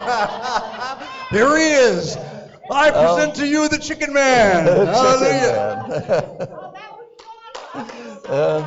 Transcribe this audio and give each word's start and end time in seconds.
Here 1.30 1.56
he 1.56 1.70
is. 1.72 2.16
I 2.70 2.90
present 2.90 3.36
to 3.36 3.46
you 3.46 3.68
the 3.68 3.78
Chicken 3.78 4.12
Man. 4.12 4.66
Hallelujah. 4.86 6.60
Uh, 8.24 8.66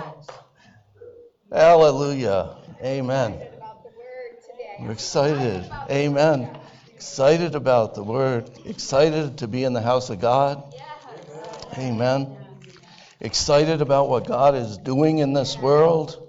hallelujah. 1.51 2.57
Amen. 2.83 3.39
We're 4.79 4.91
excited. 4.91 5.67
Amen. 5.89 6.59
Excited 6.93 7.55
about 7.55 7.95
the 7.95 8.03
word. 8.03 8.51
Excited 8.65 9.39
to 9.39 9.47
be 9.47 9.63
in 9.63 9.73
the 9.73 9.81
house 9.81 10.11
of 10.11 10.19
God. 10.19 10.75
Amen. 11.77 12.37
Excited 13.19 13.81
about 13.81 14.09
what 14.09 14.27
God 14.27 14.55
is 14.55 14.77
doing 14.77 15.19
in 15.19 15.33
this 15.33 15.57
world. 15.57 16.21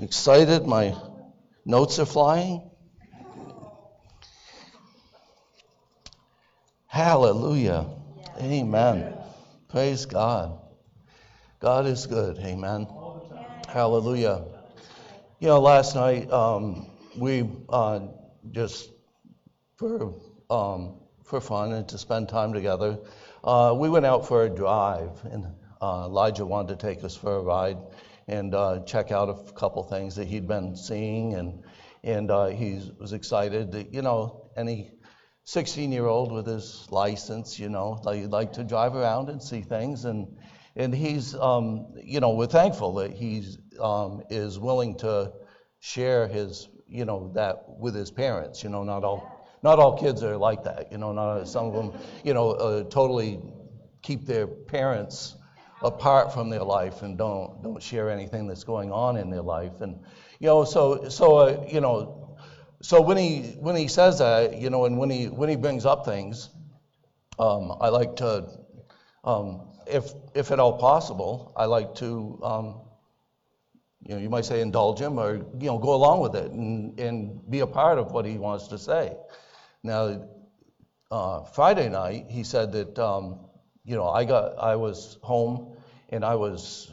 Excited. 0.00 0.66
My 0.66 0.94
notes 1.64 1.98
are 1.98 2.06
flying. 2.06 2.70
Hallelujah. 6.96 7.84
Amen. 8.40 9.12
Praise 9.68 10.06
God. 10.06 10.58
God 11.60 11.84
is 11.84 12.06
good. 12.06 12.38
Amen. 12.38 12.88
Hallelujah. 13.68 14.42
You 15.38 15.48
know, 15.48 15.60
last 15.60 15.94
night 15.94 16.30
um, 16.32 16.88
we 17.14 17.50
uh, 17.68 18.00
just 18.50 18.88
for 19.76 20.14
um, 20.48 20.94
for 21.22 21.38
fun 21.42 21.74
and 21.74 21.86
to 21.90 21.98
spend 21.98 22.30
time 22.30 22.54
together, 22.54 22.98
uh, 23.44 23.74
we 23.76 23.90
went 23.90 24.06
out 24.06 24.26
for 24.26 24.44
a 24.44 24.48
drive, 24.48 25.22
and 25.30 25.44
uh, 25.82 26.04
Elijah 26.06 26.46
wanted 26.46 26.80
to 26.80 26.86
take 26.86 27.04
us 27.04 27.14
for 27.14 27.36
a 27.36 27.42
ride 27.42 27.76
and 28.26 28.54
uh, 28.54 28.80
check 28.86 29.12
out 29.12 29.28
a 29.28 29.52
couple 29.52 29.82
things 29.82 30.16
that 30.16 30.28
he'd 30.28 30.48
been 30.48 30.74
seeing, 30.74 31.34
and 31.34 31.62
and 32.02 32.30
uh, 32.30 32.46
he 32.46 32.80
was 32.98 33.12
excited. 33.12 33.72
That, 33.72 33.92
you 33.92 34.00
know, 34.00 34.48
any 34.56 34.92
16 35.46 35.92
year 35.92 36.06
old 36.06 36.32
with 36.32 36.44
his 36.44 36.88
license, 36.90 37.56
you 37.56 37.68
know, 37.68 38.00
like, 38.02 38.28
like 38.30 38.52
to 38.52 38.64
drive 38.64 38.96
around 38.96 39.28
and 39.28 39.40
see 39.40 39.62
things, 39.62 40.04
and 40.04 40.26
and 40.74 40.92
he's, 40.92 41.34
um, 41.36 41.86
you 42.02 42.20
know, 42.20 42.34
we're 42.34 42.46
thankful 42.48 42.94
that 42.94 43.12
he 43.12 43.44
um, 43.80 44.22
is 44.28 44.58
willing 44.58 44.96
to 44.98 45.32
share 45.78 46.26
his, 46.26 46.68
you 46.88 47.04
know, 47.04 47.30
that 47.34 47.64
with 47.78 47.94
his 47.94 48.10
parents. 48.10 48.62
You 48.64 48.70
know, 48.70 48.82
not 48.82 49.04
all, 49.04 49.48
not 49.62 49.78
all 49.78 49.96
kids 49.96 50.22
are 50.24 50.36
like 50.36 50.64
that. 50.64 50.90
You 50.90 50.98
know, 50.98 51.12
not 51.12 51.44
some 51.48 51.66
of 51.66 51.74
them, 51.74 51.98
you 52.24 52.34
know, 52.34 52.50
uh, 52.50 52.82
totally 52.84 53.40
keep 54.02 54.26
their 54.26 54.48
parents 54.48 55.36
apart 55.80 56.32
from 56.34 56.50
their 56.50 56.64
life 56.64 57.02
and 57.02 57.16
don't 57.16 57.62
don't 57.62 57.82
share 57.82 58.10
anything 58.10 58.48
that's 58.48 58.64
going 58.64 58.90
on 58.90 59.16
in 59.16 59.30
their 59.30 59.42
life. 59.42 59.80
And 59.80 60.00
you 60.40 60.48
know, 60.48 60.64
so 60.64 61.08
so 61.08 61.36
uh, 61.36 61.66
you 61.70 61.80
know, 61.80 62.25
so 62.82 63.00
when 63.00 63.16
he 63.16 63.56
when 63.58 63.76
he 63.76 63.88
says 63.88 64.18
that, 64.18 64.58
you 64.58 64.70
know, 64.70 64.84
and 64.84 64.98
when 64.98 65.10
he 65.10 65.26
when 65.26 65.48
he 65.48 65.56
brings 65.56 65.86
up 65.86 66.04
things, 66.04 66.50
um, 67.38 67.76
I 67.80 67.88
like 67.88 68.16
to. 68.16 68.48
Um, 69.24 69.66
if, 69.86 70.12
if 70.34 70.50
at 70.50 70.60
all 70.60 70.78
possible, 70.78 71.52
I 71.56 71.66
like 71.66 71.94
to, 71.96 72.38
um, 72.42 72.80
you 74.02 74.14
know, 74.14 74.20
you 74.20 74.28
might 74.28 74.44
say 74.44 74.60
indulge 74.60 75.00
him 75.00 75.18
or, 75.18 75.36
you 75.36 75.66
know, 75.66 75.78
go 75.78 75.94
along 75.94 76.20
with 76.20 76.34
it 76.34 76.50
and, 76.50 76.98
and 76.98 77.50
be 77.50 77.60
a 77.60 77.66
part 77.66 77.98
of 77.98 78.12
what 78.12 78.24
he 78.24 78.38
wants 78.38 78.68
to 78.68 78.78
say. 78.78 79.16
Now, 79.82 80.28
uh, 81.10 81.44
Friday 81.44 81.88
night, 81.88 82.26
he 82.28 82.44
said 82.44 82.72
that, 82.72 82.98
um, 82.98 83.46
you 83.84 83.96
know, 83.96 84.08
I 84.08 84.24
got, 84.24 84.58
I 84.58 84.76
was 84.76 85.18
home 85.22 85.76
and 86.08 86.24
I 86.24 86.34
was, 86.34 86.92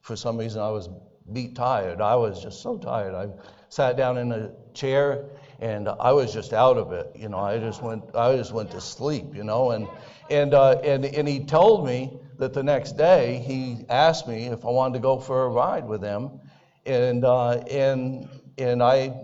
for 0.00 0.16
some 0.16 0.38
reason, 0.38 0.60
I 0.62 0.70
was 0.70 0.88
beat 1.32 1.56
tired. 1.56 2.00
I 2.00 2.14
was 2.14 2.42
just 2.42 2.62
so 2.62 2.78
tired. 2.78 3.14
I 3.14 3.28
sat 3.68 3.96
down 3.96 4.18
in 4.18 4.32
a 4.32 4.50
chair 4.74 5.24
and 5.60 5.88
I 5.88 6.12
was 6.12 6.32
just 6.32 6.52
out 6.52 6.76
of 6.76 6.92
it. 6.92 7.10
You 7.14 7.28
know, 7.28 7.38
I 7.38 7.58
just 7.58 7.82
went, 7.82 8.14
I 8.14 8.36
just 8.36 8.52
went 8.52 8.70
to 8.72 8.80
sleep. 8.80 9.34
You 9.34 9.44
know, 9.44 9.70
and 9.70 9.88
and, 10.30 10.54
uh, 10.54 10.78
and, 10.82 11.04
and 11.04 11.28
he 11.28 11.44
told 11.44 11.86
me 11.86 12.18
that 12.38 12.52
the 12.52 12.62
next 12.62 12.96
day 12.96 13.38
he 13.46 13.84
asked 13.88 14.26
me 14.26 14.46
if 14.46 14.64
I 14.64 14.68
wanted 14.68 14.94
to 14.94 15.00
go 15.00 15.18
for 15.18 15.44
a 15.44 15.48
ride 15.48 15.86
with 15.86 16.02
him. 16.02 16.40
And, 16.84 17.24
uh, 17.24 17.58
and, 17.70 18.28
and 18.58 18.82
I 18.82 19.14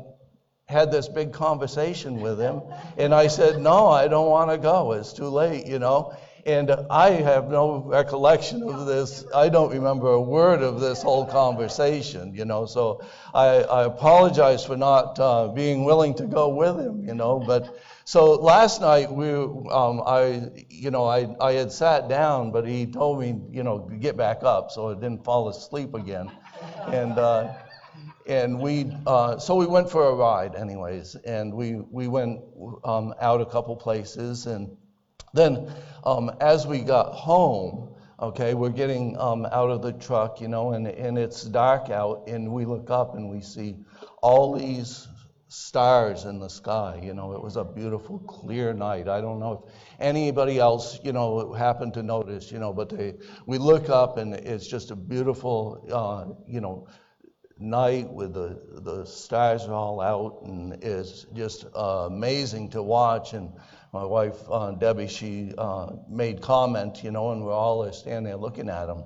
had 0.69 0.91
this 0.91 1.09
big 1.09 1.33
conversation 1.33 2.21
with 2.21 2.39
him. 2.39 2.63
And 2.97 3.15
I 3.15 3.27
said, 3.27 3.61
No, 3.61 3.89
I 3.89 4.09
don't 4.09 4.29
want 4.29 4.51
to 4.51 4.59
go. 4.59 4.93
It's 4.93 5.13
too 5.13 5.29
late, 5.29 5.67
you 5.67 5.79
know. 5.79 6.17
And 6.45 6.73
I 6.91 7.11
have 7.11 7.51
no 7.51 7.79
recollection 7.79 8.65
of 8.65 8.87
this. 8.87 9.25
I 9.33 9.49
don't 9.49 9.71
remember 9.71 10.09
a 10.09 10.21
word 10.21 10.63
of 10.63 10.81
this 10.81 11.01
whole 11.01 11.25
conversation, 11.25 12.35
you 12.35 12.45
know. 12.45 12.67
So 12.67 13.05
I, 13.33 13.63
I 13.63 13.85
apologize 13.85 14.65
for 14.65 14.77
not 14.77 15.21
uh, 15.21 15.49
being 15.49 15.85
willing 15.85 16.15
to 16.15 16.27
go 16.27 16.49
with 16.49 16.79
him, 16.79 17.07
you 17.07 17.15
know. 17.15 17.39
But 17.39 17.79
so 18.05 18.33
last 18.33 18.81
night 18.81 19.13
we, 19.13 19.31
um, 19.33 20.03
I, 20.05 20.51
you 20.69 20.91
know, 20.91 21.05
I, 21.05 21.29
I 21.41 21.53
had 21.53 21.71
sat 21.71 22.09
down, 22.09 22.51
but 22.51 22.67
he 22.67 22.87
told 22.87 23.21
me, 23.21 23.41
you 23.53 23.63
know, 23.63 23.79
get 23.79 24.17
back 24.17 24.43
up, 24.43 24.73
so 24.73 24.91
I 24.91 24.95
didn't 24.95 25.25
fall 25.25 25.49
asleep 25.49 25.95
again, 25.95 26.29
and 26.89 27.19
uh, 27.19 27.55
and 28.27 28.61
we, 28.61 28.91
uh, 29.07 29.39
so 29.39 29.55
we 29.57 29.67
went 29.67 29.91
for 29.91 30.09
a 30.09 30.15
ride, 30.15 30.57
anyways, 30.57 31.15
and 31.25 31.55
we 31.55 31.81
we 31.91 32.09
went 32.09 32.41
um, 32.85 33.15
out 33.21 33.41
a 33.41 33.47
couple 33.47 33.77
places, 33.77 34.47
and 34.47 34.77
then 35.33 35.73
um, 36.05 36.31
as 36.41 36.67
we 36.67 36.81
got 36.81 37.13
home, 37.13 37.95
okay, 38.21 38.55
we're 38.55 38.71
getting 38.71 39.19
um, 39.19 39.47
out 39.47 39.71
of 39.71 39.83
the 39.83 39.93
truck, 39.93 40.41
you 40.41 40.49
know, 40.49 40.73
and 40.73 40.87
and 40.87 41.19
it's 41.19 41.43
dark 41.43 41.91
out, 41.91 42.25
and 42.27 42.51
we 42.53 42.65
look 42.65 42.91
up 42.91 43.15
and 43.15 43.31
we 43.31 43.41
see 43.41 43.77
all 44.23 44.57
these 44.57 45.09
stars 45.53 46.25
in 46.25 46.39
the 46.39 46.49
sky. 46.49 46.99
You 47.03 47.13
know, 47.13 47.33
it 47.35 47.43
was 47.43 47.57
a 47.57 47.65
beautiful, 47.65 48.19
clear 48.21 48.73
night. 48.73 49.07
I 49.07 49.21
don't 49.21 49.39
know 49.39 49.53
if 49.53 49.75
anybody 50.01 50.59
else, 50.59 50.99
you 51.05 51.13
know, 51.13 51.53
happened 51.53 51.93
to 51.95 52.03
notice, 52.03 52.51
you 52.51 52.59
know, 52.59 52.73
but 52.73 52.89
they, 52.89 53.15
we 53.47 53.59
look 53.59 53.91
up 53.91 54.17
and 54.17 54.35
it's 54.35 54.67
just 54.67 54.91
a 54.91 54.97
beautiful, 54.97 55.87
uh, 55.93 56.33
you 56.51 56.63
know, 56.63 56.89
night 57.59 58.11
with 58.11 58.33
the, 58.33 58.61
the 58.81 59.05
stars 59.05 59.65
all 59.65 60.01
out 60.01 60.41
and 60.45 60.73
it's 60.83 61.27
just 61.35 61.67
uh, 61.77 62.07
amazing 62.07 62.71
to 62.71 62.83
watch. 62.83 63.35
And 63.35 63.53
my 63.93 64.05
wife, 64.05 64.37
uh, 64.51 64.71
Debbie, 64.73 65.07
she 65.07 65.53
uh, 65.59 65.93
made 66.09 66.41
comment, 66.41 67.05
you 67.05 67.11
know, 67.11 67.33
and 67.33 67.45
we're 67.45 67.53
all 67.53 67.91
standing 67.93 68.25
there 68.25 68.37
looking 68.37 68.69
at 68.69 68.87
them. 68.87 69.05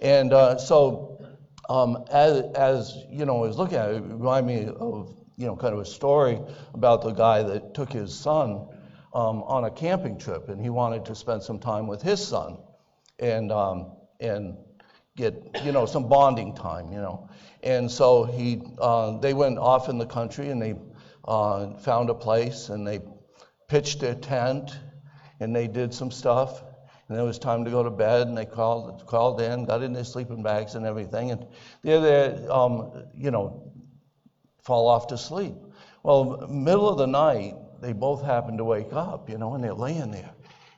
And 0.00 0.32
uh, 0.32 0.58
so 0.58 1.24
um, 1.68 2.04
as, 2.10 2.44
as, 2.54 3.04
you 3.10 3.24
know, 3.24 3.42
I 3.42 3.46
was 3.48 3.56
looking 3.56 3.78
at 3.78 3.90
it, 3.90 3.96
it 3.96 4.02
reminded 4.02 4.66
me 4.66 4.72
of 4.78 5.18
you 5.38 5.46
know, 5.46 5.54
kind 5.56 5.72
of 5.72 5.80
a 5.80 5.84
story 5.84 6.40
about 6.74 7.02
the 7.02 7.12
guy 7.12 7.42
that 7.44 7.72
took 7.72 7.92
his 7.92 8.12
son 8.12 8.66
um, 9.14 9.42
on 9.44 9.64
a 9.64 9.70
camping 9.70 10.18
trip, 10.18 10.48
and 10.48 10.60
he 10.60 10.68
wanted 10.68 11.04
to 11.06 11.14
spend 11.14 11.42
some 11.44 11.60
time 11.60 11.86
with 11.86 12.02
his 12.02 12.26
son, 12.26 12.58
and 13.20 13.52
um, 13.52 13.92
and 14.18 14.56
get 15.16 15.62
you 15.64 15.70
know 15.70 15.86
some 15.86 16.08
bonding 16.08 16.54
time, 16.56 16.92
you 16.92 16.98
know. 16.98 17.30
And 17.62 17.88
so 17.88 18.24
he 18.24 18.60
uh, 18.78 19.18
they 19.18 19.32
went 19.32 19.58
off 19.58 19.88
in 19.88 19.96
the 19.96 20.06
country, 20.06 20.50
and 20.50 20.60
they 20.60 20.74
uh, 21.24 21.76
found 21.76 22.10
a 22.10 22.14
place, 22.14 22.68
and 22.68 22.84
they 22.84 23.00
pitched 23.68 24.00
their 24.00 24.14
tent, 24.14 24.78
and 25.40 25.54
they 25.54 25.68
did 25.68 25.94
some 25.94 26.10
stuff. 26.10 26.62
And 27.08 27.18
it 27.18 27.22
was 27.22 27.38
time 27.38 27.64
to 27.64 27.70
go 27.70 27.82
to 27.82 27.90
bed, 27.90 28.26
and 28.26 28.36
they 28.36 28.44
called 28.44 29.06
called 29.06 29.40
in, 29.40 29.64
got 29.64 29.82
in 29.82 29.92
their 29.92 30.04
sleeping 30.04 30.42
bags 30.42 30.74
and 30.74 30.84
everything, 30.84 31.30
and 31.30 31.46
they're 31.82 32.00
there, 32.00 32.52
um, 32.52 33.04
you 33.14 33.30
know, 33.30 33.72
fall 34.62 34.88
off 34.88 35.06
to 35.06 35.16
sleep. 35.16 35.54
Well, 36.02 36.46
middle 36.48 36.88
of 36.88 36.98
the 36.98 37.06
night, 37.06 37.54
they 37.80 37.92
both 37.92 38.22
happen 38.22 38.58
to 38.58 38.64
wake 38.64 38.92
up, 38.92 39.30
you 39.30 39.38
know, 39.38 39.54
and 39.54 39.64
they're 39.64 39.72
laying 39.72 40.10
there. 40.10 40.30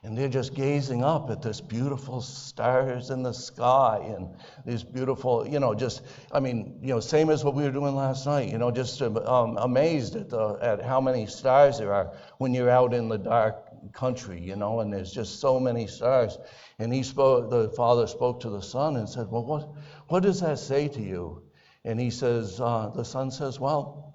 And 0.03 0.17
they're 0.17 0.29
just 0.29 0.55
gazing 0.55 1.03
up 1.03 1.29
at 1.29 1.43
this 1.43 1.61
beautiful 1.61 2.21
stars 2.21 3.11
in 3.11 3.21
the 3.21 3.33
sky 3.33 4.01
and 4.15 4.35
these 4.65 4.83
beautiful, 4.83 5.47
you 5.47 5.59
know, 5.59 5.75
just, 5.75 6.01
I 6.31 6.39
mean, 6.39 6.79
you 6.81 6.87
know, 6.87 6.99
same 6.99 7.29
as 7.29 7.43
what 7.43 7.53
we 7.53 7.63
were 7.63 7.71
doing 7.71 7.95
last 7.95 8.25
night, 8.25 8.49
you 8.49 8.57
know, 8.57 8.71
just 8.71 8.99
um, 9.01 9.57
amazed 9.57 10.15
at, 10.15 10.29
the, 10.29 10.57
at 10.59 10.81
how 10.81 10.99
many 11.01 11.27
stars 11.27 11.77
there 11.77 11.93
are 11.93 12.13
when 12.39 12.51
you're 12.53 12.69
out 12.69 12.95
in 12.95 13.09
the 13.09 13.17
dark 13.17 13.93
country, 13.93 14.41
you 14.41 14.55
know, 14.55 14.79
and 14.79 14.91
there's 14.91 15.13
just 15.13 15.39
so 15.39 15.59
many 15.59 15.85
stars. 15.85 16.39
And 16.79 16.91
he 16.91 17.03
spoke, 17.03 17.51
the 17.51 17.69
father 17.69 18.07
spoke 18.07 18.39
to 18.41 18.49
the 18.49 18.61
son 18.61 18.95
and 18.95 19.07
said, 19.07 19.27
Well, 19.29 19.45
what, 19.45 19.69
what 20.07 20.23
does 20.23 20.41
that 20.41 20.57
say 20.57 20.87
to 20.87 21.01
you? 21.01 21.43
And 21.83 21.99
he 21.99 22.09
says, 22.11 22.59
uh, 22.61 22.91
the 22.95 23.03
son 23.03 23.31
says, 23.31 23.59
well, 23.59 24.13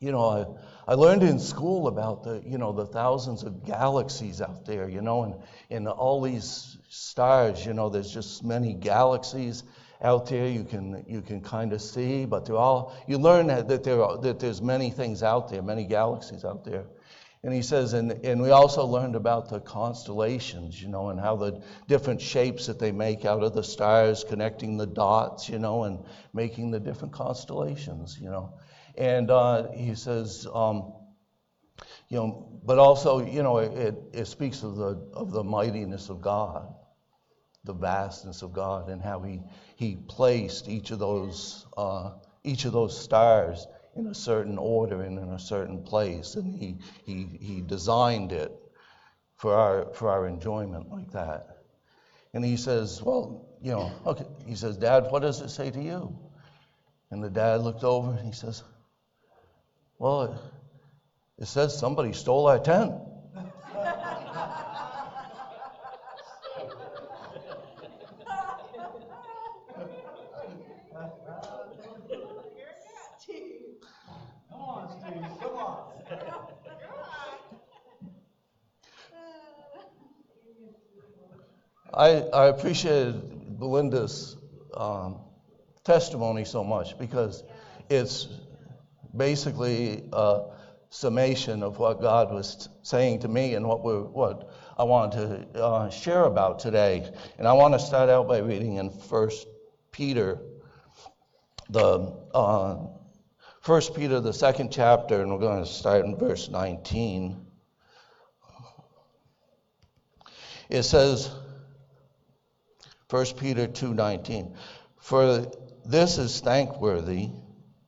you 0.00 0.12
know, 0.12 0.24
I, 0.24 0.44
I 0.88 0.94
learned 0.94 1.24
in 1.24 1.40
school 1.40 1.88
about 1.88 2.22
the, 2.22 2.40
you 2.46 2.58
know, 2.58 2.72
the 2.72 2.86
thousands 2.86 3.42
of 3.42 3.64
galaxies 3.64 4.40
out 4.40 4.64
there, 4.66 4.88
you 4.88 5.00
know, 5.00 5.24
and, 5.24 5.34
and 5.68 5.88
all 5.88 6.22
these 6.22 6.78
stars, 6.88 7.66
you 7.66 7.74
know, 7.74 7.88
there's 7.88 8.12
just 8.12 8.44
many 8.44 8.72
galaxies 8.72 9.64
out 10.02 10.28
there 10.28 10.46
you 10.46 10.62
can 10.62 11.04
you 11.08 11.22
can 11.22 11.40
kind 11.40 11.72
of 11.72 11.80
see, 11.80 12.24
but 12.26 12.44
they're 12.44 12.56
all 12.56 12.94
you 13.08 13.18
learn 13.18 13.46
that, 13.48 13.66
that 13.66 13.82
there 13.82 14.02
are, 14.02 14.18
that 14.18 14.38
there's 14.38 14.62
many 14.62 14.90
things 14.90 15.22
out 15.22 15.48
there, 15.48 15.62
many 15.62 15.84
galaxies 15.84 16.44
out 16.44 16.64
there. 16.64 16.84
And 17.42 17.52
he 17.54 17.62
says, 17.62 17.92
and, 17.92 18.12
and 18.24 18.42
we 18.42 18.50
also 18.50 18.84
learned 18.84 19.14
about 19.14 19.48
the 19.48 19.60
constellations, 19.60 20.80
you 20.80 20.88
know, 20.88 21.10
and 21.10 21.20
how 21.20 21.36
the 21.36 21.62
different 21.86 22.20
shapes 22.20 22.66
that 22.66 22.78
they 22.78 22.92
make 22.92 23.24
out 23.24 23.42
of 23.42 23.54
the 23.54 23.62
stars, 23.62 24.24
connecting 24.24 24.76
the 24.76 24.86
dots, 24.86 25.48
you 25.48 25.58
know, 25.58 25.84
and 25.84 26.04
making 26.32 26.70
the 26.70 26.80
different 26.80 27.12
constellations, 27.12 28.18
you 28.20 28.30
know. 28.30 28.52
And 28.96 29.30
uh, 29.30 29.70
he 29.72 29.94
says, 29.94 30.46
um, 30.52 30.92
you 32.08 32.18
know, 32.18 32.60
but 32.64 32.78
also, 32.78 33.24
you 33.24 33.42
know, 33.42 33.58
it, 33.58 33.96
it 34.12 34.26
speaks 34.26 34.62
of 34.62 34.76
the, 34.76 34.96
of 35.12 35.32
the 35.32 35.44
mightiness 35.44 36.08
of 36.08 36.20
God, 36.20 36.74
the 37.64 37.74
vastness 37.74 38.42
of 38.42 38.52
God, 38.52 38.88
and 38.88 39.02
how 39.02 39.20
He, 39.20 39.40
he 39.76 39.96
placed 40.08 40.68
each 40.68 40.90
of 40.90 40.98
those, 40.98 41.66
uh, 41.76 42.12
each 42.44 42.64
of 42.64 42.72
those 42.72 42.98
stars 42.98 43.66
in 43.96 44.06
a 44.06 44.14
certain 44.14 44.58
order 44.58 45.02
and 45.02 45.18
in 45.18 45.30
a 45.30 45.38
certain 45.38 45.82
place, 45.82 46.34
and 46.34 46.58
He, 46.58 46.76
he, 47.04 47.38
he 47.40 47.60
designed 47.60 48.32
it 48.32 48.52
for 49.36 49.54
our, 49.54 49.92
for 49.94 50.10
our 50.10 50.26
enjoyment 50.26 50.90
like 50.90 51.10
that. 51.12 51.56
And 52.34 52.44
he 52.44 52.56
says, 52.56 53.02
Well, 53.02 53.48
you 53.62 53.72
know, 53.72 53.90
okay. 54.06 54.26
He 54.46 54.54
says, 54.56 54.76
Dad, 54.76 55.06
what 55.10 55.22
does 55.22 55.40
it 55.40 55.48
say 55.48 55.70
to 55.70 55.80
you? 55.80 56.18
And 57.10 57.22
the 57.22 57.30
dad 57.30 57.60
looked 57.62 57.84
over 57.84 58.10
and 58.10 58.26
he 58.26 58.32
says, 58.32 58.62
Well, 59.98 60.38
it, 61.38 61.46
says 61.46 61.78
somebody 61.78 62.12
stole 62.12 62.46
our 62.48 62.58
tent. 62.58 62.92
I, 81.94 82.24
I 82.34 82.46
appreciated 82.48 83.58
Belinda's 83.58 84.36
um, 84.76 85.20
testimony 85.82 86.44
so 86.44 86.62
much 86.62 86.98
because 86.98 87.42
it's 87.88 88.28
basically 89.16 90.08
a 90.12 90.42
summation 90.90 91.62
of 91.62 91.78
what 91.78 92.00
God 92.00 92.32
was 92.32 92.68
saying 92.82 93.20
to 93.20 93.28
me 93.28 93.54
and 93.54 93.66
what, 93.66 93.84
we 93.84 93.92
what 93.94 94.50
I 94.78 94.84
wanted 94.84 95.52
to 95.54 95.62
uh, 95.62 95.90
share 95.90 96.24
about 96.24 96.58
today. 96.58 97.10
And 97.38 97.46
I 97.46 97.52
want 97.52 97.74
to 97.74 97.80
start 97.80 98.08
out 98.08 98.28
by 98.28 98.38
reading 98.38 98.76
in 98.76 98.90
First 98.90 99.46
Peter, 99.90 100.38
the 101.70 102.14
uh, 102.34 102.76
First 103.60 103.94
Peter, 103.94 104.20
the 104.20 104.32
second 104.32 104.70
chapter, 104.70 105.22
and 105.22 105.32
we're 105.32 105.40
going 105.40 105.64
to 105.64 105.70
start 105.70 106.04
in 106.04 106.16
verse 106.16 106.48
19. 106.48 107.44
It 110.68 110.82
says, 110.82 111.30
1 113.08 113.24
Peter 113.38 113.68
2:19 113.68 114.54
For 114.98 115.50
this 115.84 116.18
is 116.18 116.40
thankworthy 116.40 117.30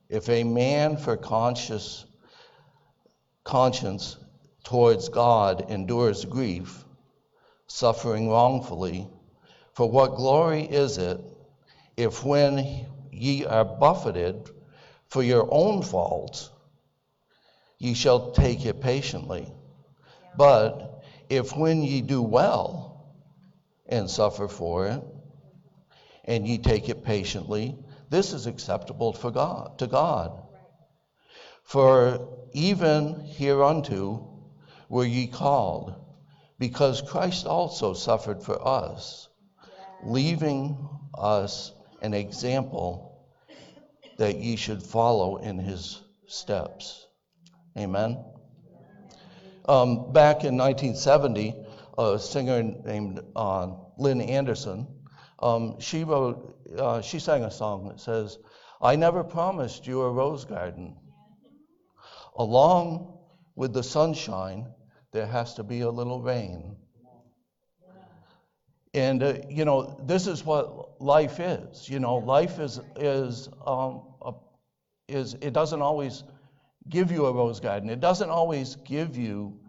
if 0.09 0.27
a 0.29 0.43
man 0.43 0.97
for 0.97 1.15
conscious 1.15 2.05
conscience 3.43 4.17
towards 4.63 5.09
God 5.09 5.69
endures 5.69 6.25
grief 6.25 6.83
suffering 7.67 8.29
wrongfully 8.29 9.07
for 9.73 9.89
what 9.89 10.15
glory 10.15 10.63
is 10.63 10.97
it 10.97 11.21
if 11.95 12.23
when 12.25 12.85
ye 13.11 13.45
are 13.45 13.65
buffeted 13.65 14.49
for 15.07 15.23
your 15.23 15.47
own 15.51 15.81
faults 15.81 16.49
ye 17.77 17.93
shall 17.93 18.31
take 18.31 18.65
it 18.65 18.81
patiently? 18.81 19.47
But 20.35 21.03
if 21.29 21.55
when 21.55 21.81
ye 21.81 22.01
do 22.01 22.21
well 22.21 23.13
and 23.87 24.09
suffer 24.09 24.47
for 24.47 24.87
it, 24.87 25.03
and 26.25 26.47
ye 26.47 26.57
take 26.57 26.89
it 26.89 27.03
patiently, 27.03 27.77
this 28.09 28.33
is 28.33 28.47
acceptable 28.47 29.13
for 29.13 29.31
God, 29.31 29.79
to 29.79 29.87
God. 29.87 30.41
For 31.63 32.27
even 32.53 33.25
hereunto 33.37 34.51
were 34.89 35.05
ye 35.05 35.27
called, 35.27 35.93
because 36.57 37.01
Christ 37.01 37.45
also 37.45 37.93
suffered 37.93 38.41
for 38.41 38.67
us, 38.67 39.29
leaving 40.03 40.89
us 41.15 41.71
an 42.01 42.13
example 42.13 43.27
that 44.17 44.37
ye 44.37 44.55
should 44.55 44.81
follow 44.81 45.37
in 45.37 45.59
his 45.59 46.01
steps. 46.27 47.07
Amen. 47.77 48.23
Um, 49.67 50.11
back 50.11 50.43
in 50.43 50.57
1970, 50.57 51.55
a 51.97 52.17
singer 52.17 52.63
named 52.63 53.21
uh, 53.35 53.67
Lynn 53.97 54.21
Anderson. 54.21 54.87
Um, 55.41 55.79
she 55.79 56.03
wrote, 56.03 56.57
uh, 56.77 57.01
she 57.01 57.19
sang 57.19 57.43
a 57.43 57.51
song 57.51 57.87
that 57.87 57.99
says, 57.99 58.37
I 58.81 58.95
never 58.95 59.23
promised 59.23 59.87
you 59.87 60.01
a 60.01 60.11
rose 60.11 60.45
garden. 60.45 60.97
Along 62.37 63.17
with 63.55 63.73
the 63.73 63.83
sunshine, 63.83 64.67
there 65.11 65.27
has 65.27 65.53
to 65.55 65.63
be 65.63 65.81
a 65.81 65.89
little 65.89 66.21
rain. 66.21 66.75
And, 68.93 69.21
uh, 69.21 69.35
you 69.49 69.65
know, 69.65 69.97
this 70.05 70.27
is 70.27 70.43
what 70.43 70.99
life 71.01 71.39
is. 71.39 71.87
You 71.87 71.99
know, 71.99 72.15
life 72.17 72.59
is, 72.59 72.79
is, 72.95 73.49
um, 73.65 74.01
a, 74.21 74.33
is, 75.07 75.35
it 75.35 75.53
doesn't 75.53 75.81
always 75.81 76.23
give 76.89 77.11
you 77.11 77.27
a 77.27 77.33
rose 77.33 77.59
garden. 77.59 77.89
It 77.89 77.99
doesn't 77.99 78.29
always 78.29 78.75
give 78.77 79.15
you 79.15 79.59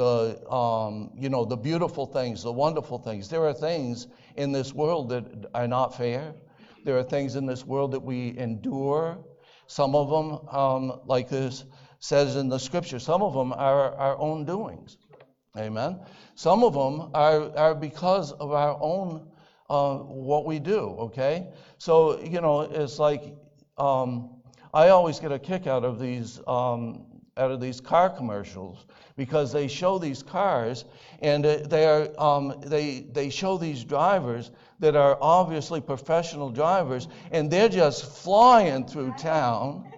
the 0.00 0.50
um, 0.50 1.10
you 1.14 1.28
know 1.28 1.44
the 1.44 1.56
beautiful 1.56 2.06
things, 2.06 2.42
the 2.42 2.52
wonderful 2.52 2.98
things. 2.98 3.28
There 3.28 3.44
are 3.44 3.52
things 3.52 4.06
in 4.36 4.50
this 4.50 4.72
world 4.72 5.10
that 5.10 5.24
are 5.54 5.68
not 5.68 5.96
fair. 5.96 6.34
There 6.84 6.96
are 6.98 7.02
things 7.02 7.36
in 7.36 7.44
this 7.44 7.66
world 7.66 7.92
that 7.92 8.00
we 8.00 8.36
endure. 8.38 9.18
Some 9.66 9.94
of 9.94 10.08
them, 10.08 10.48
um, 10.48 11.00
like 11.04 11.28
this 11.28 11.64
says 11.98 12.36
in 12.36 12.48
the 12.48 12.58
scripture, 12.58 12.98
some 12.98 13.22
of 13.22 13.34
them 13.34 13.52
are 13.52 13.94
our 13.96 14.18
own 14.18 14.46
doings. 14.46 14.96
Amen. 15.58 16.00
Some 16.34 16.64
of 16.64 16.72
them 16.72 17.10
are, 17.12 17.54
are 17.56 17.74
because 17.74 18.32
of 18.32 18.52
our 18.52 18.78
own 18.80 19.28
uh, 19.68 19.96
what 19.98 20.46
we 20.46 20.58
do. 20.58 20.96
Okay. 21.08 21.46
So 21.76 22.20
you 22.20 22.40
know, 22.40 22.62
it's 22.62 22.98
like 22.98 23.34
um, 23.76 24.40
I 24.72 24.88
always 24.88 25.20
get 25.20 25.30
a 25.30 25.38
kick 25.38 25.66
out 25.66 25.84
of 25.84 26.00
these 26.00 26.40
um, 26.46 27.04
out 27.36 27.50
of 27.50 27.60
these 27.60 27.80
car 27.80 28.10
commercials 28.10 28.84
because 29.16 29.52
they 29.52 29.68
show 29.68 29.98
these 29.98 30.22
cars 30.22 30.84
and 31.20 31.44
they 31.44 31.86
are 31.86 32.08
um, 32.18 32.54
they 32.64 33.00
they 33.12 33.30
show 33.30 33.56
these 33.56 33.84
drivers 33.84 34.50
that 34.78 34.96
are 34.96 35.18
obviously 35.20 35.80
professional 35.80 36.50
drivers 36.50 37.08
and 37.30 37.50
they're 37.50 37.68
just 37.68 38.04
flying 38.22 38.86
through 38.86 39.12
town 39.12 39.90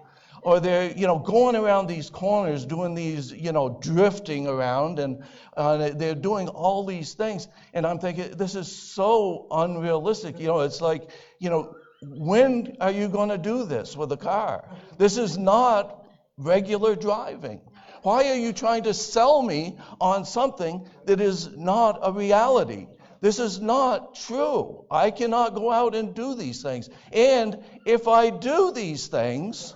or 0.43 0.59
they're 0.59 0.91
you 0.91 1.07
know 1.07 1.19
going 1.19 1.55
around 1.55 1.87
these 1.87 2.09
corners 2.09 2.65
doing 2.65 2.93
these 2.93 3.31
you 3.31 3.51
know 3.51 3.77
drifting 3.81 4.47
around 4.47 4.99
and 4.99 5.23
uh, 5.55 5.89
they're 5.91 6.15
doing 6.15 6.47
all 6.49 6.85
these 6.85 7.13
things. 7.13 7.47
And 7.73 7.85
i'm 7.85 7.99
thinking 7.99 8.31
this 8.31 8.55
is 8.55 8.73
so 8.73 9.47
unrealistic. 9.51 10.39
You 10.39 10.47
know 10.47 10.59
it's 10.61 10.81
like 10.81 11.09
you 11.39 11.49
know 11.49 11.75
when 12.01 12.75
are 12.81 12.91
you 12.91 13.07
going 13.07 13.29
to 13.29 13.37
do 13.37 13.63
this 13.63 13.95
with 13.95 14.11
a 14.11 14.17
car? 14.17 14.65
This 14.97 15.17
is 15.17 15.37
not 15.37 16.02
regular 16.37 16.95
driving? 16.95 17.61
Why 18.01 18.29
are 18.29 18.35
you 18.35 18.51
trying 18.51 18.83
to 18.83 18.93
sell 18.93 19.41
me 19.41 19.77
on 20.01 20.25
something 20.25 20.87
that 21.05 21.21
is 21.21 21.49
not 21.55 21.99
a 22.03 22.11
reality? 22.11 22.87
This 23.21 23.39
is 23.39 23.61
not 23.61 24.15
true. 24.15 24.85
I 24.91 25.09
cannot 25.09 25.55
go 25.55 25.71
out 25.71 25.95
and 25.95 26.13
do 26.13 26.35
these 26.35 26.61
things. 26.61 26.89
And 27.13 27.63
if 27.85 28.09
I 28.09 28.29
do 28.29 28.73
these 28.73 29.07
things, 29.07 29.73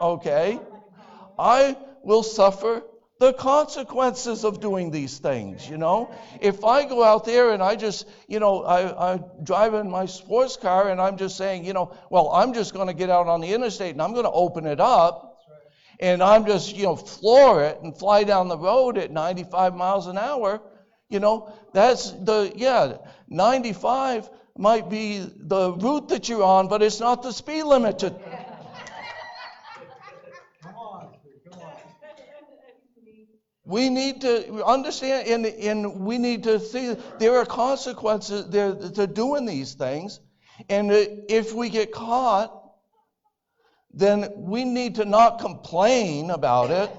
okay, 0.00 0.60
I 1.36 1.76
will 2.04 2.22
suffer 2.22 2.84
the 3.18 3.32
consequences 3.32 4.44
of 4.44 4.60
doing 4.60 4.92
these 4.92 5.18
things, 5.18 5.68
you 5.68 5.78
know? 5.78 6.14
If 6.40 6.64
I 6.64 6.84
go 6.84 7.02
out 7.02 7.24
there 7.24 7.50
and 7.50 7.62
I 7.62 7.74
just, 7.74 8.06
you 8.28 8.38
know, 8.38 8.62
I, 8.62 9.14
I 9.14 9.20
drive 9.42 9.74
in 9.74 9.90
my 9.90 10.06
sports 10.06 10.56
car 10.56 10.90
and 10.90 11.00
I'm 11.00 11.16
just 11.16 11.36
saying, 11.36 11.64
you 11.64 11.72
know, 11.72 11.96
well, 12.10 12.28
I'm 12.28 12.52
just 12.52 12.74
going 12.74 12.88
to 12.88 12.94
get 12.94 13.10
out 13.10 13.26
on 13.26 13.40
the 13.40 13.52
interstate 13.52 13.92
and 13.92 14.02
I'm 14.02 14.12
going 14.12 14.26
to 14.26 14.30
open 14.30 14.66
it 14.66 14.80
up 14.80 15.25
and 16.00 16.22
I'm 16.22 16.46
just, 16.46 16.76
you 16.76 16.84
know, 16.84 16.96
floor 16.96 17.64
it 17.64 17.80
and 17.82 17.96
fly 17.96 18.24
down 18.24 18.48
the 18.48 18.58
road 18.58 18.98
at 18.98 19.10
95 19.10 19.74
miles 19.74 20.06
an 20.06 20.18
hour, 20.18 20.60
you 21.08 21.20
know, 21.20 21.52
that's 21.72 22.10
the, 22.10 22.52
yeah, 22.56 22.98
95 23.28 24.28
might 24.58 24.88
be 24.88 25.24
the 25.36 25.72
route 25.72 26.08
that 26.08 26.28
you're 26.28 26.42
on, 26.42 26.68
but 26.68 26.82
it's 26.82 27.00
not 27.00 27.22
the 27.22 27.32
speed 27.32 27.64
limit 27.64 27.98
to. 28.00 28.14
We 33.64 33.90
need 33.90 34.20
to 34.20 34.64
understand, 34.64 35.26
and, 35.26 35.46
and 35.46 36.00
we 36.00 36.18
need 36.18 36.44
to 36.44 36.60
see 36.60 36.96
there 37.18 37.36
are 37.38 37.44
consequences 37.44 38.48
there 38.48 38.72
to 38.74 39.08
doing 39.08 39.44
these 39.44 39.74
things. 39.74 40.20
And 40.68 40.90
if 40.92 41.52
we 41.52 41.68
get 41.68 41.90
caught, 41.90 42.55
then 43.96 44.30
we 44.36 44.64
need 44.64 44.96
to 44.96 45.04
not 45.04 45.40
complain 45.40 46.30
about 46.30 46.70
it, 46.70 46.90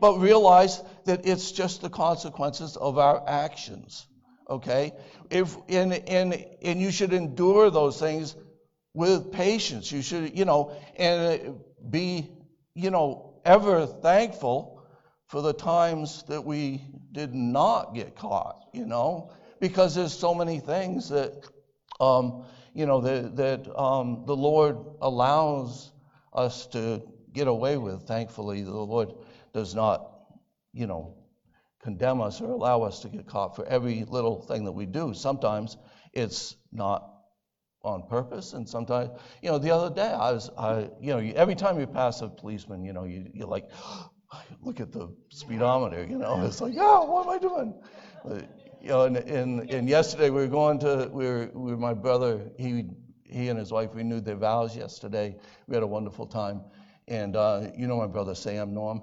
but 0.00 0.18
realize 0.18 0.80
that 1.06 1.26
it's 1.26 1.50
just 1.50 1.80
the 1.80 1.88
consequences 1.90 2.76
of 2.76 2.98
our 2.98 3.24
actions. 3.26 4.06
Okay? 4.48 4.92
If 5.30 5.56
and 5.68 5.92
and 5.92 6.44
and 6.62 6.80
you 6.80 6.90
should 6.90 7.12
endure 7.12 7.70
those 7.70 7.98
things 7.98 8.36
with 8.94 9.32
patience. 9.32 9.90
You 9.90 10.02
should, 10.02 10.36
you 10.38 10.44
know, 10.44 10.72
and 10.96 11.60
be, 11.88 12.28
you 12.74 12.90
know, 12.90 13.40
ever 13.44 13.86
thankful 13.86 14.82
for 15.26 15.40
the 15.40 15.52
times 15.52 16.24
that 16.28 16.44
we 16.44 16.82
did 17.12 17.34
not 17.34 17.94
get 17.94 18.16
caught, 18.16 18.56
you 18.72 18.86
know, 18.86 19.30
because 19.60 19.94
there's 19.94 20.12
so 20.12 20.34
many 20.34 20.58
things 20.58 21.10
that, 21.10 21.32
um, 22.00 22.44
you 22.74 22.86
know, 22.86 23.00
that, 23.00 23.36
that 23.36 23.78
um, 23.78 24.24
the 24.26 24.36
Lord 24.36 24.76
allows 25.00 25.92
us 26.32 26.66
to 26.68 27.02
get 27.32 27.48
away 27.48 27.76
with. 27.76 28.02
Thankfully, 28.02 28.62
the 28.62 28.70
Lord 28.70 29.12
does 29.52 29.74
not, 29.74 30.10
you 30.72 30.86
know, 30.86 31.14
condemn 31.82 32.20
us 32.20 32.40
or 32.40 32.50
allow 32.50 32.82
us 32.82 33.00
to 33.00 33.08
get 33.08 33.26
caught 33.26 33.56
for 33.56 33.64
every 33.66 34.04
little 34.04 34.42
thing 34.42 34.64
that 34.64 34.72
we 34.72 34.86
do. 34.86 35.14
Sometimes 35.14 35.76
it's 36.12 36.56
not 36.72 37.14
on 37.82 38.02
purpose, 38.08 38.52
and 38.54 38.68
sometimes, 38.68 39.10
you 39.40 39.50
know, 39.50 39.58
the 39.58 39.70
other 39.70 39.94
day 39.94 40.08
I 40.08 40.32
was, 40.32 40.50
I, 40.58 40.90
you 41.00 41.14
know, 41.14 41.18
every 41.36 41.54
time 41.54 41.78
you 41.78 41.86
pass 41.86 42.20
a 42.22 42.28
policeman, 42.28 42.84
you 42.84 42.92
know, 42.92 43.04
you, 43.04 43.30
you're 43.32 43.46
like, 43.46 43.70
look 44.62 44.80
at 44.80 44.92
the 44.92 45.14
speedometer, 45.30 46.04
you 46.04 46.18
know, 46.18 46.44
it's 46.44 46.60
like, 46.60 46.74
oh, 46.76 47.04
what 47.04 47.26
am 47.26 47.32
I 47.32 47.38
doing? 47.38 47.74
you 48.80 48.88
know, 48.88 49.04
and, 49.04 49.16
and, 49.16 49.70
and 49.70 49.88
yesterday 49.88 50.30
we 50.30 50.40
were 50.40 50.46
going 50.46 50.78
to, 50.80 51.08
we 51.12 51.24
were, 51.24 51.50
we 51.54 51.72
were 51.72 51.76
my 51.76 51.94
brother, 51.94 52.50
he, 52.58 52.84
he 53.28 53.48
and 53.48 53.58
his 53.58 53.72
wife 53.72 53.90
renewed 53.94 54.24
their 54.24 54.36
vows 54.36 54.76
yesterday. 54.76 55.36
We 55.66 55.74
had 55.74 55.82
a 55.82 55.86
wonderful 55.86 56.26
time. 56.26 56.62
And 57.06 57.36
uh, 57.36 57.70
you 57.76 57.86
know 57.86 57.96
my 57.96 58.06
brother 58.06 58.34
Sam 58.34 58.74
Norm? 58.74 59.02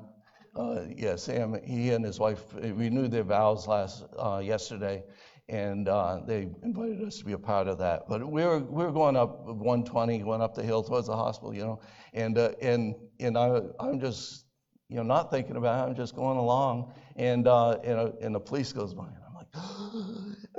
Uh, 0.55 0.85
yeah, 0.95 1.15
Sam, 1.15 1.59
he 1.63 1.91
and 1.91 2.05
his 2.05 2.19
wife 2.19 2.41
renewed 2.53 3.11
their 3.11 3.23
vows 3.23 3.67
last 3.67 4.05
uh, 4.17 4.41
yesterday, 4.41 5.03
and 5.49 5.89
uh, 5.89 6.21
they 6.25 6.47
invited 6.63 7.03
us 7.03 7.17
to 7.17 7.25
be 7.25 7.33
a 7.33 7.37
part 7.37 7.67
of 7.67 7.77
that. 7.79 8.07
But 8.07 8.25
we 8.25 8.43
were 8.45 8.59
we 8.59 8.85
were 8.85 8.91
going 8.91 9.17
up 9.17 9.45
120, 9.45 10.19
going 10.19 10.41
up 10.41 10.55
the 10.55 10.63
hill 10.63 10.81
towards 10.81 11.07
the 11.07 11.15
hospital, 11.15 11.53
you 11.53 11.63
know, 11.63 11.81
and 12.13 12.37
uh, 12.37 12.51
and 12.61 12.95
and 13.19 13.37
I 13.37 13.59
I'm 13.81 13.99
just 13.99 14.45
you 14.87 14.95
know 14.95 15.03
not 15.03 15.29
thinking 15.29 15.57
about 15.57 15.85
it. 15.85 15.89
I'm 15.89 15.95
just 15.95 16.15
going 16.15 16.37
along, 16.37 16.93
and 17.17 17.47
uh, 17.47 17.71
and, 17.83 17.99
uh, 17.99 18.11
and 18.21 18.33
the 18.33 18.39
police 18.39 18.71
goes 18.71 18.93
by. 18.93 19.07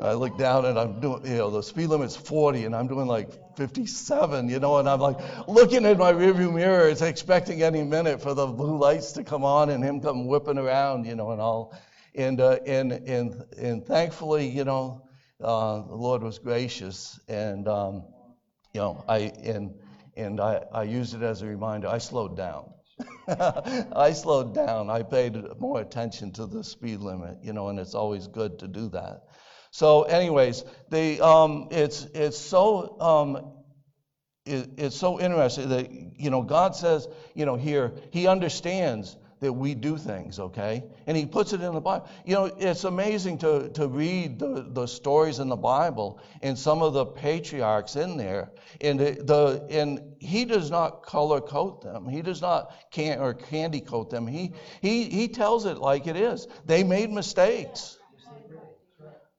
I 0.01 0.13
look 0.13 0.37
down 0.37 0.67
and 0.67 0.79
I'm 0.79 1.01
doing, 1.01 1.25
you 1.25 1.37
know, 1.39 1.51
the 1.51 1.63
speed 1.63 1.87
limit's 1.89 2.17
40 2.17 2.65
and 2.65 2.77
I'm 2.77 2.87
doing 2.87 3.07
like 3.07 3.57
57, 3.57 4.49
you 4.49 4.59
know, 4.59 4.79
and 4.79 4.89
I'm 4.89 5.01
like 5.01 5.19
looking 5.49 5.87
at 5.87 5.97
my 5.97 6.13
rearview 6.13 6.53
mirror, 6.53 6.89
it's 6.89 7.03
expecting 7.03 7.63
any 7.63 7.83
minute 7.83 8.21
for 8.21 8.35
the 8.35 8.47
blue 8.47 8.79
lights 8.79 9.13
to 9.13 9.25
come 9.25 9.45
on 9.45 9.71
and 9.71 9.83
him 9.83 10.01
come 10.01 10.27
whipping 10.27 10.59
around, 10.59 11.07
you 11.07 11.15
know, 11.15 11.31
and 11.31 11.41
all. 11.41 11.75
And, 12.15 12.41
uh, 12.41 12.59
and, 12.67 12.93
and, 12.93 13.45
and 13.59 13.87
thankfully, 13.87 14.49
you 14.49 14.65
know, 14.65 15.03
uh, 15.43 15.83
the 15.83 15.95
Lord 15.95 16.23
was 16.23 16.39
gracious 16.39 17.19
and, 17.29 17.67
um, 17.69 18.05
you 18.73 18.81
know, 18.81 19.05
I, 19.09 19.33
and, 19.43 19.75
and 20.17 20.41
I, 20.41 20.63
I 20.73 20.83
used 20.83 21.15
it 21.15 21.23
as 21.23 21.43
a 21.43 21.47
reminder. 21.47 21.89
I 21.89 21.99
slowed 21.99 22.37
down. 22.37 22.73
I 23.29 24.13
slowed 24.13 24.55
down. 24.55 24.91
I 24.91 25.03
paid 25.03 25.37
more 25.59 25.81
attention 25.81 26.33
to 26.33 26.47
the 26.47 26.65
speed 26.65 27.01
limit, 27.01 27.39
you 27.43 27.53
know, 27.53 27.69
and 27.69 27.79
it's 27.79 27.95
always 27.95 28.27
good 28.27 28.59
to 28.61 28.69
do 28.69 28.89
that. 28.91 29.29
So, 29.71 30.05
anyways, 30.05 30.65
the 30.91 31.21
um, 31.21 31.69
it's 31.71 32.05
it's 32.15 32.39
so 32.39 32.99
um, 33.01 33.53
it, 34.47 34.71
it's 34.79 34.97
so 34.97 35.21
interesting 35.21 35.69
that 35.71 35.91
you 35.91 36.31
know 36.31 36.43
God 36.43 36.75
says 36.75 37.09
you 37.35 37.45
know 37.45 37.57
here 37.57 37.95
He 38.13 38.27
understands 38.27 39.17
that 39.41 39.53
we 39.53 39.75
do 39.75 39.99
things, 39.99 40.39
okay? 40.39 40.83
And 41.07 41.17
he 41.17 41.27
puts 41.27 41.53
it 41.53 41.61
in 41.61 41.75
the 41.75 41.81
Bible. 41.81 42.09
You 42.25 42.35
know, 42.35 42.45
it's 42.59 42.85
amazing 42.85 43.39
to, 43.39 43.69
to 43.71 43.87
read 43.87 44.39
the, 44.39 44.67
the 44.71 44.87
stories 44.87 45.41
in 45.41 45.49
the 45.49 45.57
Bible 45.57 46.21
and 46.43 46.59
some 46.59 46.83
of 46.83 46.95
the 46.95 47.05
patriarchs 47.05 47.97
in 47.97 48.17
there. 48.17 48.51
And 48.81 48.99
the, 48.99 49.67
and 49.71 50.17
he 50.19 50.45
does 50.45 50.71
not 50.71 51.03
color 51.03 51.41
coat 51.41 51.83
them. 51.83 52.09
He 52.09 52.23
does 52.23 52.41
not 52.41 52.73
can 52.91 53.19
or 53.19 53.35
candy 53.35 53.81
coat 53.81 54.11
them. 54.11 54.27
He 54.27 54.53
he 54.81 55.05
he 55.05 55.29
tells 55.29 55.67
it 55.67 55.79
like 55.79 56.07
it 56.07 56.17
is. 56.17 56.49
They 56.65 56.83
made 56.83 57.11
mistakes. 57.11 57.99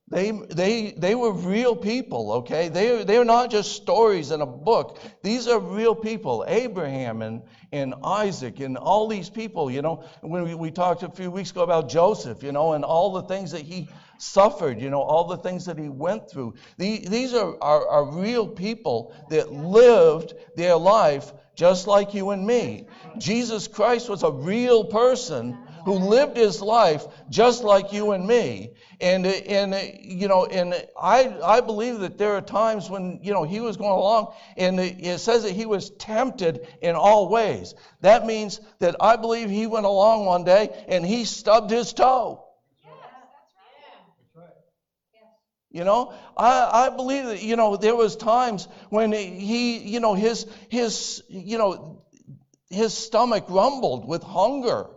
They, 0.10 0.32
they, 0.32 0.94
they 0.98 1.16
were 1.16 1.34
real 1.34 1.76
people, 1.76 2.32
okay? 2.32 2.70
They, 2.70 3.04
they're 3.04 3.26
not 3.26 3.52
just 3.52 3.74
stories 3.74 4.32
in 4.32 4.40
a 4.40 4.46
book. 4.46 5.00
These 5.22 5.50
are 5.50 5.60
real 5.60 5.96
people. 5.96 6.46
Abraham 6.48 7.22
and, 7.22 7.42
and 7.74 7.94
Isaac 8.06 8.62
and 8.62 8.78
all 8.78 9.10
these 9.10 9.30
people, 9.30 9.70
you 9.70 9.82
know. 9.82 10.06
When 10.22 10.46
we, 10.46 10.56
we 10.56 10.72
talked 10.72 11.04
a 11.04 11.10
few 11.10 11.30
weeks 11.30 11.52
ago 11.52 11.62
about 11.62 11.90
Joseph, 11.90 12.42
you 12.42 12.54
know, 12.54 12.72
and 12.72 12.86
all 12.86 13.12
the 13.12 13.24
things 13.24 13.52
that 13.52 13.64
he 13.64 13.90
suffered, 14.18 14.80
you 14.80 14.90
know, 14.90 15.02
all 15.02 15.26
the 15.26 15.38
things 15.38 15.66
that 15.66 15.78
he 15.78 15.90
went 15.90 16.32
through. 16.32 16.54
These, 16.78 17.10
these 17.10 17.34
are, 17.34 17.62
are, 17.62 17.88
are 17.90 18.06
real 18.06 18.48
people 18.48 19.14
that 19.30 19.52
lived 19.52 20.34
their 20.56 20.78
life 20.78 21.34
just 21.54 21.86
like 21.86 22.14
you 22.14 22.30
and 22.30 22.48
me. 22.48 22.88
Jesus 23.18 23.68
Christ 23.68 24.08
was 24.10 24.24
a 24.24 24.32
real 24.32 24.86
person 24.86 25.58
who 25.88 25.94
lived 25.94 26.36
his 26.36 26.62
life 26.62 27.06
just 27.30 27.64
like 27.64 27.94
you 27.94 28.12
and 28.12 28.28
me. 28.28 28.74
And, 29.00 29.26
and 29.26 29.74
you 30.04 30.28
know, 30.28 30.46
and 30.46 30.74
I, 31.02 31.34
I 31.42 31.62
believe 31.62 32.00
that 32.00 32.18
there 32.18 32.36
are 32.36 32.42
times 32.42 32.90
when, 32.90 33.22
you 33.24 33.32
know, 33.32 33.44
he 33.44 33.62
was 33.62 33.78
going 33.78 33.92
along 33.92 34.34
and 34.58 34.82
it 34.82 35.20
says 35.22 35.44
that 35.44 35.54
he 35.54 35.66
was 35.66 35.92
tempted 35.92 36.68
in 36.82 36.96
all 36.96 37.30
ways. 37.30 37.74
That 38.02 38.26
means 38.26 38.60
that 38.80 38.98
I 39.00 39.16
believe 39.16 39.50
he 39.50 39.66
went 39.66 39.86
along 39.86 40.26
one 40.26 40.44
day 40.44 40.76
and 40.90 41.06
he 41.06 41.24
stubbed 41.24 41.72
his 41.72 41.94
toe. 41.94 42.44
Yes, 42.84 42.94
that's 44.20 44.36
right. 44.36 44.50
You 45.72 45.86
know, 45.86 46.14
I, 46.36 46.88
I 46.88 46.96
believe 46.98 47.28
that, 47.28 47.42
you 47.42 47.56
know, 47.56 47.78
there 47.78 47.96
was 47.96 48.18
times 48.18 48.68
when 48.90 49.14
he, 49.14 49.78
you 49.78 50.02
know, 50.02 50.16
his, 50.16 50.48
his, 50.68 51.24
you 51.30 51.58
know, 51.58 52.04
his 52.70 52.94
stomach 52.94 53.46
rumbled 53.48 54.06
with 54.06 54.22
hunger. 54.22 54.88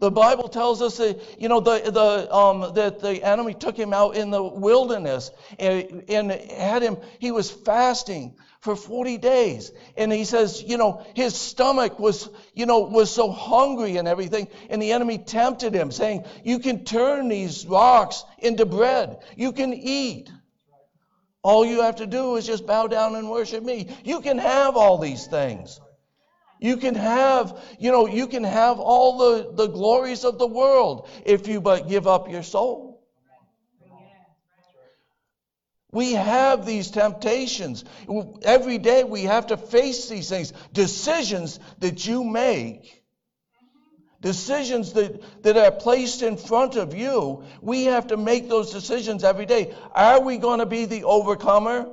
The 0.00 0.10
Bible 0.10 0.48
tells 0.48 0.80
us 0.80 0.98
that, 0.98 1.40
you 1.40 1.48
know, 1.48 1.58
the, 1.58 1.90
the, 1.90 2.34
um, 2.34 2.72
that 2.74 3.00
the 3.00 3.22
enemy 3.22 3.54
took 3.54 3.76
him 3.76 3.92
out 3.92 4.16
in 4.16 4.30
the 4.30 4.42
wilderness 4.42 5.30
and, 5.58 6.04
and 6.08 6.30
had 6.30 6.82
him, 6.82 6.98
he 7.18 7.32
was 7.32 7.50
fasting 7.50 8.36
for 8.60 8.76
40 8.76 9.18
days. 9.18 9.72
And 9.96 10.12
he 10.12 10.24
says, 10.24 10.62
you 10.62 10.78
know, 10.78 11.04
his 11.14 11.34
stomach 11.34 11.98
was, 11.98 12.30
you 12.54 12.66
know, 12.66 12.80
was 12.80 13.10
so 13.10 13.30
hungry 13.30 13.96
and 13.96 14.06
everything. 14.06 14.46
And 14.70 14.80
the 14.80 14.92
enemy 14.92 15.18
tempted 15.18 15.74
him, 15.74 15.90
saying, 15.90 16.24
you 16.44 16.60
can 16.60 16.84
turn 16.84 17.28
these 17.28 17.66
rocks 17.66 18.24
into 18.38 18.66
bread. 18.66 19.18
You 19.36 19.52
can 19.52 19.74
eat. 19.74 20.30
All 21.42 21.64
you 21.64 21.82
have 21.82 21.96
to 21.96 22.06
do 22.06 22.36
is 22.36 22.46
just 22.46 22.66
bow 22.66 22.86
down 22.86 23.16
and 23.16 23.30
worship 23.30 23.64
me. 23.64 23.88
You 24.04 24.20
can 24.20 24.38
have 24.38 24.76
all 24.76 24.98
these 24.98 25.26
things. 25.26 25.80
You 26.60 26.76
can 26.76 26.94
have, 26.94 27.60
you 27.78 27.92
know, 27.92 28.06
you 28.06 28.26
can 28.26 28.44
have 28.44 28.80
all 28.80 29.18
the, 29.18 29.52
the 29.52 29.68
glories 29.68 30.24
of 30.24 30.38
the 30.38 30.46
world 30.46 31.08
if 31.24 31.46
you 31.46 31.60
but 31.60 31.88
give 31.88 32.06
up 32.06 32.30
your 32.30 32.42
soul. 32.42 32.88
We 35.90 36.12
have 36.12 36.66
these 36.66 36.90
temptations. 36.90 37.84
Every 38.42 38.78
day 38.78 39.04
we 39.04 39.22
have 39.22 39.46
to 39.48 39.56
face 39.56 40.08
these 40.08 40.28
things. 40.28 40.52
Decisions 40.72 41.58
that 41.78 42.06
you 42.06 42.24
make, 42.24 43.02
decisions 44.20 44.92
that, 44.92 45.42
that 45.44 45.56
are 45.56 45.70
placed 45.70 46.22
in 46.22 46.36
front 46.36 46.76
of 46.76 46.94
you, 46.94 47.44
we 47.62 47.84
have 47.84 48.08
to 48.08 48.18
make 48.18 48.50
those 48.50 48.70
decisions 48.70 49.24
every 49.24 49.46
day. 49.46 49.74
Are 49.92 50.20
we 50.20 50.36
going 50.36 50.58
to 50.58 50.66
be 50.66 50.84
the 50.84 51.04
overcomer? 51.04 51.88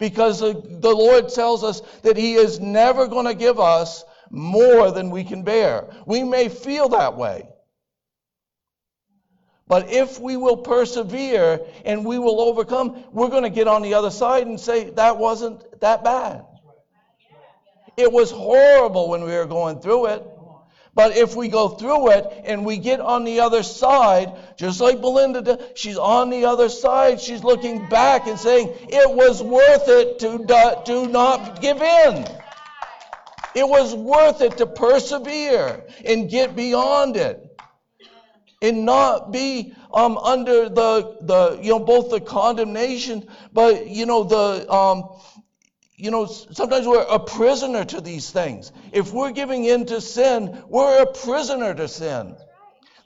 Because 0.00 0.40
the, 0.40 0.54
Lord 0.90 1.28
tells 1.28 1.62
us 1.62 1.82
that 2.02 2.16
He 2.16 2.34
is 2.34 2.58
never 2.58 3.06
going 3.06 3.26
to 3.26 3.34
give 3.34 3.60
us 3.60 4.02
more 4.30 4.90
than 4.90 5.10
we 5.10 5.22
can 5.22 5.44
bear. 5.44 5.88
We 6.06 6.24
may 6.24 6.48
feel 6.48 6.88
that 6.88 7.16
way. 7.16 7.46
But 9.68 9.92
if 9.92 10.18
we 10.18 10.36
will 10.36 10.56
persevere 10.56 11.60
and 11.84 12.04
we 12.04 12.18
will 12.18 12.40
overcome, 12.40 13.04
we're 13.12 13.28
going 13.28 13.44
to 13.44 13.50
get 13.50 13.68
on 13.68 13.82
the 13.82 13.94
other 13.94 14.10
side 14.10 14.48
and 14.48 14.58
say, 14.58 14.90
that 14.90 15.18
wasn't 15.18 15.80
that 15.80 16.02
bad. 16.02 16.44
It 17.96 18.10
was 18.10 18.30
horrible 18.32 19.10
when 19.10 19.22
we 19.22 19.32
were 19.32 19.46
going 19.46 19.80
through 19.80 20.06
it. 20.06 20.26
But 20.94 21.16
if 21.16 21.36
we 21.36 21.48
go 21.48 21.68
through 21.68 22.10
it 22.10 22.42
and 22.44 22.64
we 22.64 22.76
get 22.78 23.00
on 23.00 23.24
the 23.24 23.40
other 23.40 23.62
side, 23.62 24.32
just 24.56 24.80
like 24.80 25.00
Belinda 25.00 25.68
she's 25.74 25.96
on 25.96 26.30
the 26.30 26.46
other 26.46 26.68
side. 26.68 27.20
She's 27.20 27.44
looking 27.44 27.88
back 27.88 28.26
and 28.26 28.38
saying, 28.38 28.74
It 28.88 29.10
was 29.10 29.42
worth 29.42 29.88
it 29.88 30.18
to, 30.20 30.82
to 30.86 31.06
not 31.06 31.60
give 31.60 31.80
in. 31.80 32.26
It 33.54 33.68
was 33.68 33.94
worth 33.94 34.40
it 34.40 34.58
to 34.58 34.66
persevere 34.66 35.86
and 36.04 36.28
get 36.28 36.54
beyond 36.54 37.16
it. 37.16 37.46
And 38.62 38.84
not 38.84 39.32
be 39.32 39.72
um, 39.92 40.18
under 40.18 40.68
the, 40.68 41.16
the, 41.22 41.58
you 41.62 41.70
know, 41.70 41.78
both 41.78 42.10
the 42.10 42.20
condemnation, 42.20 43.26
but, 43.52 43.86
you 43.86 44.04
know, 44.04 44.24
the, 44.24 44.70
um, 44.70 45.08
you 46.00 46.10
know, 46.10 46.26
sometimes 46.26 46.86
we're 46.86 47.02
a 47.02 47.18
prisoner 47.18 47.84
to 47.84 48.00
these 48.00 48.30
things. 48.30 48.72
If 48.92 49.12
we're 49.12 49.32
giving 49.32 49.64
in 49.64 49.86
to 49.86 50.00
sin, 50.00 50.62
we're 50.68 51.02
a 51.02 51.06
prisoner 51.12 51.74
to 51.74 51.88
sin. 51.88 52.36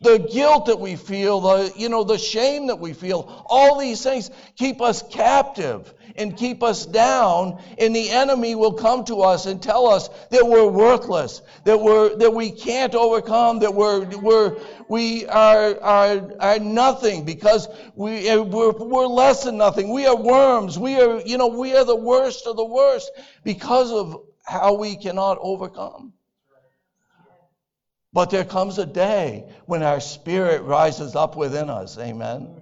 the 0.00 0.18
guilt 0.18 0.66
that 0.66 0.78
we 0.78 0.96
feel, 0.96 1.40
the 1.40 1.72
you 1.76 1.88
know 1.88 2.04
the 2.04 2.18
shame 2.18 2.68
that 2.68 2.78
we 2.78 2.92
feel, 2.92 3.44
all 3.46 3.78
these 3.78 4.02
things 4.02 4.30
keep 4.56 4.80
us 4.80 5.02
captive 5.10 5.92
and 6.16 6.36
keep 6.36 6.62
us 6.62 6.86
down, 6.86 7.60
and 7.78 7.94
the 7.94 8.10
enemy 8.10 8.54
will 8.54 8.74
come 8.74 9.04
to 9.06 9.22
us 9.22 9.46
and 9.46 9.62
tell 9.62 9.86
us 9.86 10.08
that 10.30 10.46
we're 10.46 10.68
worthless, 10.68 11.42
that 11.64 11.80
we're 11.80 12.16
that 12.16 12.32
we 12.32 12.50
can't 12.50 12.94
overcome, 12.94 13.60
that 13.60 13.74
we're 13.74 14.04
we're 14.18 14.56
we 14.88 15.26
are 15.26 15.80
are, 15.80 16.30
are 16.40 16.58
nothing 16.58 17.24
because 17.24 17.68
we 17.96 18.28
eh, 18.28 18.36
we're, 18.36 18.72
we're 18.72 19.06
less 19.06 19.44
than 19.44 19.56
nothing. 19.56 19.92
We 19.92 20.06
are 20.06 20.16
worms. 20.16 20.78
We 20.78 21.00
are 21.00 21.20
you 21.20 21.38
know 21.38 21.48
we 21.48 21.74
are 21.76 21.84
the 21.84 21.96
worst 21.96 22.46
of 22.46 22.56
the 22.56 22.64
worst 22.64 23.10
because 23.42 23.92
of 23.92 24.22
how 24.44 24.74
we 24.74 24.96
cannot 24.96 25.38
overcome. 25.40 26.12
But 28.12 28.30
there 28.30 28.44
comes 28.44 28.78
a 28.78 28.86
day 28.86 29.52
when 29.66 29.82
our 29.82 29.98
spirit 29.98 30.62
rises 30.62 31.16
up 31.16 31.36
within 31.36 31.68
us. 31.68 31.98
Amen. 31.98 32.60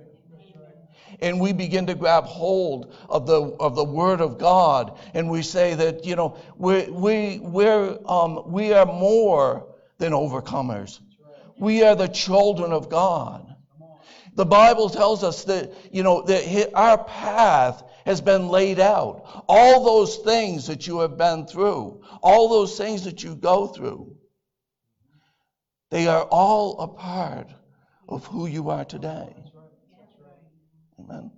And 1.22 1.40
we 1.40 1.52
begin 1.52 1.86
to 1.86 1.94
grab 1.94 2.24
hold 2.24 2.94
of 3.08 3.26
the, 3.26 3.40
of 3.40 3.76
the 3.76 3.84
Word 3.84 4.20
of 4.20 4.38
God. 4.38 4.98
And 5.14 5.30
we 5.30 5.42
say 5.42 5.74
that, 5.74 6.04
you 6.04 6.16
know, 6.16 6.36
we, 6.58 6.90
we, 6.90 7.38
we're, 7.40 7.96
um, 8.06 8.50
we 8.50 8.72
are 8.72 8.84
more 8.84 9.68
than 9.98 10.12
overcomers. 10.12 10.98
We 11.58 11.84
are 11.84 11.94
the 11.94 12.08
children 12.08 12.72
of 12.72 12.90
God. 12.90 13.54
The 14.34 14.44
Bible 14.44 14.90
tells 14.90 15.22
us 15.22 15.44
that, 15.44 15.72
you 15.92 16.02
know, 16.02 16.22
that 16.22 16.70
our 16.74 17.04
path 17.04 17.84
has 18.04 18.20
been 18.20 18.48
laid 18.48 18.80
out. 18.80 19.44
All 19.46 19.84
those 19.84 20.16
things 20.16 20.66
that 20.66 20.88
you 20.88 21.00
have 21.00 21.16
been 21.16 21.46
through, 21.46 22.02
all 22.20 22.48
those 22.48 22.76
things 22.76 23.04
that 23.04 23.22
you 23.22 23.36
go 23.36 23.68
through, 23.68 24.16
they 25.90 26.08
are 26.08 26.24
all 26.24 26.80
a 26.80 26.88
part 26.88 27.48
of 28.08 28.26
who 28.26 28.46
you 28.46 28.70
are 28.70 28.84
today. 28.84 29.51
Amen. 31.08 31.30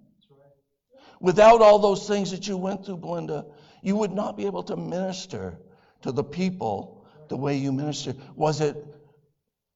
Without 1.21 1.63
all 1.63 1.79
those 1.79 2.07
things 2.07 2.31
that 2.31 2.47
you 2.49 2.57
went 2.57 2.85
through, 2.85 2.99
Belinda, 2.99 3.47
you 3.83 3.97
would 3.97 4.13
not 4.13 4.37
be 4.37 4.47
able 4.47 4.63
to 4.65 4.77
minister 4.77 5.59
to 6.03 6.13
the 6.13 6.25
people 6.25 7.07
the 7.29 7.37
way 7.37 7.57
you 7.57 7.73
minister. 7.73 8.15
Was 8.35 8.61
it 8.61 8.77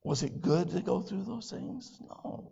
was 0.04 0.22
it 0.22 0.40
good 0.40 0.70
to 0.70 0.80
go 0.80 1.00
through 1.00 1.24
those 1.24 1.50
things? 1.50 1.98
No. 2.00 2.50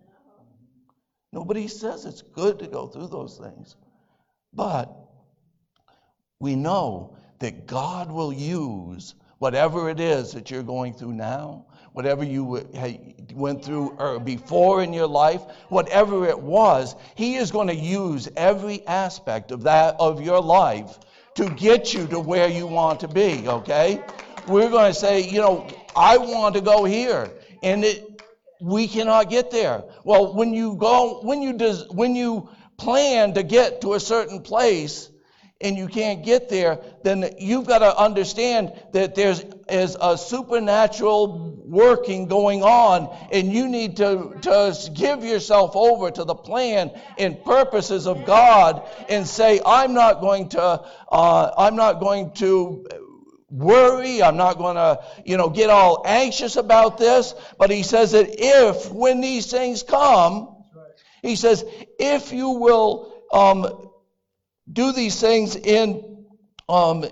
Nobody 1.33 1.69
says 1.69 2.05
it's 2.05 2.23
good 2.23 2.59
to 2.59 2.66
go 2.66 2.87
through 2.87 3.09
those 3.09 3.38
things. 3.38 3.76
But 4.52 4.95
we 6.40 6.57
know 6.57 7.16
that 7.38 7.66
God 7.66 8.11
will 8.11 8.33
use 8.33 9.14
whatever 9.38 9.90
it 9.90 10.00
is 10.00 10.33
that 10.33 10.50
you're 10.50 10.62
going 10.62 10.95
through 10.95 11.12
now 11.12 11.66
whatever 11.97 12.23
you 12.23 12.62
went 13.33 13.65
through 13.65 13.88
or 13.99 14.21
before 14.21 14.83
in 14.83 14.93
your 14.93 15.07
life, 15.07 15.41
whatever 15.71 16.26
it 16.26 16.38
was, 16.38 16.95
He 17.15 17.37
is 17.37 17.50
going 17.50 17.69
to 17.69 17.75
use 17.75 18.29
every 18.37 18.87
aspect 18.87 19.50
of 19.50 19.62
that 19.62 19.97
of 19.99 20.21
your 20.21 20.43
life 20.43 20.99
to 21.37 21.49
get 21.49 21.95
you 21.95 22.07
to 22.09 22.21
where 22.21 22.49
you 22.49 22.67
want 22.67 23.00
to 23.00 23.09
be. 23.09 23.49
Okay? 23.49 24.03
We're 24.47 24.69
going 24.69 24.93
to 24.93 24.99
say, 24.99 25.26
you 25.26 25.38
know, 25.38 25.67
I 25.97 26.19
want 26.19 26.55
to 26.57 26.61
go 26.61 26.85
here, 26.85 27.31
and 27.62 27.83
it, 27.83 28.23
we 28.61 28.88
cannot 28.88 29.31
get 29.31 29.50
there. 29.50 29.83
Well, 30.05 30.35
when 30.35 30.53
you 30.53 30.76
go, 30.76 31.21
when 31.23 31.41
you 31.41 31.55
when 31.93 32.15
you 32.15 32.50
plan 32.76 33.33
to 33.33 33.43
get 33.43 33.81
to 33.81 33.95
a 33.95 34.00
certain 34.00 34.43
place 34.43 35.09
and 35.61 35.77
you 35.77 35.89
can't 35.89 36.25
get 36.25 36.49
there, 36.49 36.79
then 37.03 37.35
you've 37.39 37.67
got 37.67 37.79
to 37.79 37.97
understand 37.97 38.73
that 38.93 39.15
there's 39.15 39.43
is 39.69 39.97
a 40.01 40.17
supernatural 40.17 41.61
working 41.65 42.29
going 42.29 42.63
on, 42.63 43.15
and 43.33 43.53
you 43.53 43.69
need 43.69 43.97
to, 43.97 44.37
to 44.43 44.91
give 44.95 45.25
yourself 45.25 45.75
over 45.75 46.11
to 46.11 46.25
the 46.25 46.35
plan 46.35 46.93
and 47.19 47.43
purposes 47.45 48.07
of 48.07 48.25
God 48.25 48.89
and 49.09 49.27
say, 49.27 49.61
I'm 49.67 49.93
not 49.93 50.21
going 50.21 50.51
to, 50.51 50.61
uh, 50.63 51.51
I'm 51.59 51.75
not 51.75 51.99
going 52.01 52.33
to 52.35 52.87
worry. 53.51 54.23
I'm 54.23 54.37
not 54.37 54.59
going 54.59 54.77
to, 54.77 55.03
you 55.25 55.37
know, 55.37 55.49
get 55.49 55.71
all 55.71 56.03
anxious 56.07 56.57
about 56.57 56.99
this. 56.99 57.35
But 57.59 57.71
he 57.71 57.83
says 57.83 58.13
that 58.13 58.29
if, 58.39 58.93
when 58.93 59.21
these 59.21 59.51
things 59.51 59.83
come, 59.83 60.65
he 61.23 61.35
says, 61.35 61.65
if 61.99 62.33
you 62.33 62.50
will 62.50 63.25
um, 63.33 63.86
do 64.71 64.93
these 64.93 65.21
things 65.21 65.57
in 65.57 66.26
um, 66.69 67.05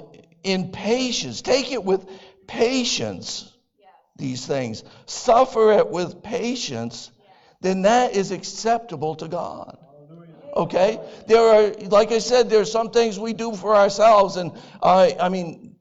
in 0.43 0.71
patience. 0.73 1.43
Take 1.43 1.73
it 1.73 1.83
with 1.83 2.09
patience. 2.47 3.51
These 4.17 4.47
things, 4.47 4.85
suffer 5.07 5.73
it 5.73 5.91
with 5.91 6.23
patience. 6.23 7.11
Then 7.61 7.83
that 7.83 8.15
is 8.15 8.31
acceptable 8.31 9.17
to 9.17 9.27
God. 9.27 9.79
Okay, 10.55 11.01
there 11.27 11.41
are, 11.41 11.73
like 11.89 12.13
I 12.13 12.21
said, 12.21 12.49
there 12.49 12.61
are 12.61 12.65
some 12.65 12.91
things 12.91 13.19
we 13.19 13.33
do 13.33 13.57
for 13.57 13.75
ourselves, 13.75 14.37
and 14.37 14.53
I, 14.81 15.17
I 15.19 15.29
mean, 15.29 15.74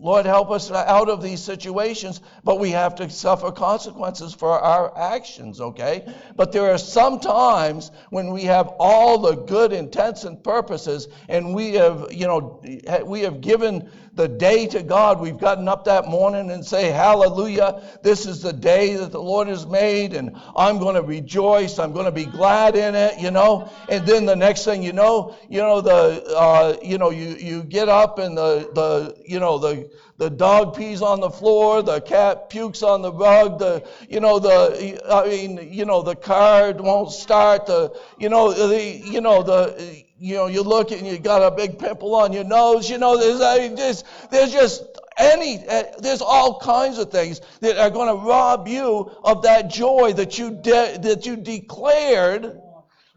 Lord, 0.00 0.24
help 0.24 0.50
us 0.50 0.70
out 0.70 1.10
of 1.10 1.22
these 1.22 1.42
situations, 1.42 2.22
but 2.42 2.58
we 2.58 2.70
have 2.70 2.94
to 2.96 3.10
suffer 3.10 3.52
consequences 3.52 4.32
for 4.32 4.58
our 4.58 4.96
actions, 4.96 5.60
okay? 5.60 6.10
But 6.36 6.52
there 6.52 6.70
are 6.70 6.78
some 6.78 7.20
times 7.20 7.90
when 8.08 8.32
we 8.32 8.44
have 8.44 8.68
all 8.78 9.18
the 9.18 9.36
good 9.36 9.74
intents 9.74 10.24
and 10.24 10.42
purposes, 10.42 11.08
and 11.28 11.54
we 11.54 11.74
have, 11.74 12.06
you 12.10 12.26
know, 12.26 12.62
we 13.04 13.20
have 13.20 13.42
given 13.42 13.90
the 14.14 14.28
day 14.28 14.66
to 14.66 14.82
God. 14.82 15.20
We've 15.20 15.38
gotten 15.38 15.68
up 15.68 15.84
that 15.84 16.06
morning 16.06 16.50
and 16.50 16.64
say, 16.64 16.90
Hallelujah, 16.90 17.82
this 18.02 18.26
is 18.26 18.42
the 18.42 18.52
day 18.52 18.96
that 18.96 19.12
the 19.12 19.22
Lord 19.22 19.48
has 19.48 19.66
made, 19.66 20.14
and 20.14 20.36
I'm 20.56 20.78
going 20.78 20.94
to 20.94 21.02
rejoice. 21.02 21.78
I'm 21.78 21.92
going 21.92 22.06
to 22.06 22.12
be 22.12 22.26
glad 22.26 22.76
in 22.76 22.94
it, 22.94 23.18
you 23.18 23.30
know. 23.30 23.70
And 23.88 24.06
then 24.06 24.26
the 24.26 24.36
next 24.36 24.64
thing 24.64 24.82
you 24.82 24.92
know, 24.92 25.36
you 25.48 25.58
know, 25.58 25.80
the, 25.80 26.24
uh, 26.36 26.76
you 26.82 26.98
know, 26.98 27.10
you, 27.10 27.36
you 27.36 27.62
get 27.62 27.88
up 27.88 28.18
and 28.18 28.36
the, 28.36 28.70
the, 28.74 29.16
you 29.26 29.38
know, 29.38 29.58
the, 29.58 29.90
the 30.18 30.28
dog 30.28 30.76
pees 30.76 31.00
on 31.00 31.20
the 31.20 31.30
floor, 31.30 31.82
the 31.82 32.00
cat 32.00 32.50
pukes 32.50 32.82
on 32.82 33.02
the 33.02 33.12
rug, 33.12 33.58
the, 33.58 33.86
you 34.08 34.20
know, 34.20 34.38
the, 34.38 35.00
I 35.10 35.26
mean, 35.28 35.72
you 35.72 35.84
know, 35.84 36.02
the 36.02 36.16
car 36.16 36.72
won't 36.72 37.10
start, 37.10 37.66
the, 37.66 37.98
you 38.18 38.28
know, 38.28 38.52
the, 38.52 38.82
you 38.84 39.20
know, 39.20 39.42
the, 39.42 40.04
you 40.20 40.34
know, 40.34 40.48
you 40.48 40.62
look 40.62 40.92
and 40.92 41.06
you 41.06 41.18
got 41.18 41.42
a 41.42 41.50
big 41.50 41.78
pimple 41.78 42.14
on 42.14 42.34
your 42.34 42.44
nose. 42.44 42.90
You 42.90 42.98
know, 42.98 43.16
there's 43.16 43.40
I 43.40 43.74
just 43.74 44.04
there's 44.30 44.52
just 44.52 44.84
any 45.16 45.66
uh, 45.66 45.84
there's 45.98 46.20
all 46.20 46.60
kinds 46.60 46.98
of 46.98 47.10
things 47.10 47.40
that 47.60 47.78
are 47.78 47.88
going 47.88 48.08
to 48.08 48.22
rob 48.22 48.68
you 48.68 49.10
of 49.24 49.42
that 49.44 49.70
joy 49.70 50.12
that 50.12 50.38
you 50.38 50.50
de- 50.50 50.98
that 50.98 51.24
you 51.24 51.36
declared 51.36 52.54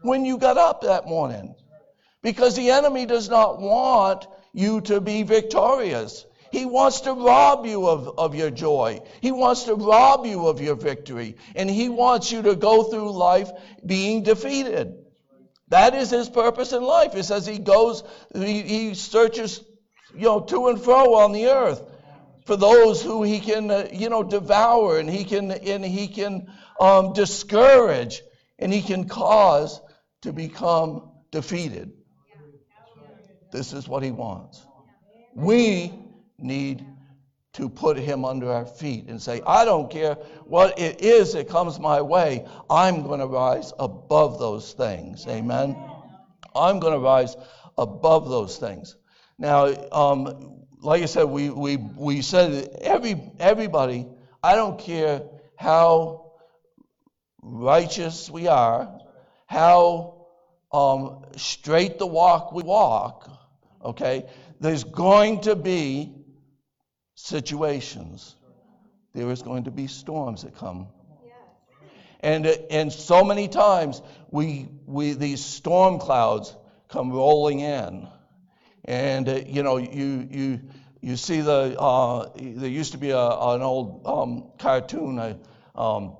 when 0.00 0.24
you 0.24 0.38
got 0.38 0.56
up 0.56 0.80
that 0.80 1.06
morning, 1.06 1.54
because 2.22 2.56
the 2.56 2.70
enemy 2.70 3.04
does 3.04 3.28
not 3.28 3.60
want 3.60 4.26
you 4.54 4.80
to 4.80 4.98
be 4.98 5.24
victorious. 5.24 6.24
He 6.52 6.64
wants 6.64 7.02
to 7.02 7.12
rob 7.12 7.66
you 7.66 7.86
of, 7.86 8.18
of 8.18 8.34
your 8.34 8.50
joy. 8.50 9.00
He 9.20 9.32
wants 9.32 9.64
to 9.64 9.74
rob 9.74 10.24
you 10.24 10.46
of 10.46 10.60
your 10.60 10.76
victory. 10.76 11.36
And 11.56 11.68
he 11.68 11.88
wants 11.88 12.30
you 12.30 12.42
to 12.42 12.54
go 12.54 12.84
through 12.84 13.10
life 13.10 13.50
being 13.84 14.22
defeated. 14.22 15.03
That 15.74 15.96
is 15.96 16.10
his 16.10 16.28
purpose 16.28 16.72
in 16.72 16.84
life. 16.84 17.16
It 17.16 17.24
says 17.24 17.44
he 17.46 17.58
goes, 17.58 18.04
he, 18.32 18.62
he 18.62 18.94
searches, 18.94 19.60
you 20.14 20.22
know, 20.22 20.38
to 20.42 20.68
and 20.68 20.80
fro 20.80 21.14
on 21.16 21.32
the 21.32 21.46
earth 21.46 21.82
for 22.46 22.54
those 22.54 23.02
who 23.02 23.24
he 23.24 23.40
can, 23.40 23.72
uh, 23.72 23.88
you 23.92 24.08
know, 24.08 24.22
devour 24.22 25.00
and 25.00 25.10
he 25.10 25.24
can, 25.24 25.50
and 25.50 25.84
he 25.84 26.06
can 26.06 26.46
um, 26.78 27.12
discourage 27.12 28.22
and 28.56 28.72
he 28.72 28.82
can 28.82 29.08
cause 29.08 29.80
to 30.22 30.32
become 30.32 31.10
defeated. 31.32 31.90
This 33.50 33.72
is 33.72 33.88
what 33.88 34.04
he 34.04 34.12
wants. 34.12 34.64
We 35.34 35.92
need 36.38 36.86
to 37.54 37.68
put 37.68 37.96
him 37.96 38.24
under 38.24 38.50
our 38.50 38.66
feet 38.66 39.06
and 39.08 39.20
say, 39.20 39.40
I 39.46 39.64
don't 39.64 39.90
care 39.90 40.14
what 40.44 40.78
it 40.78 41.00
is 41.00 41.32
that 41.34 41.48
comes 41.48 41.78
my 41.78 42.00
way, 42.00 42.46
I'm 42.68 43.02
going 43.04 43.20
to 43.20 43.26
rise 43.26 43.72
above 43.78 44.38
those 44.38 44.72
things. 44.72 45.26
Amen. 45.28 45.76
I'm 46.54 46.80
going 46.80 46.92
to 46.94 46.98
rise 46.98 47.36
above 47.78 48.28
those 48.28 48.58
things. 48.58 48.96
Now, 49.38 49.66
um, 49.92 50.64
like 50.80 51.02
I 51.02 51.06
said, 51.06 51.24
we, 51.24 51.50
we, 51.50 51.76
we 51.76 52.22
said 52.22 52.76
every, 52.80 53.20
everybody, 53.38 54.06
I 54.42 54.56
don't 54.56 54.78
care 54.78 55.22
how 55.56 56.32
righteous 57.40 58.30
we 58.30 58.48
are, 58.48 59.00
how 59.46 60.26
um, 60.72 61.24
straight 61.36 61.98
the 61.98 62.06
walk 62.06 62.52
we 62.52 62.64
walk, 62.64 63.30
okay, 63.84 64.26
there's 64.60 64.82
going 64.82 65.40
to 65.42 65.54
be 65.54 66.13
situations. 67.14 68.36
There 69.14 69.30
is 69.30 69.42
going 69.42 69.64
to 69.64 69.70
be 69.70 69.86
storms 69.86 70.42
that 70.42 70.56
come. 70.56 70.88
And, 72.20 72.46
and 72.46 72.90
so 72.90 73.22
many 73.22 73.48
times 73.48 74.00
we, 74.30 74.68
we, 74.86 75.12
these 75.12 75.44
storm 75.44 75.98
clouds 75.98 76.56
come 76.88 77.12
rolling 77.12 77.60
in. 77.60 78.08
And, 78.86 79.28
uh, 79.28 79.40
you 79.46 79.62
know, 79.62 79.76
you, 79.76 80.26
you, 80.30 80.60
you 81.02 81.16
see 81.16 81.42
the, 81.42 81.78
uh, 81.78 82.30
there 82.34 82.70
used 82.70 82.92
to 82.92 82.98
be 82.98 83.10
a, 83.10 83.18
an 83.18 83.60
old 83.62 84.06
um, 84.06 84.50
cartoon, 84.58 85.18
uh, 85.18 85.36
um, 85.74 86.16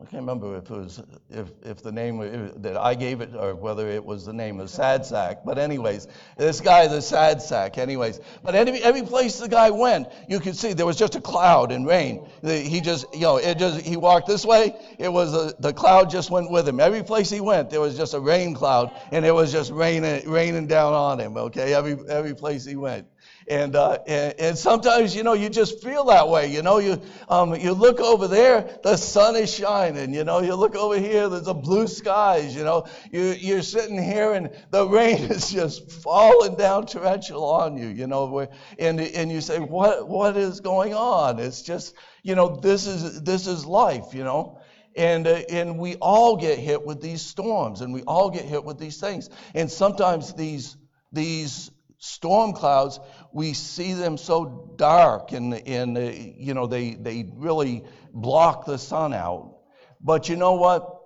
I 0.00 0.04
can't 0.04 0.22
remember 0.22 0.56
if 0.56 0.70
it 0.70 0.76
was 0.76 1.02
if 1.28 1.48
if 1.64 1.82
the 1.82 1.90
name 1.90 2.52
that 2.62 2.76
I 2.76 2.94
gave 2.94 3.20
it 3.20 3.34
or 3.34 3.56
whether 3.56 3.88
it 3.88 4.04
was 4.04 4.24
the 4.24 4.32
name 4.32 4.60
of 4.60 4.70
Sad 4.70 5.04
Sack. 5.04 5.38
But 5.44 5.58
anyways, 5.58 6.06
this 6.36 6.60
guy, 6.60 6.86
the 6.86 7.02
Sad 7.02 7.42
Sack. 7.42 7.78
Anyways, 7.78 8.20
but 8.44 8.54
every 8.54 8.80
every 8.80 9.02
place 9.02 9.40
the 9.40 9.48
guy 9.48 9.70
went, 9.70 10.06
you 10.28 10.38
could 10.38 10.54
see 10.54 10.72
there 10.72 10.86
was 10.86 10.94
just 10.96 11.16
a 11.16 11.20
cloud 11.20 11.72
and 11.72 11.84
rain. 11.84 12.28
He 12.44 12.80
just 12.80 13.12
you 13.12 13.22
know 13.22 13.38
it 13.38 13.58
just 13.58 13.80
he 13.80 13.96
walked 13.96 14.28
this 14.28 14.44
way, 14.44 14.72
it 15.00 15.12
was 15.12 15.34
a, 15.34 15.52
the 15.58 15.72
cloud 15.72 16.10
just 16.10 16.30
went 16.30 16.48
with 16.48 16.68
him. 16.68 16.78
Every 16.78 17.02
place 17.02 17.28
he 17.28 17.40
went, 17.40 17.68
there 17.68 17.80
was 17.80 17.96
just 17.96 18.14
a 18.14 18.20
rain 18.20 18.54
cloud 18.54 18.92
and 19.10 19.26
it 19.26 19.34
was 19.34 19.50
just 19.50 19.72
raining 19.72 20.30
raining 20.30 20.68
down 20.68 20.92
on 20.92 21.18
him. 21.18 21.36
Okay, 21.36 21.74
every 21.74 21.96
every 22.08 22.36
place 22.36 22.64
he 22.64 22.76
went. 22.76 23.08
And, 23.48 23.76
uh, 23.76 23.98
and, 24.06 24.34
and 24.38 24.58
sometimes, 24.58 25.16
you 25.16 25.22
know, 25.22 25.32
you 25.32 25.48
just 25.48 25.82
feel 25.82 26.04
that 26.04 26.28
way. 26.28 26.52
You 26.52 26.62
know, 26.62 26.78
you, 26.78 27.00
um, 27.28 27.54
you 27.54 27.72
look 27.72 27.98
over 27.98 28.28
there, 28.28 28.78
the 28.82 28.96
sun 28.96 29.36
is 29.36 29.52
shining. 29.52 30.12
You 30.12 30.24
know, 30.24 30.40
you 30.40 30.54
look 30.54 30.76
over 30.76 30.98
here, 30.98 31.28
there's 31.28 31.48
a 31.48 31.54
blue 31.54 31.86
skies. 31.86 32.54
You 32.54 32.64
know, 32.64 32.86
you, 33.10 33.22
you're 33.38 33.62
sitting 33.62 34.02
here 34.02 34.34
and 34.34 34.50
the 34.70 34.86
rain 34.86 35.16
is 35.30 35.50
just 35.50 35.90
falling 35.90 36.56
down 36.56 36.86
torrential 36.86 37.44
on 37.44 37.78
you. 37.78 37.88
You 37.88 38.06
know, 38.06 38.48
and, 38.78 39.00
and 39.00 39.32
you 39.32 39.40
say, 39.40 39.58
what, 39.58 40.08
what 40.08 40.36
is 40.36 40.60
going 40.60 40.92
on? 40.92 41.38
It's 41.38 41.62
just, 41.62 41.94
you 42.22 42.34
know, 42.34 42.60
this 42.60 42.86
is, 42.86 43.22
this 43.22 43.46
is 43.46 43.64
life, 43.64 44.12
you 44.12 44.24
know. 44.24 44.60
And, 44.94 45.26
uh, 45.26 45.42
and 45.48 45.78
we 45.78 45.94
all 45.96 46.36
get 46.36 46.58
hit 46.58 46.84
with 46.84 47.00
these 47.00 47.22
storms 47.22 47.80
and 47.80 47.94
we 47.94 48.02
all 48.02 48.30
get 48.30 48.44
hit 48.44 48.64
with 48.64 48.78
these 48.78 48.98
things. 48.98 49.30
And 49.54 49.70
sometimes 49.70 50.34
these, 50.34 50.76
these 51.12 51.70
storm 51.98 52.52
clouds, 52.52 53.00
we 53.32 53.52
see 53.52 53.92
them 53.92 54.16
so 54.16 54.74
dark 54.76 55.32
and, 55.32 55.54
and 55.54 55.98
uh, 55.98 56.00
you 56.00 56.54
know, 56.54 56.66
they, 56.66 56.94
they 56.94 57.30
really 57.34 57.84
block 58.12 58.64
the 58.64 58.78
sun 58.78 59.12
out. 59.12 59.58
But 60.00 60.28
you 60.28 60.36
know 60.36 60.54
what? 60.54 61.00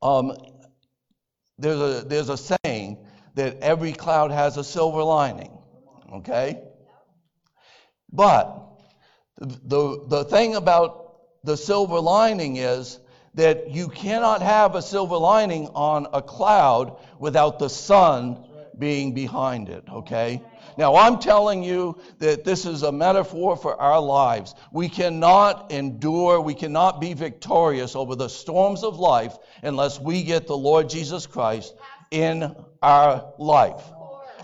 Um, 0.00 0.32
there's, 1.58 1.80
a, 1.80 2.04
there's 2.06 2.28
a 2.28 2.36
saying 2.64 3.04
that 3.34 3.58
every 3.60 3.92
cloud 3.92 4.30
has 4.30 4.56
a 4.56 4.64
silver 4.64 5.02
lining, 5.02 5.58
okay? 6.14 6.62
But 8.12 8.66
the, 9.38 10.04
the 10.08 10.24
thing 10.24 10.54
about 10.54 11.16
the 11.44 11.56
silver 11.56 12.00
lining 12.00 12.56
is 12.56 12.98
that 13.34 13.70
you 13.70 13.88
cannot 13.88 14.42
have 14.42 14.74
a 14.74 14.82
silver 14.82 15.16
lining 15.16 15.68
on 15.68 16.06
a 16.12 16.22
cloud 16.22 16.96
without 17.18 17.58
the 17.58 17.68
sun 17.68 18.44
being 18.80 19.14
behind 19.14 19.68
it, 19.68 19.84
okay? 19.88 20.42
Now, 20.76 20.96
I'm 20.96 21.18
telling 21.18 21.62
you 21.62 22.00
that 22.18 22.42
this 22.42 22.64
is 22.66 22.82
a 22.82 22.90
metaphor 22.90 23.56
for 23.56 23.80
our 23.80 24.00
lives. 24.00 24.54
We 24.72 24.88
cannot 24.88 25.70
endure, 25.70 26.40
we 26.40 26.54
cannot 26.54 27.00
be 27.00 27.14
victorious 27.14 27.94
over 27.94 28.16
the 28.16 28.28
storms 28.28 28.82
of 28.82 28.98
life 28.98 29.36
unless 29.62 30.00
we 30.00 30.22
get 30.22 30.46
the 30.46 30.56
Lord 30.56 30.88
Jesus 30.88 31.26
Christ 31.26 31.74
in 32.10 32.56
our 32.82 33.32
life. 33.38 33.84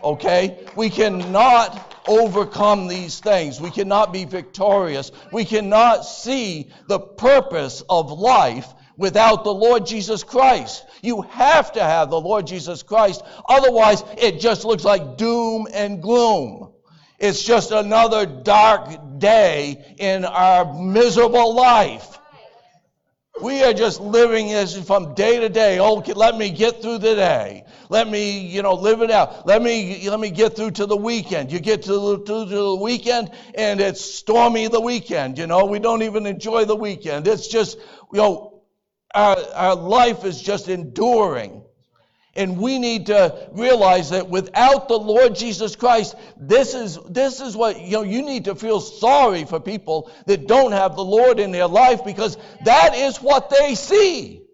Okay? 0.04 0.64
We 0.76 0.90
cannot 0.90 1.94
overcome 2.06 2.86
these 2.86 3.18
things. 3.18 3.60
We 3.60 3.70
cannot 3.70 4.12
be 4.12 4.24
victorious. 4.24 5.10
We 5.32 5.44
cannot 5.44 6.04
see 6.04 6.70
the 6.86 7.00
purpose 7.00 7.82
of 7.88 8.12
life 8.12 8.72
without 8.96 9.44
the 9.44 9.52
Lord 9.54 9.86
Jesus 9.86 10.24
Christ. 10.24 10.84
You 11.02 11.22
have 11.22 11.72
to 11.72 11.82
have 11.82 12.10
the 12.10 12.20
Lord 12.20 12.46
Jesus 12.46 12.82
Christ. 12.82 13.22
Otherwise, 13.48 14.02
it 14.18 14.40
just 14.40 14.64
looks 14.64 14.84
like 14.84 15.16
doom 15.16 15.66
and 15.72 16.02
gloom. 16.02 16.72
It's 17.18 17.42
just 17.42 17.70
another 17.70 18.26
dark 18.26 19.18
day 19.18 19.94
in 19.98 20.24
our 20.24 20.74
miserable 20.74 21.54
life. 21.54 22.18
We 23.40 23.62
are 23.62 23.74
just 23.74 24.00
living 24.00 24.48
this 24.48 24.78
from 24.86 25.14
day 25.14 25.40
to 25.40 25.50
day. 25.50 25.78
Oh, 25.78 26.02
let 26.14 26.38
me 26.38 26.48
get 26.48 26.80
through 26.80 26.98
the 26.98 27.14
day. 27.14 27.64
Let 27.90 28.08
me, 28.08 28.40
you 28.40 28.62
know, 28.62 28.72
live 28.72 29.02
it 29.02 29.10
out. 29.10 29.46
Let 29.46 29.62
me, 29.62 30.08
let 30.08 30.18
me 30.18 30.30
get 30.30 30.56
through 30.56 30.72
to 30.72 30.86
the 30.86 30.96
weekend. 30.96 31.52
You 31.52 31.60
get 31.60 31.82
to 31.82 31.92
the, 31.92 32.24
to 32.24 32.44
the 32.46 32.76
weekend 32.76 33.30
and 33.54 33.78
it's 33.80 34.00
stormy 34.00 34.68
the 34.68 34.80
weekend. 34.80 35.36
You 35.36 35.46
know, 35.46 35.66
we 35.66 35.78
don't 35.78 36.02
even 36.02 36.24
enjoy 36.24 36.64
the 36.64 36.76
weekend. 36.76 37.26
It's 37.26 37.46
just, 37.46 37.78
you 38.10 38.18
know, 38.18 38.55
our, 39.16 39.36
our 39.54 39.74
life 39.74 40.24
is 40.24 40.40
just 40.40 40.68
enduring. 40.68 41.62
And 42.34 42.58
we 42.58 42.78
need 42.78 43.06
to 43.06 43.48
realize 43.52 44.10
that 44.10 44.28
without 44.28 44.88
the 44.88 44.98
Lord 44.98 45.34
Jesus 45.34 45.74
Christ, 45.74 46.14
this 46.36 46.74
is, 46.74 46.98
this 47.08 47.40
is 47.40 47.56
what, 47.56 47.80
you 47.80 47.92
know, 47.92 48.02
you 48.02 48.22
need 48.22 48.44
to 48.44 48.54
feel 48.54 48.78
sorry 48.78 49.46
for 49.46 49.58
people 49.58 50.10
that 50.26 50.46
don't 50.46 50.72
have 50.72 50.96
the 50.96 51.04
Lord 51.04 51.40
in 51.40 51.50
their 51.50 51.66
life 51.66 52.04
because 52.04 52.36
that 52.66 52.94
is 52.94 53.16
what 53.22 53.48
they 53.48 53.74
see. 53.74 54.45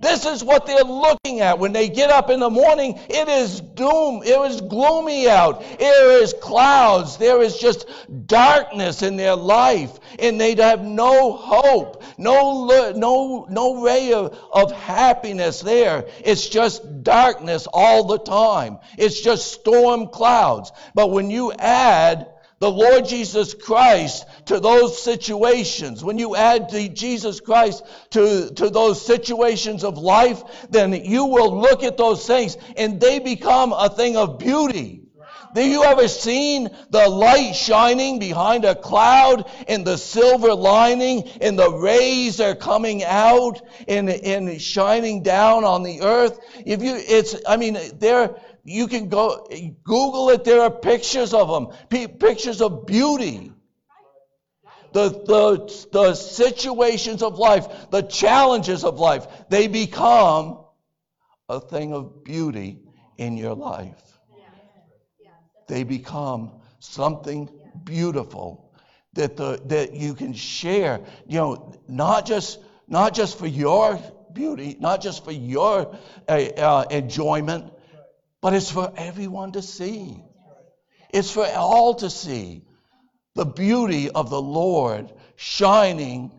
This 0.00 0.24
is 0.24 0.42
what 0.42 0.66
they're 0.66 0.82
looking 0.82 1.40
at 1.40 1.58
when 1.58 1.72
they 1.72 1.88
get 1.88 2.10
up 2.10 2.30
in 2.30 2.40
the 2.40 2.48
morning. 2.48 2.98
It 3.10 3.28
is 3.28 3.60
doom. 3.60 4.22
It 4.24 4.50
is 4.50 4.62
gloomy 4.62 5.28
out. 5.28 5.62
There 5.78 6.22
is 6.22 6.34
clouds. 6.40 7.18
There 7.18 7.42
is 7.42 7.58
just 7.58 7.86
darkness 8.26 9.02
in 9.02 9.16
their 9.16 9.36
life. 9.36 9.98
And 10.18 10.40
they 10.40 10.54
have 10.54 10.82
no 10.82 11.32
hope, 11.32 12.02
no, 12.16 12.92
no, 12.96 13.46
no 13.50 13.82
ray 13.82 14.14
of, 14.14 14.38
of 14.52 14.72
happiness 14.72 15.60
there. 15.60 16.06
It's 16.24 16.48
just 16.48 17.02
darkness 17.02 17.68
all 17.70 18.04
the 18.04 18.18
time. 18.18 18.78
It's 18.96 19.20
just 19.20 19.52
storm 19.52 20.08
clouds. 20.08 20.72
But 20.94 21.10
when 21.10 21.30
you 21.30 21.52
add 21.52 22.26
the 22.60 22.70
Lord 22.70 23.06
Jesus 23.06 23.54
Christ 23.54 24.26
to 24.44 24.60
those 24.60 25.02
situations, 25.02 26.04
when 26.04 26.18
you 26.18 26.36
add 26.36 26.68
to 26.68 26.88
Jesus 26.90 27.40
Christ 27.40 27.82
to, 28.10 28.50
to 28.50 28.68
those 28.68 29.04
situations 29.04 29.82
of 29.82 29.96
life, 29.96 30.42
then 30.68 30.92
you 30.92 31.24
will 31.24 31.58
look 31.58 31.82
at 31.82 31.96
those 31.96 32.26
things 32.26 32.58
and 32.76 33.00
they 33.00 33.18
become 33.18 33.72
a 33.72 33.88
thing 33.88 34.18
of 34.18 34.38
beauty. 34.38 35.00
Have 35.54 35.64
you 35.64 35.82
ever 35.82 36.06
seen 36.06 36.68
the 36.90 37.08
light 37.08 37.56
shining 37.56 38.20
behind 38.20 38.64
a 38.64 38.74
cloud 38.76 39.50
and 39.66 39.84
the 39.84 39.96
silver 39.96 40.54
lining 40.54 41.28
and 41.40 41.58
the 41.58 41.72
rays 41.72 42.40
are 42.40 42.54
coming 42.54 43.02
out 43.02 43.60
and, 43.88 44.08
and 44.08 44.60
shining 44.62 45.24
down 45.24 45.64
on 45.64 45.82
the 45.82 46.02
earth? 46.02 46.38
If 46.64 46.82
you, 46.82 46.94
it's, 46.94 47.34
I 47.48 47.56
mean, 47.56 47.78
they're, 47.98 48.36
you 48.70 48.86
can 48.86 49.08
go 49.08 49.46
Google 49.84 50.30
it. 50.30 50.44
There 50.44 50.60
are 50.60 50.70
pictures 50.70 51.34
of 51.34 51.48
them, 51.48 52.08
pictures 52.18 52.62
of 52.62 52.86
beauty. 52.86 53.52
The, 54.92 55.08
the, 55.08 55.88
the 55.92 56.14
situations 56.14 57.22
of 57.22 57.38
life, 57.38 57.90
the 57.90 58.02
challenges 58.02 58.84
of 58.84 58.98
life, 58.98 59.26
they 59.48 59.68
become 59.68 60.64
a 61.48 61.60
thing 61.60 61.92
of 61.92 62.24
beauty 62.24 62.80
in 63.16 63.36
your 63.36 63.54
life. 63.54 64.02
They 65.68 65.84
become 65.84 66.50
something 66.80 67.48
beautiful 67.84 68.72
that, 69.12 69.36
the, 69.36 69.60
that 69.66 69.94
you 69.94 70.14
can 70.14 70.32
share, 70.32 71.00
you 71.26 71.38
know, 71.38 71.80
not 71.86 72.26
just, 72.26 72.58
not 72.88 73.14
just 73.14 73.38
for 73.38 73.46
your 73.46 74.00
beauty, 74.32 74.76
not 74.80 75.00
just 75.00 75.24
for 75.24 75.32
your 75.32 75.96
uh, 76.28 76.32
uh, 76.32 76.84
enjoyment, 76.90 77.72
but 78.40 78.54
it's 78.54 78.70
for 78.70 78.92
everyone 78.96 79.52
to 79.52 79.62
see. 79.62 80.22
It's 81.12 81.30
for 81.30 81.46
all 81.46 81.94
to 81.96 82.10
see 82.10 82.62
the 83.34 83.44
beauty 83.44 84.10
of 84.10 84.30
the 84.30 84.40
Lord 84.40 85.12
shining 85.36 86.32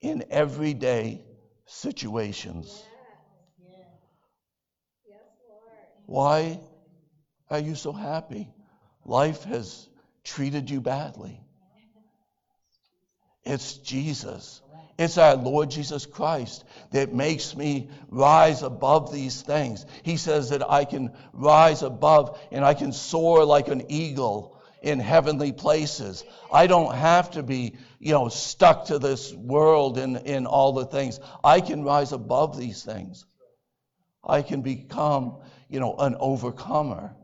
in 0.00 0.24
everyday 0.30 1.22
situations. 1.66 2.82
Why 6.06 6.60
are 7.50 7.58
you 7.58 7.74
so 7.74 7.92
happy? 7.92 8.48
Life 9.04 9.44
has 9.44 9.88
treated 10.24 10.70
you 10.70 10.80
badly. 10.80 11.40
It's 13.44 13.78
Jesus. 13.78 14.60
It's 14.98 15.16
our 15.16 15.36
Lord 15.36 15.70
Jesus 15.70 16.06
Christ 16.06 16.64
that 16.90 17.14
makes 17.14 17.54
me 17.54 17.88
rise 18.08 18.64
above 18.64 19.12
these 19.12 19.40
things. 19.40 19.86
He 20.02 20.16
says 20.16 20.50
that 20.50 20.68
I 20.68 20.84
can 20.84 21.12
rise 21.32 21.82
above 21.82 22.38
and 22.50 22.64
I 22.64 22.74
can 22.74 22.92
soar 22.92 23.44
like 23.44 23.68
an 23.68 23.84
eagle 23.90 24.60
in 24.82 24.98
heavenly 24.98 25.52
places. 25.52 26.24
I 26.52 26.66
don't 26.66 26.94
have 26.94 27.30
to 27.32 27.44
be, 27.44 27.76
you 28.00 28.12
know, 28.12 28.28
stuck 28.28 28.86
to 28.86 28.98
this 28.98 29.32
world 29.32 29.98
and 29.98 30.16
in 30.16 30.46
all 30.46 30.72
the 30.72 30.86
things. 30.86 31.20
I 31.44 31.60
can 31.60 31.84
rise 31.84 32.10
above 32.12 32.58
these 32.58 32.82
things. 32.82 33.24
I 34.24 34.42
can 34.42 34.62
become, 34.62 35.36
you 35.68 35.78
know, 35.78 35.94
an 35.96 36.16
overcomer. 36.18 37.14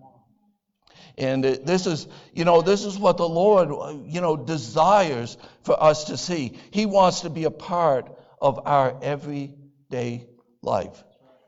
And 1.16 1.44
this 1.44 1.86
is, 1.86 2.08
you 2.32 2.44
know, 2.44 2.60
this 2.62 2.84
is 2.84 2.98
what 2.98 3.16
the 3.16 3.28
Lord, 3.28 3.68
you 4.06 4.20
know, 4.20 4.36
desires 4.36 5.36
for 5.62 5.80
us 5.80 6.04
to 6.04 6.16
see. 6.16 6.58
He 6.70 6.86
wants 6.86 7.20
to 7.20 7.30
be 7.30 7.44
a 7.44 7.50
part 7.50 8.18
of 8.40 8.66
our 8.66 8.98
everyday 9.02 10.26
life. 10.62 11.04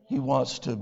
He 0.09 0.18
wants 0.20 0.61
to 0.61 0.79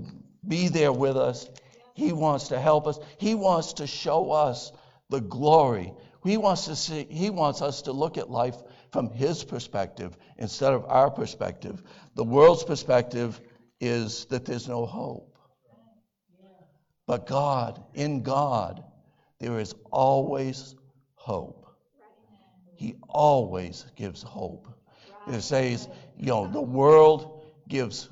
be 0.47 0.69
there 0.69 0.93
with 0.93 1.17
us. 1.17 1.49
He 1.95 2.13
wants 2.13 2.49
to 2.49 2.61
help 2.61 2.87
us. 2.87 2.99
He 3.19 3.35
wants 3.35 3.75
to 3.75 3.87
show 3.87 4.33
us 4.33 4.73
the 5.09 5.21
glory 5.21 5.93
He 6.25 6.39
wants 6.39 6.65
to 6.67 6.77
see, 6.77 7.07
he 7.11 7.29
wants 7.29 7.61
us 7.61 7.83
to 7.83 7.93
look 7.93 8.17
at 8.17 8.31
life 8.31 8.57
from 8.93 9.11
his 9.11 9.45
perspective 9.45 10.17
instead 10.39 10.73
of 10.73 10.87
our 10.87 11.11
perspective. 11.11 11.83
The 12.15 12.25
world's 12.25 12.65
perspective 12.65 13.41
is 13.81 14.25
that 14.27 14.47
there's 14.47 14.67
no 14.67 14.87
hope. 14.87 15.34
But 17.07 17.27
God, 17.27 17.83
in 17.95 18.23
God, 18.23 18.83
there 19.39 19.59
is 19.59 19.75
always 19.91 20.75
hope. 21.15 21.67
He 22.77 22.97
always 23.09 23.87
gives 23.97 24.23
hope. 24.23 24.69
It 25.27 25.43
says, 25.43 25.89
you 26.17 26.27
know, 26.27 26.51
the 26.51 26.61
world 26.61 27.47
gives 27.69 28.09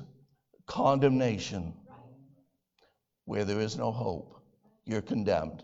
condemnation 0.65 1.73
where 3.25 3.45
there 3.45 3.59
is 3.59 3.77
no 3.77 3.91
hope. 3.91 4.41
You're 4.85 5.01
condemned. 5.01 5.63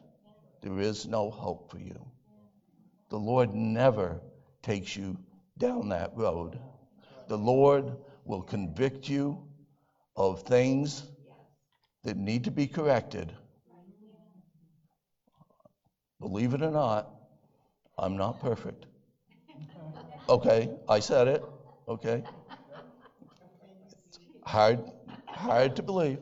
There 0.62 0.80
is 0.80 1.08
no 1.08 1.30
hope 1.30 1.72
for 1.72 1.80
you. 1.80 2.00
The 3.10 3.18
Lord 3.18 3.54
never 3.54 4.22
takes 4.62 4.96
you 4.96 5.18
down 5.58 5.90
that 5.90 6.12
road. 6.16 6.60
The 7.28 7.38
Lord 7.38 7.96
will 8.26 8.42
convict 8.42 9.10
you 9.10 9.44
of 10.16 10.44
things 10.44 11.09
that 12.04 12.18
need 12.18 12.44
to 12.46 12.52
be 12.52 12.68
corrected. 12.68 13.34
Believe 16.20 16.54
it 16.54 16.62
or 16.62 16.72
not, 16.72 17.10
I'm 17.98 18.18
not 18.18 18.40
perfect. 18.40 18.86
Okay, 20.28 20.70
I 20.88 21.00
said 21.00 21.28
it. 21.28 21.44
Okay. 21.88 22.24
It's 24.08 24.20
hard, 24.44 24.80
hard 25.28 25.76
to 25.76 25.84
believe. 25.84 26.20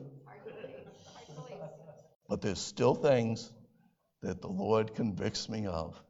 But 2.28 2.42
there's 2.42 2.60
still 2.60 2.94
things 2.94 3.52
that 4.22 4.40
the 4.40 4.48
Lord 4.48 4.94
convicts 4.94 5.48
me 5.48 5.66
of. 5.66 6.00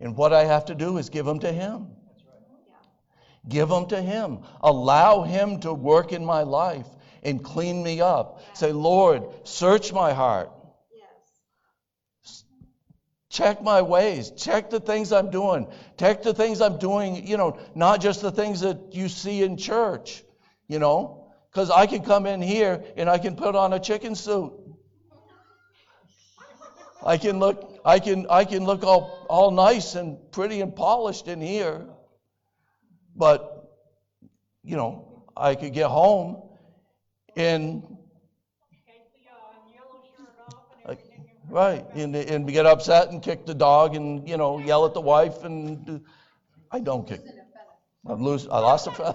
And 0.00 0.16
what 0.16 0.32
I 0.32 0.44
have 0.44 0.64
to 0.66 0.74
do 0.74 0.98
is 0.98 1.08
give 1.08 1.26
them 1.26 1.38
to 1.40 1.52
Him. 1.52 1.88
Give 3.48 3.68
them 3.68 3.86
to 3.88 4.00
Him. 4.00 4.40
Allow 4.60 5.22
Him 5.22 5.60
to 5.60 5.72
work 5.72 6.12
in 6.12 6.24
my 6.24 6.42
life 6.42 6.86
and 7.22 7.42
clean 7.42 7.82
me 7.82 8.00
up. 8.00 8.42
Say, 8.54 8.72
Lord, 8.72 9.24
search 9.44 9.92
my 9.92 10.12
heart. 10.12 10.50
Yes. 10.92 12.44
Check 13.30 13.62
my 13.62 13.82
ways. 13.82 14.30
Check 14.32 14.70
the 14.70 14.80
things 14.80 15.12
I'm 15.12 15.30
doing. 15.30 15.68
Check 15.98 16.22
the 16.22 16.34
things 16.34 16.60
I'm 16.60 16.78
doing, 16.78 17.26
you 17.26 17.36
know, 17.36 17.58
not 17.74 18.00
just 18.00 18.22
the 18.22 18.32
things 18.32 18.60
that 18.60 18.92
you 18.92 19.08
see 19.08 19.42
in 19.42 19.56
church, 19.56 20.24
you 20.66 20.78
know, 20.78 21.32
because 21.50 21.70
I 21.70 21.86
can 21.86 22.04
come 22.04 22.26
in 22.26 22.42
here 22.42 22.82
and 22.96 23.08
I 23.08 23.18
can 23.18 23.36
put 23.36 23.54
on 23.54 23.72
a 23.72 23.78
chicken 23.78 24.14
suit. 24.14 24.52
I 27.04 27.16
can 27.16 27.40
look, 27.40 27.80
I 27.84 27.98
can, 27.98 28.26
I 28.30 28.44
can 28.44 28.64
look 28.64 28.84
all, 28.84 29.26
all 29.28 29.50
nice 29.50 29.96
and 29.96 30.18
pretty 30.30 30.60
and 30.60 30.74
polished 30.74 31.26
in 31.26 31.40
here. 31.40 31.84
But, 33.14 33.68
you 34.62 34.76
know, 34.76 35.24
I 35.36 35.56
could 35.56 35.72
get 35.72 35.88
home 35.88 36.51
and 37.36 37.82
Right, 41.52 41.84
and, 41.94 42.16
and 42.16 42.50
get 42.50 42.64
upset 42.64 43.10
and 43.10 43.22
kick 43.22 43.44
the 43.44 43.54
dog 43.54 43.94
and, 43.94 44.26
you 44.26 44.38
know, 44.38 44.58
yell 44.58 44.86
at 44.86 44.94
the 44.94 45.02
wife 45.02 45.44
and 45.44 46.00
I 46.70 46.80
don't 46.80 47.06
kick. 47.06 47.20
I 48.06 48.14
lose. 48.14 48.48
I 48.48 48.58
lost 48.58 48.86
a 48.86 48.92
friend. 48.92 49.14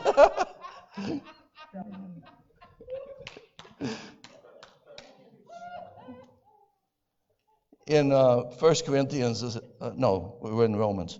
in 7.88 8.12
uh, 8.12 8.36
1 8.60 8.76
Corinthians, 8.86 9.58
uh, 9.82 9.92
no, 9.96 10.38
we're 10.40 10.66
in 10.66 10.76
Romans. 10.76 11.20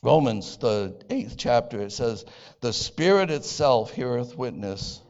Romans, 0.00 0.58
the 0.58 1.02
eighth 1.10 1.34
chapter, 1.36 1.80
it 1.80 1.90
says, 1.90 2.24
The 2.60 2.72
Spirit 2.72 3.32
itself 3.32 3.90
heareth 3.90 4.36
witness 4.36 5.00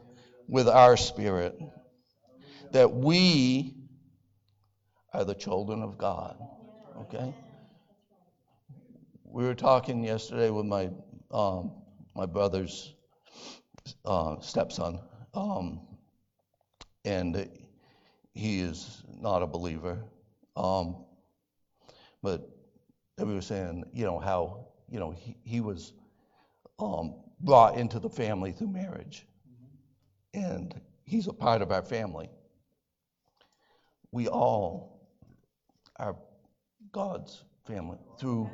with 0.49 0.69
our 0.69 0.97
spirit 0.97 1.59
that 2.73 2.93
we 2.93 3.75
are 5.13 5.25
the 5.25 5.35
children 5.35 5.83
of 5.83 5.97
God. 5.97 6.37
Okay? 7.03 7.35
We 9.25 9.45
were 9.45 9.55
talking 9.55 10.05
yesterday 10.05 10.51
with 10.51 10.67
my 10.67 10.91
um, 11.31 11.73
my 12.15 12.27
brother's 12.27 12.95
uh, 14.05 14.39
stepson, 14.41 15.01
um, 15.35 15.81
and 17.05 17.49
he 18.33 18.61
is 18.61 19.03
not 19.21 19.43
a 19.43 19.47
believer. 19.47 20.05
Um, 20.57 21.05
but 22.23 22.49
we 23.19 23.35
were 23.35 23.41
saying, 23.41 23.85
you 23.93 24.05
know, 24.05 24.19
how 24.19 24.69
you 24.89 25.01
know 25.01 25.11
he, 25.11 25.37
he 25.43 25.61
was 25.61 25.93
um, 26.79 27.15
brought 27.41 27.77
into 27.77 27.99
the 27.99 28.11
family 28.11 28.53
through 28.53 28.69
marriage, 28.69 29.27
and 30.35 30.79
he's 31.05 31.27
a 31.29 31.33
part 31.33 31.63
of 31.63 31.71
our 31.71 31.83
family. 31.83 32.29
We 34.11 34.29
all 34.29 35.01
are 35.97 36.17
God's 36.93 37.45
family 37.67 37.99
through 38.19 38.51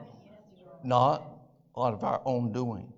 not 0.85 1.23
out 1.77 1.95
of 1.95 2.05
our 2.05 2.21
own 2.25 2.53
doing, 2.53 2.93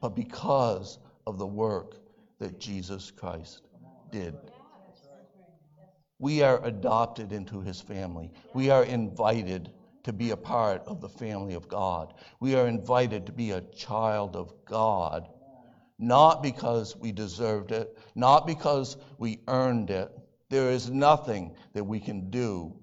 but 0.00 0.10
because 0.10 0.98
of 1.26 1.38
the 1.38 1.46
work 1.46 1.96
that 2.38 2.58
Jesus 2.58 3.10
Christ 3.10 3.62
did. 4.10 4.36
We 6.18 6.42
are 6.42 6.64
adopted 6.64 7.32
into 7.32 7.60
his 7.60 7.80
family. 7.80 8.30
We 8.54 8.70
are 8.70 8.84
invited 8.84 9.70
to 10.02 10.12
be 10.12 10.30
a 10.30 10.36
part 10.36 10.82
of 10.86 11.00
the 11.00 11.08
family 11.08 11.54
of 11.54 11.68
God. 11.68 12.14
We 12.40 12.54
are 12.54 12.66
invited 12.66 13.26
to 13.26 13.32
be 13.32 13.52
a 13.52 13.60
child 13.60 14.36
of 14.36 14.52
God, 14.64 15.28
not 16.00 16.42
because 16.42 16.96
we 16.96 17.12
deserved 17.12 17.72
it, 17.72 17.96
not 18.14 18.46
because 18.46 18.96
we 19.18 19.38
earned 19.46 19.90
it. 19.90 20.10
There 20.48 20.70
is 20.70 20.90
nothing 20.90 21.54
that 21.74 21.84
we 21.84 22.00
can 22.00 22.30
do 22.30 22.74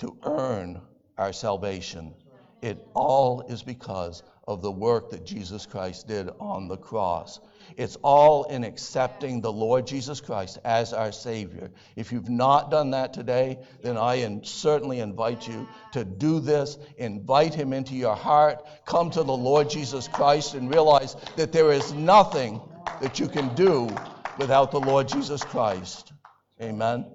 to 0.00 0.18
earn 0.24 0.82
our 1.16 1.32
salvation. 1.32 2.12
It 2.60 2.86
all 2.94 3.42
is 3.42 3.62
because 3.62 4.22
of 4.48 4.62
the 4.62 4.70
work 4.70 5.10
that 5.10 5.24
Jesus 5.24 5.64
Christ 5.64 6.08
did 6.08 6.28
on 6.40 6.66
the 6.66 6.76
cross. 6.76 7.40
It's 7.76 7.96
all 7.96 8.44
in 8.44 8.64
accepting 8.64 9.40
the 9.40 9.52
Lord 9.52 9.86
Jesus 9.86 10.20
Christ 10.20 10.58
as 10.64 10.92
our 10.92 11.12
Savior. 11.12 11.70
If 11.96 12.12
you've 12.12 12.28
not 12.28 12.70
done 12.70 12.90
that 12.90 13.12
today, 13.12 13.58
then 13.82 13.96
I 13.96 14.40
certainly 14.42 15.00
invite 15.00 15.48
you 15.48 15.68
to 15.92 16.04
do 16.04 16.40
this. 16.40 16.78
Invite 16.96 17.54
Him 17.54 17.72
into 17.72 17.94
your 17.94 18.16
heart. 18.16 18.66
Come 18.86 19.10
to 19.10 19.22
the 19.22 19.36
Lord 19.36 19.70
Jesus 19.70 20.08
Christ 20.08 20.54
and 20.54 20.70
realize 20.70 21.16
that 21.36 21.52
there 21.52 21.72
is 21.72 21.92
nothing 21.92 22.60
that 23.00 23.18
you 23.18 23.28
can 23.28 23.54
do 23.54 23.88
without 24.38 24.70
the 24.70 24.80
Lord 24.80 25.08
Jesus 25.08 25.42
Christ. 25.42 26.12
Amen. 26.60 27.06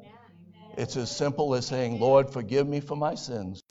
It's 0.78 0.96
as 0.96 1.16
simple 1.16 1.56
as 1.56 1.66
saying, 1.66 2.00
Lord, 2.00 2.32
forgive 2.32 2.68
me 2.68 2.80
for 2.80 2.96
my 2.96 3.16
sins. 3.16 3.64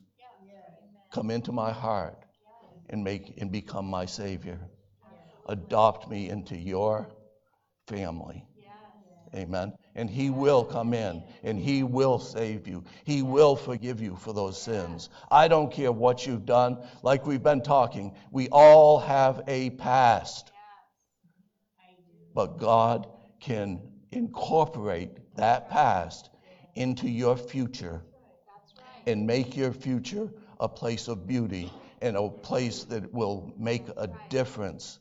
Come 1.13 1.31
into 1.31 1.53
my 1.53 1.73
heart 1.73 2.19
and 2.91 3.03
make 3.03 3.35
and 3.39 3.51
become 3.51 3.87
my 3.87 4.07
Savior. 4.07 4.59
Adopt 5.49 6.09
me 6.09 6.29
into 6.29 6.57
your 6.57 7.09
family. 7.87 8.45
Amen. 9.35 9.75
And 9.95 10.09
He 10.09 10.31
will 10.31 10.65
come 10.65 10.95
in 10.95 11.23
and 11.43 11.59
He 11.59 11.83
will 11.83 12.19
save 12.19 12.67
you. 12.67 12.85
He 13.05 13.23
will 13.23 13.57
forgive 13.57 14.01
you 14.01 14.17
for 14.17 14.33
those 14.33 14.61
sins. 14.61 15.11
I 15.31 15.49
don't 15.49 15.73
care 15.73 15.93
what 15.93 16.27
you've 16.27 16.47
done. 16.47 16.79
Like 17.03 17.27
we've 17.27 17.43
been 17.43 17.63
talking, 17.63 18.15
we 18.31 18.49
all 18.49 18.99
have 19.01 19.43
a 19.47 19.71
past. 19.71 20.53
But 22.35 22.59
God 22.59 23.09
can 23.41 23.81
incorporate 24.13 25.35
that 25.37 25.69
past 25.69 26.31
into 26.75 27.09
your 27.09 27.37
future 27.37 28.03
and 29.07 29.27
make 29.27 29.57
your 29.57 29.73
future 29.73 30.31
a 30.61 30.69
place 30.69 31.09
of 31.09 31.27
beauty 31.27 31.71
and 32.01 32.17
a 32.17 32.29
place 32.29 32.85
that 32.85 33.13
will 33.13 33.53
make 33.59 33.87
a 33.97 34.09
difference 34.29 34.99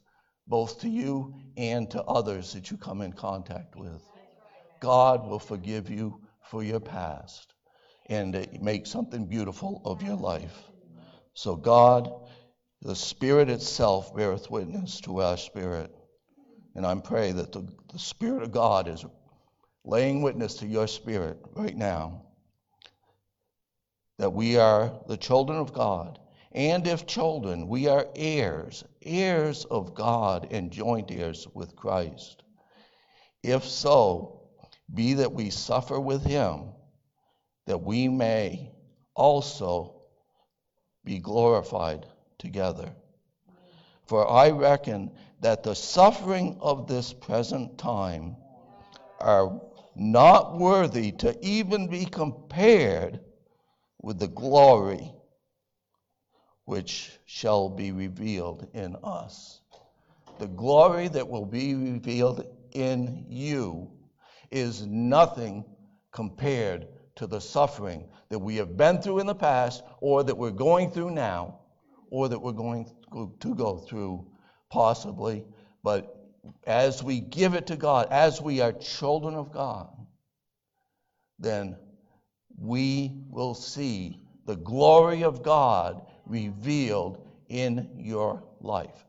both 0.47 0.81
to 0.81 0.89
you 0.89 1.35
and 1.57 1.89
to 1.91 2.03
others 2.03 2.53
that 2.53 2.71
you 2.71 2.77
come 2.77 3.01
in 3.01 3.13
contact 3.13 3.75
with. 3.75 4.01
God 4.79 5.27
will 5.27 5.39
forgive 5.39 5.89
you 5.89 6.21
for 6.49 6.63
your 6.63 6.79
past 6.79 7.53
and 8.09 8.47
make 8.61 8.85
something 8.87 9.25
beautiful 9.25 9.81
of 9.83 10.01
your 10.01 10.15
life. 10.15 10.57
So, 11.33 11.55
God, 11.55 12.09
the 12.81 12.95
Spirit 12.95 13.49
itself 13.49 14.15
beareth 14.15 14.49
witness 14.49 15.01
to 15.01 15.21
our 15.21 15.37
spirit. 15.37 15.93
And 16.75 16.85
I 16.85 16.95
pray 16.95 17.31
that 17.31 17.51
the, 17.51 17.67
the 17.91 17.99
Spirit 17.99 18.43
of 18.43 18.51
God 18.51 18.87
is 18.87 19.03
laying 19.83 20.21
witness 20.21 20.55
to 20.55 20.67
your 20.67 20.87
spirit 20.87 21.39
right 21.55 21.75
now 21.75 22.23
that 24.17 24.31
we 24.31 24.57
are 24.57 24.91
the 25.07 25.17
children 25.17 25.57
of 25.59 25.73
God. 25.73 26.19
And 26.51 26.87
if 26.87 27.05
children, 27.05 27.67
we 27.67 27.87
are 27.87 28.07
heirs, 28.15 28.83
heirs 29.01 29.65
of 29.65 29.93
God 29.93 30.47
and 30.51 30.71
joint 30.71 31.11
heirs 31.11 31.47
with 31.53 31.75
Christ. 31.75 32.43
If 33.43 33.65
so, 33.65 34.41
be 34.93 35.15
that 35.15 35.33
we 35.33 35.49
suffer 35.49 35.99
with 35.99 36.25
him, 36.25 36.69
that 37.65 37.83
we 37.83 38.07
may 38.07 38.71
also 39.15 40.01
be 41.03 41.19
glorified 41.19 42.05
together. 42.37 42.93
For 44.05 44.29
I 44.29 44.51
reckon 44.51 45.11
that 45.41 45.63
the 45.63 45.75
suffering 45.75 46.57
of 46.61 46.87
this 46.87 47.11
present 47.13 47.77
time 47.77 48.37
are 49.19 49.61
not 49.95 50.57
worthy 50.57 51.11
to 51.11 51.37
even 51.45 51.87
be 51.87 52.05
compared 52.05 53.19
with 54.01 54.19
the 54.19 54.27
glory 54.27 55.11
which 56.67 57.17
shall 57.25 57.69
be 57.69 57.93
revealed 57.93 58.67
in 58.73 58.93
us. 59.01 59.61
The 60.37 60.49
glory 60.49 61.07
that 61.07 61.29
will 61.29 61.45
be 61.45 61.73
revealed 61.73 62.45
in 62.73 63.25
you 63.29 63.89
is 64.51 64.85
nothing 64.85 65.63
compared 66.11 66.89
to 67.15 67.25
the 67.25 67.39
suffering 67.39 68.09
that 68.27 68.39
we 68.39 68.57
have 68.57 68.75
been 68.75 69.01
through 69.01 69.19
in 69.19 69.27
the 69.27 69.33
past, 69.33 69.81
or 70.01 70.23
that 70.23 70.37
we're 70.37 70.51
going 70.51 70.91
through 70.91 71.11
now, 71.11 71.57
or 72.11 72.27
that 72.27 72.37
we're 72.37 72.51
going 72.51 72.85
to 73.13 73.55
go 73.55 73.77
through 73.77 74.27
possibly. 74.69 75.45
But 75.83 76.17
as 76.65 77.01
we 77.01 77.21
give 77.21 77.53
it 77.53 77.67
to 77.67 77.77
God, 77.77 78.09
as 78.11 78.41
we 78.41 78.59
are 78.59 78.73
children 78.73 79.35
of 79.35 79.53
God, 79.53 79.87
then 81.39 81.77
we 82.59 83.13
will 83.29 83.53
see 83.53 84.19
the 84.45 84.57
glory 84.57 85.23
of 85.23 85.43
God 85.43 86.01
revealed 86.27 87.25
in 87.49 87.89
your 87.97 88.43
life. 88.61 89.05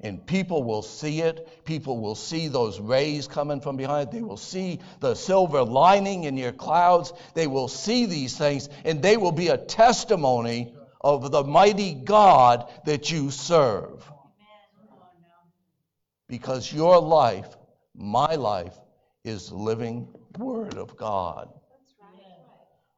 And 0.00 0.26
people 0.26 0.64
will 0.64 0.82
see 0.82 1.20
it. 1.20 1.64
People 1.64 2.00
will 2.00 2.16
see 2.16 2.48
those 2.48 2.80
rays 2.80 3.28
coming 3.28 3.60
from 3.60 3.76
behind. 3.76 4.10
They 4.10 4.22
will 4.22 4.36
see 4.36 4.80
the 4.98 5.14
silver 5.14 5.62
lining 5.62 6.24
in 6.24 6.36
your 6.36 6.52
clouds. 6.52 7.12
They 7.34 7.46
will 7.46 7.68
see 7.68 8.06
these 8.06 8.36
things, 8.36 8.68
and 8.84 9.00
they 9.00 9.16
will 9.16 9.32
be 9.32 9.48
a 9.48 9.56
testimony 9.56 10.74
of 11.00 11.30
the 11.30 11.44
mighty 11.44 11.94
God 11.94 12.68
that 12.84 13.12
you 13.12 13.30
serve. 13.30 14.10
Because 16.26 16.72
your 16.72 17.00
life, 17.00 17.56
my 17.94 18.34
life, 18.34 18.74
is 19.22 19.50
the 19.50 19.56
living 19.56 20.08
Word 20.36 20.78
of 20.78 20.96
God. 20.96 21.48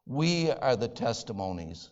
We 0.07 0.51
are 0.51 0.77
the 0.77 0.89
testimonies. 0.89 1.91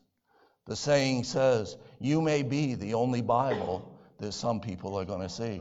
The 0.73 0.77
saying 0.77 1.25
says, 1.25 1.77
You 2.01 2.23
may 2.23 2.43
be 2.43 2.75
the 2.77 2.95
only 2.95 3.21
Bible 3.21 3.95
that 4.21 4.33
some 4.33 4.59
people 4.59 4.97
are 4.99 5.05
going 5.05 5.21
to 5.21 5.29
see. 5.29 5.61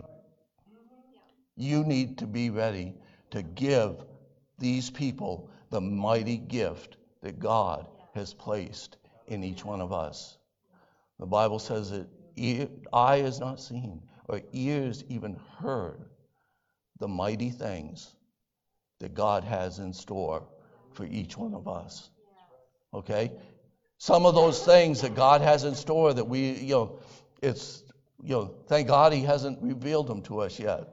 You 1.57 1.83
need 1.83 2.19
to 2.19 2.25
be 2.25 2.49
ready 2.49 2.95
to 3.31 3.43
give 3.43 4.05
these 4.57 4.89
people 4.89 5.49
the 5.69 5.81
mighty 5.81 6.37
gift 6.37 6.95
that 7.23 7.39
God 7.39 7.87
has 8.15 8.33
placed 8.33 8.99
in 9.27 9.43
each 9.43 9.65
one 9.65 9.81
of 9.81 9.91
us. 9.91 10.37
The 11.19 11.25
Bible 11.25 11.59
says 11.59 11.91
that 11.91 12.07
eye 12.93 13.17
has 13.17 13.37
not 13.37 13.59
seen 13.59 14.01
or 14.29 14.39
ears 14.53 15.03
even 15.09 15.37
heard 15.57 16.05
the 16.99 17.09
mighty 17.09 17.49
things 17.49 18.15
that 19.01 19.13
God 19.13 19.43
has 19.43 19.79
in 19.79 19.91
store 19.91 20.47
for 20.93 21.03
each 21.03 21.35
one 21.35 21.53
of 21.53 21.67
us. 21.67 22.11
Okay? 22.93 23.33
Some 24.01 24.25
of 24.25 24.33
those 24.33 24.65
things 24.65 25.01
that 25.01 25.13
God 25.13 25.41
has 25.41 25.63
in 25.63 25.75
store 25.75 26.11
that 26.11 26.23
we, 26.23 26.53
you 26.53 26.73
know, 26.73 26.99
it's, 27.39 27.83
you 28.23 28.33
know, 28.33 28.55
thank 28.65 28.87
God 28.87 29.13
He 29.13 29.21
hasn't 29.21 29.61
revealed 29.61 30.07
them 30.07 30.23
to 30.23 30.39
us 30.39 30.59
yet. 30.59 30.87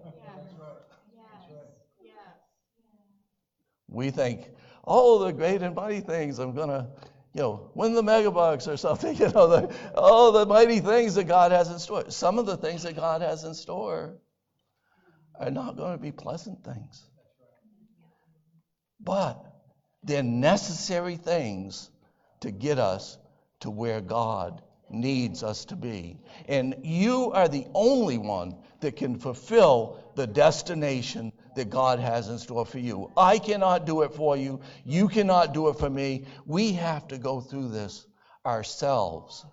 We 3.88 4.10
think, 4.10 4.50
oh, 4.86 5.24
the 5.24 5.32
great 5.32 5.62
and 5.62 5.74
mighty 5.74 6.00
things 6.00 6.38
I'm 6.38 6.52
going 6.54 6.68
to, 6.68 6.86
you 7.32 7.40
know, 7.40 7.70
win 7.74 7.94
the 7.94 8.02
megabucks 8.02 8.68
or 8.68 8.76
something, 8.76 9.16
you 9.18 9.30
know, 9.30 9.46
the, 9.46 9.74
oh, 9.94 10.30
the 10.32 10.44
mighty 10.44 10.80
things 10.80 11.14
that 11.14 11.24
God 11.24 11.50
has 11.50 11.70
in 11.70 11.78
store. 11.78 12.10
Some 12.10 12.38
of 12.38 12.44
the 12.44 12.58
things 12.58 12.82
that 12.82 12.94
God 12.94 13.22
has 13.22 13.42
in 13.42 13.54
store 13.54 14.18
are 15.40 15.50
not 15.50 15.78
going 15.78 15.96
to 15.96 15.98
be 15.98 16.12
pleasant 16.12 16.62
things. 16.62 17.06
But 19.00 19.42
they're 20.02 20.22
necessary 20.22 21.16
things 21.16 21.88
to 22.40 22.50
get 22.50 22.78
us 22.78 23.18
to 23.60 23.70
where 23.70 24.00
God 24.00 24.62
needs 24.90 25.42
us 25.42 25.64
to 25.66 25.76
be. 25.76 26.18
And 26.48 26.76
you 26.82 27.32
are 27.32 27.48
the 27.48 27.66
only 27.74 28.18
one 28.18 28.56
that 28.80 28.96
can 28.96 29.18
fulfill 29.18 30.00
the 30.14 30.26
destination 30.26 31.32
that 31.56 31.70
God 31.70 31.98
has 31.98 32.28
in 32.28 32.38
store 32.38 32.64
for 32.64 32.78
you. 32.78 33.10
I 33.16 33.38
cannot 33.38 33.86
do 33.86 34.02
it 34.02 34.14
for 34.14 34.36
you. 34.36 34.60
You 34.84 35.08
cannot 35.08 35.52
do 35.52 35.68
it 35.68 35.78
for 35.78 35.90
me. 35.90 36.24
We 36.46 36.72
have 36.72 37.08
to 37.08 37.18
go 37.18 37.40
through 37.40 37.68
this 37.68 38.06
ourselves. 38.46 39.44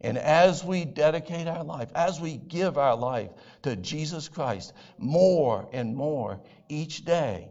And 0.00 0.16
as 0.16 0.64
we 0.64 0.84
dedicate 0.84 1.48
our 1.48 1.64
life, 1.64 1.90
as 1.94 2.20
we 2.20 2.36
give 2.36 2.78
our 2.78 2.96
life 2.96 3.30
to 3.62 3.74
Jesus 3.76 4.28
Christ 4.28 4.72
more 4.96 5.68
and 5.72 5.96
more 5.96 6.40
each 6.68 7.04
day, 7.04 7.48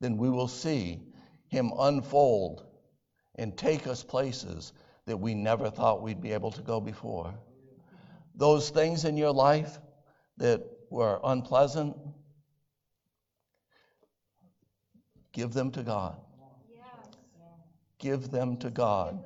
then 0.00 0.16
we 0.16 0.28
will 0.28 0.48
see 0.48 1.00
Him 1.48 1.72
unfold 1.78 2.66
and 3.36 3.56
take 3.56 3.86
us 3.86 4.02
places 4.02 4.72
that 5.06 5.16
we 5.16 5.34
never 5.34 5.70
thought 5.70 6.02
we'd 6.02 6.20
be 6.20 6.32
able 6.32 6.50
to 6.52 6.62
go 6.62 6.80
before. 6.80 7.34
Those 8.34 8.70
things 8.70 9.04
in 9.04 9.16
your 9.16 9.32
life 9.32 9.78
that 10.38 10.62
were 10.90 11.20
unpleasant, 11.22 11.96
give 15.32 15.52
them 15.52 15.70
to 15.72 15.82
God. 15.82 16.16
Give 17.98 18.30
them 18.30 18.56
to 18.58 18.70
God. 18.70 19.24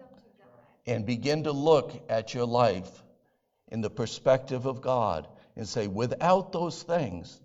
And 0.87 1.05
begin 1.05 1.45
to 1.45 1.53
look 1.53 1.93
at 2.09 2.33
your 2.33 2.47
life 2.47 2.91
in 3.69 3.81
the 3.81 3.91
perspective 3.91 4.67
of 4.67 4.81
God 4.81 5.29
and 5.57 5.69
say, 5.69 5.87
without 5.87 6.53
those 6.53 6.83
things, 6.83 7.41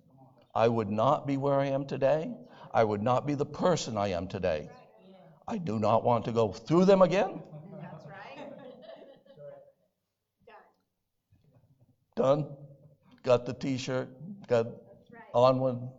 I 0.56 0.68
would 0.68 0.90
not 0.90 1.26
be 1.26 1.38
where 1.38 1.60
I 1.60 1.68
am 1.68 1.86
today. 1.86 2.32
I 2.72 2.84
would 2.84 3.02
not 3.02 3.26
be 3.26 3.34
the 3.34 3.46
person 3.46 3.98
I 3.98 4.10
am 4.10 4.28
today. 4.28 4.70
I 5.48 5.58
do 5.58 5.80
not 5.80 6.04
want 6.04 6.26
to 6.26 6.32
go 6.32 6.52
through 6.52 6.86
them 6.86 7.02
again. 7.02 7.42
That's 7.82 8.06
right. 8.06 8.50
Done. 12.16 12.48
Got 13.24 13.46
the 13.46 13.54
t 13.54 13.78
shirt. 13.78 14.10
Got 14.48 14.68
right. 14.68 15.22
on 15.34 15.60
one. 15.60 15.90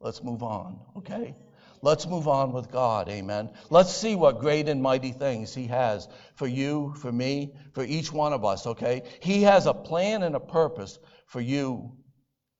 Let's 0.00 0.22
move 0.22 0.42
on, 0.42 0.80
okay? 0.96 1.36
Let's 1.82 2.06
move 2.06 2.28
on 2.28 2.52
with 2.52 2.70
God, 2.70 3.08
amen. 3.08 3.50
Let's 3.70 3.94
see 3.94 4.14
what 4.14 4.40
great 4.40 4.68
and 4.68 4.82
mighty 4.82 5.12
things 5.12 5.54
He 5.54 5.66
has 5.66 6.08
for 6.34 6.46
you, 6.46 6.94
for 6.96 7.12
me, 7.12 7.54
for 7.72 7.84
each 7.84 8.12
one 8.12 8.32
of 8.32 8.44
us, 8.44 8.66
okay? 8.66 9.02
He 9.20 9.42
has 9.42 9.66
a 9.66 9.74
plan 9.74 10.22
and 10.22 10.34
a 10.34 10.40
purpose 10.40 10.98
for 11.26 11.40
you 11.40 11.92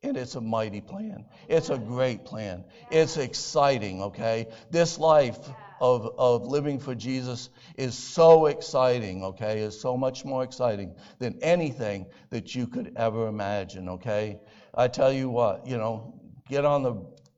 and 0.03 0.17
it's 0.17 0.35
a 0.35 0.41
mighty 0.41 0.81
plan. 0.81 1.27
It's 1.49 1.69
a 1.69 1.79
great 1.79 2.25
plan. 2.25 2.65
It's 2.91 3.17
exciting, 3.17 4.03
okay? 4.03 4.47
This 4.71 4.99
life 4.99 5.39
of, 5.81 6.15
of 6.19 6.47
living 6.47 6.79
for 6.79 6.95
Jesus 6.95 7.51
is 7.77 7.97
so 7.97 8.47
exciting, 8.47 9.23
okay? 9.25 9.61
Is 9.61 9.79
so 9.79 9.97
much 9.97 10.25
more 10.25 10.43
exciting 10.43 10.95
than 11.19 11.39
anything 11.43 12.07
that 12.31 12.55
you 12.55 12.67
could 12.67 12.93
ever 12.97 13.29
imagine, 13.29 13.89
okay? 13.91 14.41
I 14.75 14.89
tell 14.89 15.13
you 15.13 15.29
what, 15.29 15.67
you 15.67 15.77
know, 15.77 16.19
get 16.49 16.65
on 16.65 16.83
the 16.83 16.95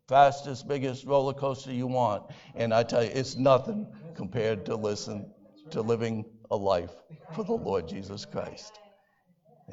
fastest, 0.08 0.68
biggest 0.68 1.04
roller 1.04 1.34
coaster 1.34 1.72
you 1.72 1.88
want, 1.88 2.24
and 2.54 2.72
I 2.72 2.84
tell 2.84 3.02
you, 3.02 3.10
it's 3.12 3.36
nothing 3.36 3.88
compared 4.14 4.64
to 4.66 4.76
listen 4.76 5.32
to 5.70 5.82
living 5.82 6.24
a 6.50 6.56
life 6.56 6.92
for 7.34 7.42
the 7.42 7.52
Lord 7.52 7.88
Jesus 7.88 8.24
Christ. 8.24 8.78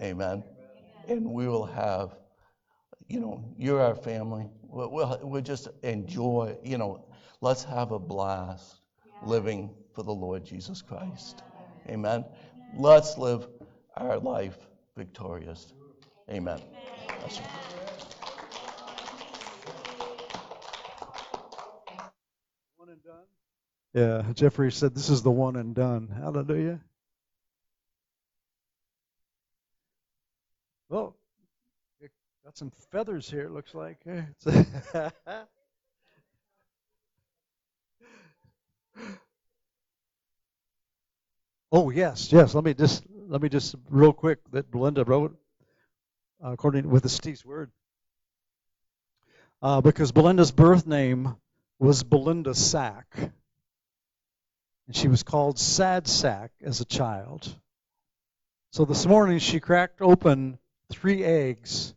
Amen. 0.02 0.43
And 1.08 1.25
we 1.25 1.47
will 1.47 1.65
have 1.65 2.15
you 3.10 3.19
know, 3.19 3.43
you're 3.58 3.82
our 3.82 3.95
family. 3.95 4.48
We'll, 4.62 4.91
we'll, 4.91 5.19
we'll 5.24 5.41
just 5.41 5.67
enjoy, 5.82 6.56
you 6.63 6.78
know, 6.78 7.06
let's 7.41 7.63
have 7.63 7.91
a 7.91 8.00
blast 8.00 8.80
living 9.24 9.72
for 9.93 10.04
the 10.04 10.13
Lord 10.13 10.45
Jesus 10.45 10.82
Christ. 10.82 11.41
Amen. 11.89 12.24
Let's 12.78 13.17
live 13.17 13.48
our 13.98 14.19
life 14.19 14.58
victorious. 14.95 15.74
Amen. 16.30 16.62
One 22.78 22.89
and? 22.89 22.99
Yeah, 23.93 24.24
Jeffrey 24.36 24.72
said 24.72 24.93
this 24.93 25.10
is 25.10 25.24
the 25.24 25.32
one 25.32 25.55
and 25.55 25.74
done. 25.74 26.07
Hallelujah. 26.16 26.80
Well, 30.89 31.16
got 32.50 32.58
some 32.58 32.72
feathers 32.89 33.30
here, 33.30 33.41
it 33.41 33.52
looks 33.52 33.76
like. 33.76 34.00
oh 41.72 41.91
yes, 41.91 42.34
yes. 42.34 42.56
Let 42.56 42.64
me 42.64 42.74
just 42.74 43.04
let 43.28 43.39
me 43.39 43.50
just 43.50 43.76
real 43.88 44.14
quick 44.14 44.39
that 44.50 44.72
Belinda 44.72 45.06
wrote 45.06 45.38
uh, 46.43 46.50
according 46.50 46.89
with 46.89 47.04
the 47.04 47.10
Steve's 47.10 47.45
word. 47.45 47.70
Uh, 49.62 49.82
because 49.82 50.12
Belinda's 50.12 50.52
birth 50.52 50.88
name 50.88 51.36
was 51.78 52.02
Belinda 52.02 52.56
Sack. 52.56 53.16
and 54.88 54.95
she 54.95 55.08
was 55.08 55.22
called 55.22 55.60
Sad 55.60 56.08
Sack 56.08 56.52
as 56.64 56.82
a 56.82 56.86
child. 56.86 57.47
So 58.72 58.86
this 58.86 59.06
morning 59.06 59.38
she 59.38 59.60
cracked 59.60 60.02
open 60.02 60.58
three 60.89 61.24
eggs 61.24 61.93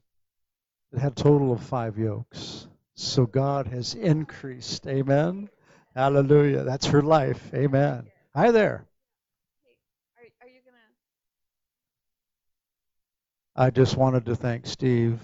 that 0.92 1.00
had 1.00 1.12
a 1.12 1.14
total 1.14 1.52
of 1.52 1.62
five 1.62 1.98
yolks. 1.98 2.66
So 2.94 3.26
God 3.26 3.66
has 3.68 3.94
increased. 3.94 4.86
Amen. 4.86 5.48
Hallelujah. 5.94 6.64
That's 6.64 6.86
her 6.86 7.02
life. 7.02 7.50
Amen. 7.54 8.06
Hi 8.34 8.50
there. 8.50 8.86
Are, 10.16 10.46
are 10.46 10.48
you 10.48 10.60
gonna? 10.64 10.78
I 13.56 13.70
just 13.70 13.96
wanted 13.96 14.26
to 14.26 14.36
thank 14.36 14.66
Steve. 14.66 15.20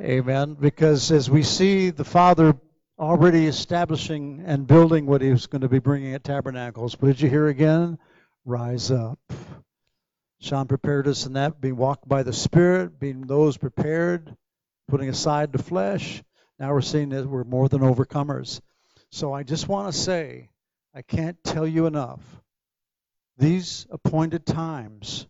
Amen. 0.00 0.54
Because 0.58 1.10
as 1.10 1.30
we 1.30 1.42
see 1.42 1.90
the 1.90 2.04
Father 2.04 2.56
already 2.98 3.46
establishing 3.46 4.42
and 4.46 4.66
building 4.66 5.06
what 5.06 5.22
he 5.22 5.30
was 5.30 5.46
going 5.46 5.62
to 5.62 5.68
be 5.68 5.78
bringing 5.78 6.14
at 6.14 6.24
Tabernacles, 6.24 7.00
what 7.00 7.08
did 7.08 7.20
you 7.20 7.28
hear 7.28 7.48
again? 7.48 7.98
Rise 8.44 8.90
up. 8.90 9.18
Sean 10.40 10.66
prepared 10.66 11.06
us 11.06 11.26
in 11.26 11.34
that, 11.34 11.60
being 11.60 11.76
walked 11.76 12.08
by 12.08 12.24
the 12.24 12.32
Spirit, 12.32 12.98
being 12.98 13.22
those 13.26 13.56
prepared, 13.56 14.36
putting 14.88 15.08
aside 15.08 15.52
the 15.52 15.62
flesh. 15.62 16.22
Now 16.58 16.72
we're 16.72 16.80
seeing 16.80 17.10
that 17.10 17.26
we're 17.26 17.44
more 17.44 17.68
than 17.68 17.80
overcomers. 17.80 18.60
So 19.10 19.32
I 19.32 19.42
just 19.42 19.68
want 19.68 19.92
to 19.92 19.98
say, 19.98 20.50
I 20.94 21.02
can't 21.02 21.42
tell 21.44 21.66
you 21.66 21.86
enough. 21.86 22.20
These 23.38 23.86
appointed 23.90 24.46
times 24.46 25.26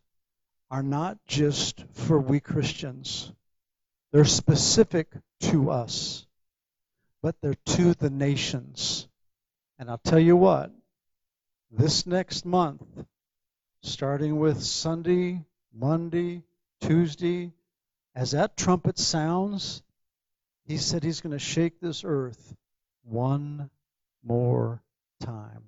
are 0.70 0.82
not 0.82 1.18
just 1.26 1.84
for 1.92 2.18
we 2.18 2.40
Christians. 2.40 3.32
They're 4.12 4.24
specific 4.24 5.08
to 5.40 5.70
us, 5.70 6.26
but 7.22 7.36
they're 7.40 7.54
to 7.54 7.94
the 7.94 8.10
nations. 8.10 9.08
And 9.78 9.90
I'll 9.90 9.98
tell 9.98 10.18
you 10.18 10.36
what, 10.36 10.70
this 11.70 12.06
next 12.06 12.44
month, 12.44 12.82
starting 13.82 14.38
with 14.38 14.62
Sunday, 14.62 15.44
Monday, 15.74 16.42
Tuesday, 16.80 17.52
as 18.14 18.32
that 18.32 18.56
trumpet 18.56 18.98
sounds, 18.98 19.82
he 20.64 20.76
said 20.76 21.02
he's 21.02 21.20
going 21.20 21.32
to 21.32 21.38
shake 21.38 21.80
this 21.80 22.04
earth 22.04 22.54
one 23.04 23.70
more 24.22 24.82
time. 25.20 25.64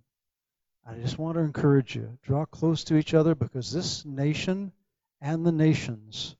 I 0.86 0.94
just 0.94 1.18
want 1.18 1.36
to 1.36 1.40
encourage 1.40 1.96
you 1.96 2.18
draw 2.22 2.44
close 2.44 2.84
to 2.84 2.96
each 2.96 3.14
other 3.14 3.34
because 3.34 3.72
this 3.72 4.04
nation 4.04 4.72
and 5.20 5.44
the 5.44 5.52
nations 5.52 6.36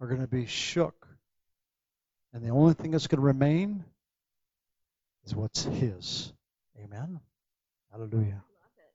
are 0.00 0.08
going 0.08 0.20
to 0.20 0.26
be 0.26 0.46
shook. 0.46 1.06
And 2.32 2.44
the 2.44 2.50
only 2.50 2.74
thing 2.74 2.90
that's 2.90 3.06
going 3.06 3.20
to 3.20 3.26
remain 3.26 3.84
is 5.24 5.36
what's 5.36 5.62
His. 5.62 6.32
Amen. 6.82 7.20
Hallelujah. 7.92 8.42
I 8.42 8.58
love 8.58 8.76
it. 8.76 8.92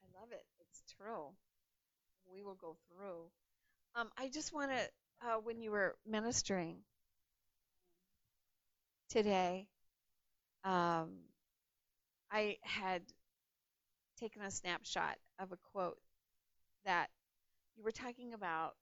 I 0.00 0.20
love 0.20 0.32
it. 0.32 0.44
It's 0.60 0.94
true. 0.96 1.24
We 2.32 2.42
will 2.42 2.54
go 2.54 2.76
through. 2.88 3.24
Um, 3.96 4.08
I 4.16 4.28
just 4.28 4.54
want 4.54 4.70
to, 4.70 4.78
uh, 5.22 5.36
when 5.42 5.60
you 5.60 5.70
were 5.70 5.96
ministering 6.06 6.76
today, 9.08 9.66
um, 10.64 11.10
I 12.30 12.56
had 12.62 13.02
taken 14.18 14.42
a 14.42 14.50
snapshot 14.50 15.16
of 15.38 15.52
a 15.52 15.56
quote 15.72 15.98
that 16.84 17.08
you 17.76 17.84
were 17.84 17.92
talking 17.92 18.34
about 18.34 18.74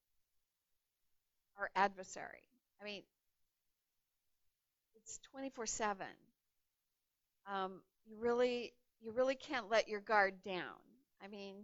our 1.59 1.70
adversary. 1.74 2.43
I 2.80 2.84
mean, 2.84 3.03
it's 4.97 5.18
24 5.30 5.66
7. 5.66 6.07
Um, 7.53 7.80
you 8.07 8.16
really, 8.18 8.72
you 9.01 9.12
really 9.12 9.34
can't 9.34 9.68
let 9.68 9.88
your 9.88 10.01
guard 10.01 10.43
down. 10.43 10.78
I 11.22 11.28
mean, 11.28 11.57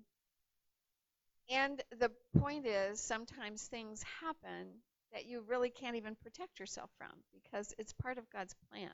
and 1.50 1.82
the 1.98 2.10
point 2.38 2.66
is, 2.66 3.00
sometimes 3.00 3.62
things 3.62 4.02
happen 4.20 4.66
that 5.12 5.26
you 5.26 5.42
really 5.46 5.70
can't 5.70 5.96
even 5.96 6.16
protect 6.16 6.58
yourself 6.58 6.90
from 6.98 7.12
because 7.32 7.72
it's 7.78 7.92
part 7.92 8.18
of 8.18 8.30
God's 8.30 8.54
plan 8.70 8.90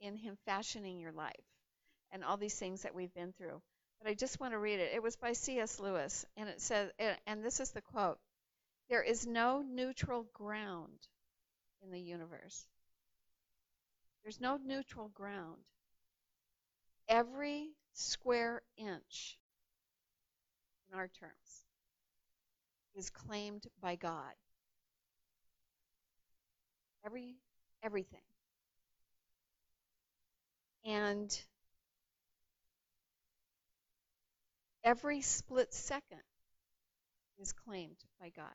in 0.00 0.16
Him 0.16 0.36
fashioning 0.46 0.98
your 1.00 1.12
life 1.12 1.32
and 2.12 2.24
all 2.24 2.36
these 2.36 2.58
things 2.58 2.82
that 2.82 2.94
we've 2.94 3.12
been 3.14 3.32
through. 3.32 3.60
But 4.00 4.10
I 4.10 4.14
just 4.14 4.40
want 4.40 4.52
to 4.52 4.58
read 4.58 4.80
it. 4.80 4.92
It 4.94 5.02
was 5.02 5.16
by 5.16 5.32
C.S. 5.32 5.80
Lewis, 5.80 6.24
and 6.36 6.48
it 6.48 6.60
says, 6.60 6.90
and 7.26 7.44
this 7.44 7.60
is 7.60 7.70
the 7.70 7.80
quote 7.80 8.18
There 8.88 9.02
is 9.02 9.26
no 9.26 9.62
neutral 9.62 10.26
ground 10.32 10.98
in 11.82 11.90
the 11.90 12.00
universe. 12.00 12.66
There's 14.22 14.40
no 14.40 14.58
neutral 14.64 15.08
ground. 15.08 15.62
Every 17.08 17.68
square 17.92 18.62
inch, 18.76 19.38
in 20.90 20.98
our 20.98 21.08
terms, 21.08 21.65
is 22.96 23.10
claimed 23.10 23.66
by 23.80 23.96
God. 23.96 24.32
Every 27.04 27.36
everything. 27.82 28.20
And 30.84 31.38
every 34.82 35.20
split 35.20 35.72
second 35.74 36.22
is 37.38 37.52
claimed 37.52 37.96
by 38.20 38.30
God. 38.30 38.46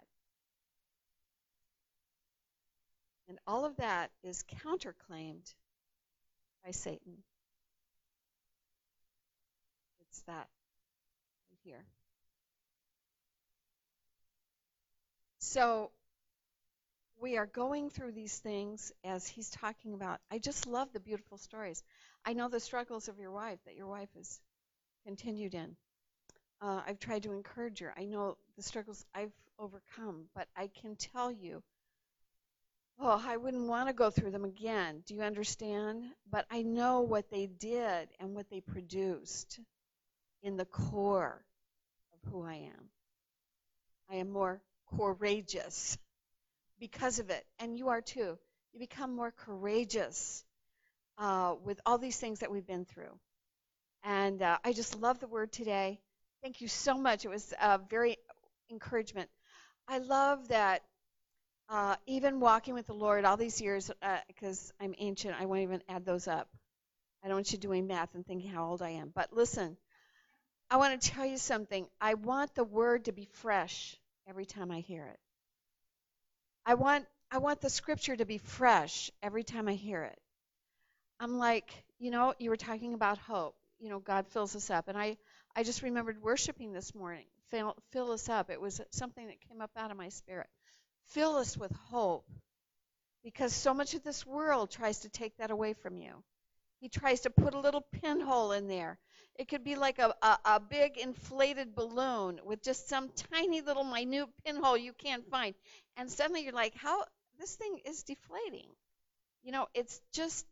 And 3.27 3.37
all 3.47 3.65
of 3.65 3.77
that 3.77 4.11
is 4.23 4.43
counterclaimed 4.65 5.53
by 6.65 6.71
Satan. 6.71 7.17
It's 10.09 10.21
that 10.23 10.47
right 11.49 11.59
here. 11.63 11.85
So 15.51 15.91
we 17.19 17.35
are 17.35 17.45
going 17.45 17.89
through 17.89 18.13
these 18.13 18.39
things 18.39 18.93
as 19.03 19.27
he's 19.27 19.49
talking 19.49 19.93
about. 19.93 20.21
I 20.31 20.37
just 20.37 20.65
love 20.65 20.87
the 20.93 21.01
beautiful 21.01 21.37
stories. 21.37 21.83
I 22.25 22.31
know 22.31 22.47
the 22.47 22.61
struggles 22.61 23.09
of 23.09 23.19
your 23.19 23.31
wife 23.31 23.59
that 23.65 23.75
your 23.75 23.87
wife 23.87 24.07
has 24.15 24.39
continued 25.05 25.53
in. 25.53 25.75
Uh, 26.61 26.83
I've 26.87 26.99
tried 26.99 27.23
to 27.23 27.33
encourage 27.33 27.79
her. 27.79 27.93
I 27.97 28.05
know 28.05 28.37
the 28.55 28.63
struggles 28.63 29.05
I've 29.13 29.33
overcome, 29.59 30.29
but 30.33 30.47
I 30.55 30.67
can 30.67 30.95
tell 30.95 31.29
you, 31.29 31.61
oh, 32.97 33.21
I 33.21 33.35
wouldn't 33.35 33.67
want 33.67 33.89
to 33.89 33.93
go 33.93 34.09
through 34.09 34.31
them 34.31 34.45
again. 34.45 35.03
Do 35.05 35.15
you 35.15 35.21
understand? 35.21 36.05
But 36.31 36.45
I 36.49 36.61
know 36.61 37.01
what 37.01 37.29
they 37.29 37.47
did 37.47 38.07
and 38.21 38.33
what 38.35 38.49
they 38.49 38.61
produced 38.61 39.59
in 40.43 40.55
the 40.55 40.63
core 40.63 41.43
of 42.13 42.31
who 42.31 42.41
I 42.41 42.53
am. 42.53 42.85
I 44.09 44.15
am 44.15 44.29
more 44.29 44.61
courageous 44.97 45.97
because 46.79 47.19
of 47.19 47.29
it, 47.29 47.45
and 47.59 47.77
you 47.77 47.89
are 47.89 48.01
too. 48.01 48.37
You 48.73 48.79
become 48.79 49.15
more 49.15 49.31
courageous 49.31 50.43
uh, 51.17 51.55
with 51.63 51.79
all 51.85 51.97
these 51.97 52.17
things 52.17 52.39
that 52.39 52.51
we've 52.51 52.65
been 52.65 52.85
through. 52.85 53.19
And 54.03 54.41
uh, 54.41 54.57
I 54.63 54.73
just 54.73 54.99
love 54.99 55.19
the 55.19 55.27
word 55.27 55.51
today. 55.51 55.99
Thank 56.41 56.61
you 56.61 56.67
so 56.67 56.97
much. 56.97 57.25
It 57.25 57.29
was 57.29 57.53
uh, 57.61 57.77
very 57.89 58.17
encouragement. 58.71 59.29
I 59.87 59.99
love 59.99 60.47
that 60.47 60.81
uh, 61.69 61.95
even 62.07 62.39
walking 62.39 62.73
with 62.73 62.87
the 62.87 62.93
Lord 62.93 63.25
all 63.25 63.37
these 63.37 63.61
years, 63.61 63.91
because 64.27 64.73
uh, 64.79 64.83
I'm 64.83 64.95
ancient, 64.97 65.35
I 65.39 65.45
won't 65.45 65.61
even 65.61 65.81
add 65.87 66.05
those 66.05 66.27
up. 66.27 66.49
I 67.23 67.27
don't 67.27 67.37
want 67.37 67.51
you 67.51 67.59
doing 67.59 67.85
math 67.85 68.15
and 68.15 68.25
thinking 68.25 68.49
how 68.49 68.65
old 68.65 68.81
I 68.81 68.91
am. 68.91 69.11
But 69.13 69.31
listen, 69.31 69.77
I 70.71 70.77
want 70.77 70.99
to 70.99 71.09
tell 71.11 71.25
you 71.25 71.37
something. 71.37 71.85
I 71.99 72.15
want 72.15 72.55
the 72.55 72.63
word 72.63 73.05
to 73.05 73.11
be 73.11 73.27
fresh 73.33 73.97
every 74.31 74.45
time 74.45 74.71
I 74.71 74.79
hear 74.79 75.03
it. 75.03 75.19
I 76.65 76.75
want 76.75 77.05
I 77.29 77.39
want 77.39 77.59
the 77.59 77.69
scripture 77.69 78.15
to 78.15 78.23
be 78.23 78.37
fresh 78.37 79.11
every 79.21 79.43
time 79.43 79.67
I 79.67 79.73
hear 79.73 80.03
it. 80.03 80.17
I'm 81.19 81.37
like, 81.37 81.69
you 81.99 82.11
know, 82.11 82.33
you 82.39 82.49
were 82.49 82.55
talking 82.55 82.93
about 82.93 83.17
hope. 83.17 83.55
You 83.81 83.89
know, 83.89 83.99
God 83.99 84.25
fills 84.27 84.55
us 84.55 84.69
up, 84.69 84.87
and 84.87 84.97
I 84.97 85.17
I 85.53 85.63
just 85.63 85.81
remembered 85.81 86.23
worshiping 86.23 86.71
this 86.71 86.95
morning. 86.95 87.25
Fill, 87.49 87.75
fill 87.89 88.13
us 88.13 88.29
up. 88.29 88.49
It 88.49 88.61
was 88.61 88.79
something 88.91 89.27
that 89.27 89.41
came 89.49 89.59
up 89.61 89.71
out 89.75 89.91
of 89.91 89.97
my 89.97 90.07
spirit. 90.07 90.47
Fill 91.07 91.35
us 91.35 91.57
with 91.57 91.73
hope, 91.89 92.25
because 93.25 93.51
so 93.53 93.73
much 93.73 93.95
of 93.95 94.03
this 94.03 94.25
world 94.25 94.71
tries 94.71 94.99
to 94.99 95.09
take 95.09 95.35
that 95.39 95.51
away 95.51 95.73
from 95.73 95.97
you. 95.97 96.23
He 96.81 96.89
tries 96.89 97.21
to 97.21 97.29
put 97.29 97.53
a 97.53 97.59
little 97.59 97.85
pinhole 98.01 98.51
in 98.51 98.67
there. 98.67 98.97
It 99.35 99.47
could 99.47 99.63
be 99.63 99.75
like 99.75 99.99
a, 99.99 100.13
a, 100.21 100.39
a, 100.45 100.59
big 100.59 100.97
inflated 100.97 101.75
balloon 101.75 102.39
with 102.43 102.63
just 102.63 102.89
some 102.89 103.09
tiny 103.31 103.61
little 103.61 103.83
minute 103.83 104.27
pinhole 104.43 104.75
you 104.75 104.91
can't 104.91 105.29
find. 105.29 105.53
And 105.95 106.11
suddenly 106.11 106.43
you're 106.43 106.53
like, 106.53 106.73
how 106.75 107.05
this 107.39 107.55
thing 107.55 107.79
is 107.85 108.03
deflating. 108.03 108.67
You 109.43 109.51
know, 109.51 109.67
it's 109.75 110.01
just 110.11 110.45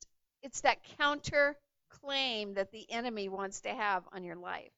it's 0.44 0.62
that 0.62 0.84
counter 0.98 1.58
claim 1.90 2.54
that 2.54 2.72
the 2.72 2.90
enemy 2.92 3.28
wants 3.28 3.62
to 3.62 3.70
have 3.70 4.04
on 4.14 4.24
your 4.24 4.36
life. 4.36 4.72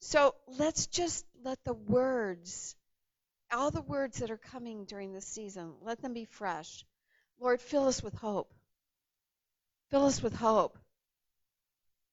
So 0.00 0.34
let's 0.46 0.88
just 0.88 1.24
let 1.44 1.62
the 1.64 1.74
words, 1.74 2.74
all 3.52 3.70
the 3.70 3.82
words 3.82 4.18
that 4.18 4.30
are 4.30 4.38
coming 4.38 4.86
during 4.86 5.12
this 5.12 5.26
season, 5.26 5.74
let 5.82 6.02
them 6.02 6.14
be 6.14 6.24
fresh. 6.24 6.84
Lord, 7.38 7.60
fill 7.60 7.86
us 7.86 8.02
with 8.02 8.14
hope. 8.14 8.52
Fill 9.90 10.06
us 10.06 10.22
with 10.22 10.34
hope. 10.34 10.78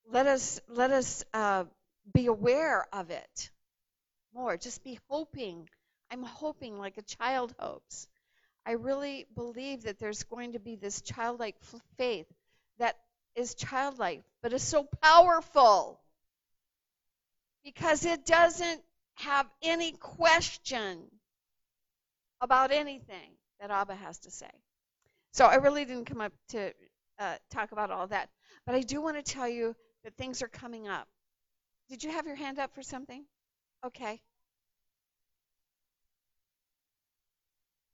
let 0.09 0.25
us 0.25 0.59
let 0.67 0.91
us 0.91 1.23
uh, 1.33 1.65
be 2.13 2.27
aware 2.27 2.85
of 2.93 3.11
it 3.11 3.51
more. 4.33 4.57
Just 4.57 4.83
be 4.83 4.99
hoping. 5.09 5.69
I'm 6.11 6.23
hoping 6.23 6.77
like 6.77 6.97
a 6.97 7.01
child 7.01 7.53
hopes. 7.59 8.07
I 8.65 8.71
really 8.73 9.25
believe 9.35 9.83
that 9.83 9.99
there's 9.99 10.23
going 10.23 10.53
to 10.53 10.59
be 10.59 10.75
this 10.75 11.01
childlike 11.01 11.55
faith 11.97 12.27
that 12.79 12.97
is 13.35 13.55
childlike, 13.55 14.23
but 14.41 14.53
is 14.53 14.63
so 14.63 14.87
powerful 15.01 15.99
because 17.63 18.05
it 18.05 18.25
doesn't 18.25 18.81
have 19.15 19.47
any 19.61 19.91
question 19.91 20.99
about 22.41 22.71
anything 22.71 23.35
that 23.59 23.71
Abba 23.71 23.95
has 23.95 24.19
to 24.19 24.31
say. 24.31 24.51
So 25.31 25.45
I 25.45 25.55
really 25.55 25.85
didn't 25.85 26.05
come 26.05 26.21
up 26.21 26.33
to 26.49 26.73
uh, 27.19 27.37
talk 27.49 27.71
about 27.71 27.91
all 27.91 28.07
that, 28.07 28.29
but 28.65 28.75
I 28.75 28.81
do 28.81 29.01
want 29.01 29.17
to 29.17 29.23
tell 29.23 29.47
you 29.47 29.75
that 30.03 30.15
things 30.17 30.41
are 30.41 30.47
coming 30.47 30.87
up. 30.87 31.07
Did 31.89 32.03
you 32.03 32.11
have 32.11 32.27
your 32.27 32.35
hand 32.37 32.59
up 32.59 32.73
for 32.75 32.83
something? 32.83 33.25
Okay. 33.85 34.21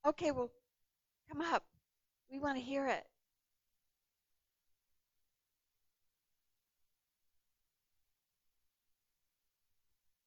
Okay, 0.05 0.31
well, 0.31 0.49
come 1.29 1.41
up. 1.41 1.65
We 2.31 2.39
want 2.39 2.57
to 2.57 2.63
hear 2.63 2.87
it. 2.87 3.05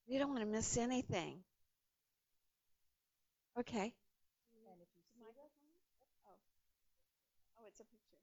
We 0.08 0.16
don't 0.16 0.30
want 0.30 0.40
to 0.40 0.46
miss 0.46 0.78
anything. 0.78 1.44
Okay. 3.58 3.94
Oh, 7.58 7.64
it's 7.68 7.80
a 7.80 7.84
picture. 7.84 8.16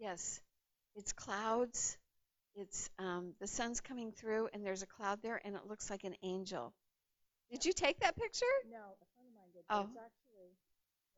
Yes, 0.00 0.40
it's 0.96 1.12
clouds. 1.12 1.98
It's 2.56 2.88
um, 2.98 3.34
the 3.38 3.46
sun's 3.46 3.80
coming 3.80 4.12
through, 4.12 4.48
and 4.52 4.64
there's 4.64 4.82
a 4.82 4.86
cloud 4.86 5.20
there, 5.22 5.40
and 5.44 5.54
it 5.54 5.66
looks 5.68 5.90
like 5.90 6.04
an 6.04 6.14
angel. 6.22 6.72
Did 7.50 7.64
you 7.64 7.72
take 7.72 8.00
that 8.00 8.16
picture? 8.16 8.46
No, 8.70 8.78
a 8.78 9.06
friend 9.14 9.28
of 9.28 9.34
mine 9.34 9.50
did. 9.52 9.62
Oh. 9.68 9.80
It's 9.82 9.98
actually 9.98 10.50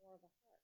more 0.01 0.13
of 0.13 0.19
a 0.19 0.31
heart. 0.49 0.61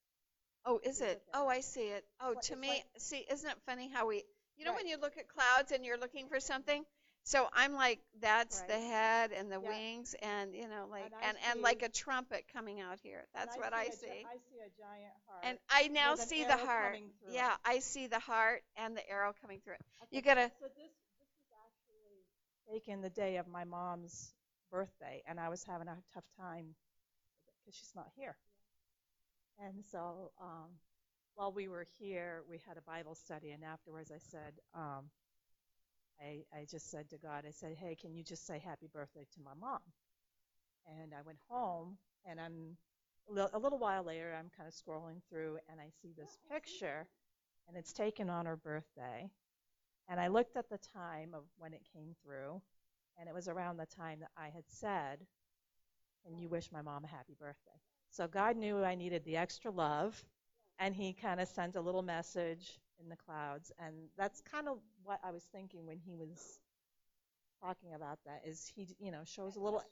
Oh, 0.65 0.89
is 0.89 1.01
it? 1.01 1.21
Oh. 1.33 1.47
I 1.47 1.61
see 1.61 1.87
it. 1.87 2.03
Oh, 2.19 2.35
to 2.43 2.55
me, 2.55 2.83
see, 2.97 3.25
isn't 3.31 3.49
it 3.49 3.57
funny 3.65 3.89
how 3.91 4.07
we, 4.07 4.23
you 4.57 4.65
know, 4.65 4.73
when 4.73 4.87
you 4.87 4.97
look 4.99 5.17
at 5.17 5.27
clouds 5.29 5.71
and 5.71 5.85
you're 5.85 5.97
looking 5.97 6.27
for 6.27 6.39
something? 6.39 6.83
So 7.23 7.47
I'm 7.53 7.73
like, 7.73 7.99
that's 8.21 8.61
the 8.61 8.73
Right. 8.73 8.81
head 8.81 9.31
and 9.33 9.51
the 9.51 9.61
Yeah. 9.61 9.67
wings, 9.69 10.15
and 10.15 10.55
you 10.55 10.67
know, 10.67 10.87
like, 10.89 11.05
And 11.05 11.13
I 11.15 11.21
and 11.29 11.37
and 11.45 11.61
like 11.61 11.79
see- 11.81 11.85
a 11.85 11.89
trumpet 11.89 12.47
coming 12.51 12.79
out 12.81 12.99
here. 13.01 13.27
That's 13.33 13.55
what 13.55 13.73
I 13.73 13.89
see. 13.89 13.89
a 13.89 13.93
see. 13.97 14.07
gi- 14.07 14.25
I 14.25 14.37
see 14.49 14.59
a 14.59 14.69
giant 14.69 15.13
heart. 15.27 15.43
And 15.43 15.59
I 15.69 15.87
now 15.89 16.11
with 16.11 16.21
an 16.21 16.27
see 16.27 16.43
the 16.43 16.53
arrow 16.53 16.65
heart. 16.65 16.93
coming 16.93 17.11
through 17.19 17.29
it. 17.29 17.33
Yeah, 17.35 17.57
I 17.65 17.79
see 17.79 18.07
the 18.07 18.19
heart 18.19 18.63
and 18.77 18.97
the 18.97 19.07
arrow 19.07 19.33
coming 19.41 19.59
through 19.61 19.75
it. 19.75 19.85
You 20.11 20.21
gotta, 20.21 20.51
So 20.59 20.67
this 20.69 20.91
this 21.19 21.29
was 21.37 21.51
actually 21.65 22.25
taken 22.71 23.01
the 23.01 23.09
day 23.11 23.37
of 23.37 23.47
my 23.47 23.63
mom's 23.63 24.33
birthday, 24.71 25.21
and 25.27 25.39
I 25.39 25.49
was 25.49 25.63
having 25.63 25.87
a 25.87 25.97
tough 26.13 26.25
time 26.37 26.75
because 27.59 27.75
she's 27.77 27.93
not 27.95 28.09
here. 28.15 28.37
And 29.59 29.85
so 29.85 30.31
um, 30.41 30.69
while 31.35 31.51
we 31.51 31.67
were 31.67 31.85
here, 31.99 32.43
we 32.49 32.57
had 32.67 32.77
a 32.77 32.81
Bible 32.81 33.13
study, 33.15 33.51
and 33.51 33.63
afterwards 33.63 34.09
I 34.11 34.17
said, 34.19 34.53
um, 34.73 35.09
I, 36.21 36.43
I 36.53 36.65
just 36.69 36.89
said 36.91 37.09
to 37.09 37.17
God, 37.17 37.45
I 37.47 37.51
said, 37.51 37.75
hey, 37.79 37.95
can 37.95 38.13
you 38.13 38.23
just 38.23 38.45
say 38.45 38.59
happy 38.59 38.87
birthday 38.93 39.25
to 39.33 39.41
my 39.43 39.53
mom? 39.59 39.79
And 41.01 41.13
I 41.13 41.21
went 41.25 41.39
home, 41.47 41.97
and 42.25 42.39
I'm 42.39 42.77
a 43.29 43.57
little, 43.59 43.77
while 43.77 44.03
later, 44.03 44.35
I'm 44.37 44.49
kind 44.57 44.67
of 44.67 44.73
scrolling 44.73 45.21
through, 45.29 45.59
and 45.69 45.79
I 45.79 45.89
see 46.01 46.13
this 46.17 46.37
picture, 46.51 47.07
and 47.67 47.77
it's 47.77 47.93
taken 47.93 48.29
on 48.29 48.45
her 48.47 48.57
birthday. 48.57 49.29
And 50.07 50.19
I 50.19 50.27
looked 50.27 50.57
at 50.57 50.69
the 50.69 50.79
time 50.93 51.33
of 51.33 51.43
when 51.57 51.73
it 51.73 51.87
came 51.93 52.15
through, 52.23 52.61
and 53.17 53.29
it 53.29 53.35
was 53.35 53.47
around 53.47 53.77
the 53.77 53.85
time 53.85 54.19
that 54.21 54.31
I 54.35 54.49
had 54.49 54.67
said, 54.67 55.25
"And 56.25 56.39
you 56.39 56.49
wish 56.49 56.71
my 56.71 56.81
mom 56.81 57.03
a 57.03 57.07
happy 57.07 57.35
birthday? 57.39 57.79
So 58.09 58.27
God 58.27 58.57
knew 58.57 58.83
I 58.83 58.95
needed 58.95 59.23
the 59.23 59.37
extra 59.37 59.69
love, 59.69 60.25
and 60.79 60.95
He 60.95 61.13
kind 61.13 61.39
of 61.39 61.47
sent 61.47 61.75
a 61.75 61.81
little 61.81 62.01
message 62.01 62.79
in 63.01 63.09
the 63.09 63.15
clouds. 63.15 63.71
And 63.79 63.95
that's 64.17 64.41
kind 64.41 64.67
of 64.67 64.77
what 65.03 65.19
I 65.23 65.31
was 65.31 65.43
thinking 65.51 65.85
when 65.85 65.97
He 65.97 66.15
was 66.15 66.59
talking 67.61 67.93
about 67.93 68.19
that 68.25 68.41
is 68.45 68.71
He, 68.75 68.87
you 68.99 69.11
know, 69.11 69.21
shows 69.25 69.55
a 69.55 69.59
little. 69.59 69.83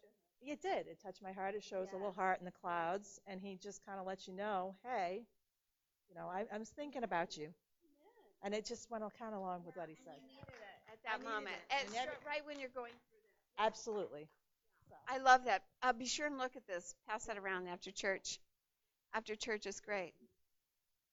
It 0.41 0.61
did. 0.61 0.87
It 0.87 0.99
touched 1.03 1.23
my 1.23 1.31
heart. 1.31 1.55
It 1.55 1.63
shows 1.63 1.87
a 1.91 1.95
little 1.95 2.11
heart 2.11 2.39
in 2.39 2.45
the 2.45 2.51
clouds, 2.51 3.19
and 3.27 3.41
He 3.41 3.57
just 3.61 3.85
kind 3.85 3.99
of 3.99 4.05
lets 4.05 4.27
you 4.27 4.33
know, 4.35 4.75
hey, 4.83 5.25
you 6.09 6.15
know, 6.15 6.27
I, 6.27 6.45
I 6.53 6.57
was 6.57 6.69
thinking 6.69 7.03
about 7.03 7.37
you. 7.37 7.49
And 8.43 8.53
it 8.53 8.65
just 8.65 8.89
went 8.91 9.03
kind 9.19 9.33
of 9.33 9.39
along 9.39 9.63
with 9.65 9.75
what 9.75 9.89
he 9.89 9.95
said. 9.95 10.13
at 10.91 10.97
that 11.03 11.19
needed 11.19 11.33
moment, 11.33 11.55
it. 11.69 11.85
and 11.85 11.95
And 11.95 12.09
right 12.25 12.45
when 12.45 12.59
you're 12.59 12.69
going. 12.69 12.93
Absolutely. 13.57 14.27
I 15.09 15.17
love 15.17 15.45
that. 15.45 15.63
Uh, 15.81 15.93
be 15.93 16.05
sure 16.05 16.27
and 16.27 16.37
look 16.37 16.55
at 16.55 16.67
this. 16.67 16.93
Pass 17.09 17.25
that 17.25 17.37
around 17.37 17.67
after 17.67 17.91
church. 17.91 18.39
After 19.13 19.35
church 19.35 19.65
is 19.65 19.79
great. 19.79 20.13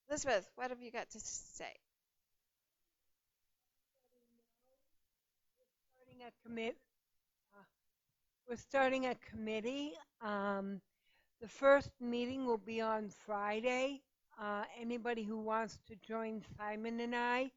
Elizabeth, 0.08 0.48
what 0.56 0.70
have 0.70 0.82
you 0.82 0.90
got 0.90 1.10
to 1.10 1.20
say? 1.20 1.72
starting 5.96 6.26
a 6.26 6.46
commit. 6.46 6.76
Uh, 7.54 7.64
we're 8.48 8.56
starting 8.56 9.06
a 9.06 9.14
committee. 9.30 9.92
Um, 10.22 10.80
the 11.40 11.48
first 11.48 11.90
meeting 12.00 12.46
will 12.46 12.58
be 12.58 12.80
on 12.80 13.10
Friday. 13.26 14.02
Uh, 14.40 14.64
anybody 14.80 15.22
who 15.22 15.38
wants 15.38 15.78
to 15.88 15.96
join 16.06 16.42
Simon 16.58 17.00
and 17.00 17.14
I, 17.14 17.50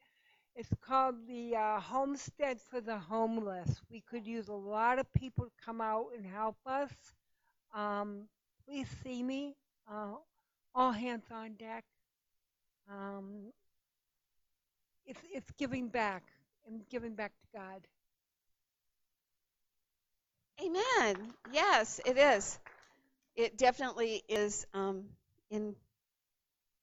it's 0.55 0.69
called 0.81 1.15
the 1.27 1.55
uh, 1.55 1.79
Homestead 1.79 2.59
for 2.61 2.81
the 2.81 2.97
Homeless. 2.97 3.81
We 3.91 4.01
could 4.01 4.25
use 4.25 4.47
a 4.47 4.53
lot 4.53 4.99
of 4.99 5.11
people 5.13 5.45
to 5.45 5.51
come 5.63 5.81
out 5.81 6.07
and 6.15 6.25
help 6.25 6.57
us. 6.65 6.91
Um, 7.75 8.23
please 8.65 8.87
see 9.03 9.21
me. 9.23 9.55
Uh, 9.91 10.15
all 10.73 10.91
hands 10.91 11.25
on 11.31 11.53
deck. 11.53 11.83
Um, 12.89 13.51
it's 15.05 15.19
it's 15.33 15.51
giving 15.57 15.89
back 15.89 16.23
and 16.67 16.81
giving 16.89 17.15
back 17.15 17.31
to 17.41 17.57
God. 17.57 17.81
Amen. 20.63 21.33
Yes, 21.53 21.99
it 22.05 22.17
is. 22.17 22.59
It 23.35 23.57
definitely 23.57 24.23
is 24.27 24.65
um, 24.73 25.05
in. 25.49 25.75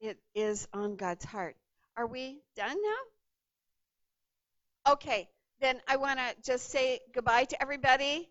It 0.01 0.19
is 0.35 0.69
on 0.73 0.97
God's 0.97 1.25
heart. 1.25 1.57
Are 1.97 2.07
we 2.07 2.41
done 2.57 2.77
now? 2.77 4.93
Okay, 4.93 5.29
then 5.61 5.81
I 5.89 5.97
want 5.97 6.19
to 6.19 6.35
just 6.43 6.69
say 6.69 7.01
goodbye 7.15 7.45
to 7.45 7.63
everybody. 7.63 8.29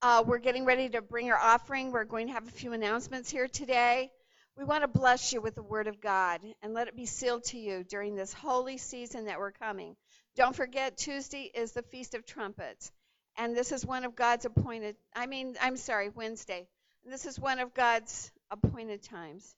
Uh, 0.00 0.22
we're 0.24 0.38
getting 0.38 0.64
ready 0.64 0.88
to 0.90 1.02
bring 1.02 1.30
our 1.30 1.38
offering. 1.38 1.90
We're 1.90 2.04
going 2.04 2.28
to 2.28 2.34
have 2.34 2.46
a 2.46 2.52
few 2.52 2.72
announcements 2.72 3.30
here 3.30 3.48
today. 3.48 4.12
We 4.58 4.64
want 4.64 4.82
to 4.82 4.88
bless 4.88 5.32
you 5.32 5.40
with 5.40 5.54
the 5.54 5.62
Word 5.62 5.86
of 5.86 6.00
God 6.00 6.40
and 6.62 6.74
let 6.74 6.88
it 6.88 6.96
be 6.96 7.06
sealed 7.06 7.44
to 7.44 7.58
you 7.58 7.84
during 7.84 8.16
this 8.16 8.32
holy 8.32 8.76
season 8.76 9.26
that 9.26 9.38
we're 9.38 9.52
coming. 9.52 9.94
Don't 10.34 10.56
forget, 10.56 10.96
Tuesday 10.96 11.48
is 11.54 11.70
the 11.70 11.82
Feast 11.82 12.14
of 12.14 12.26
Trumpets. 12.26 12.90
And 13.36 13.56
this 13.56 13.70
is 13.70 13.86
one 13.86 14.04
of 14.04 14.16
God's 14.16 14.46
appointed, 14.46 14.96
I 15.14 15.26
mean, 15.26 15.54
I'm 15.62 15.76
sorry, 15.76 16.08
Wednesday. 16.08 16.66
This 17.06 17.24
is 17.24 17.38
one 17.38 17.60
of 17.60 17.72
God's 17.72 18.32
appointed 18.50 19.04
times. 19.04 19.54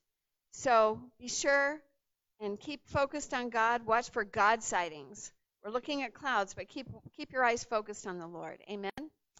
So 0.51 1.01
be 1.19 1.27
sure 1.27 1.81
and 2.39 2.59
keep 2.59 2.87
focused 2.87 3.33
on 3.33 3.49
God. 3.49 3.87
Watch 3.87 4.11
for 4.11 4.23
God 4.23 4.61
sightings. 4.61 5.31
We're 5.63 5.71
looking 5.71 6.03
at 6.03 6.13
clouds, 6.13 6.53
but 6.53 6.69
keep 6.69 6.87
keep 7.17 7.31
your 7.31 7.43
eyes 7.43 7.63
focused 7.63 8.05
on 8.05 8.19
the 8.19 8.27
Lord. 8.27 8.59
Amen. 8.69 8.91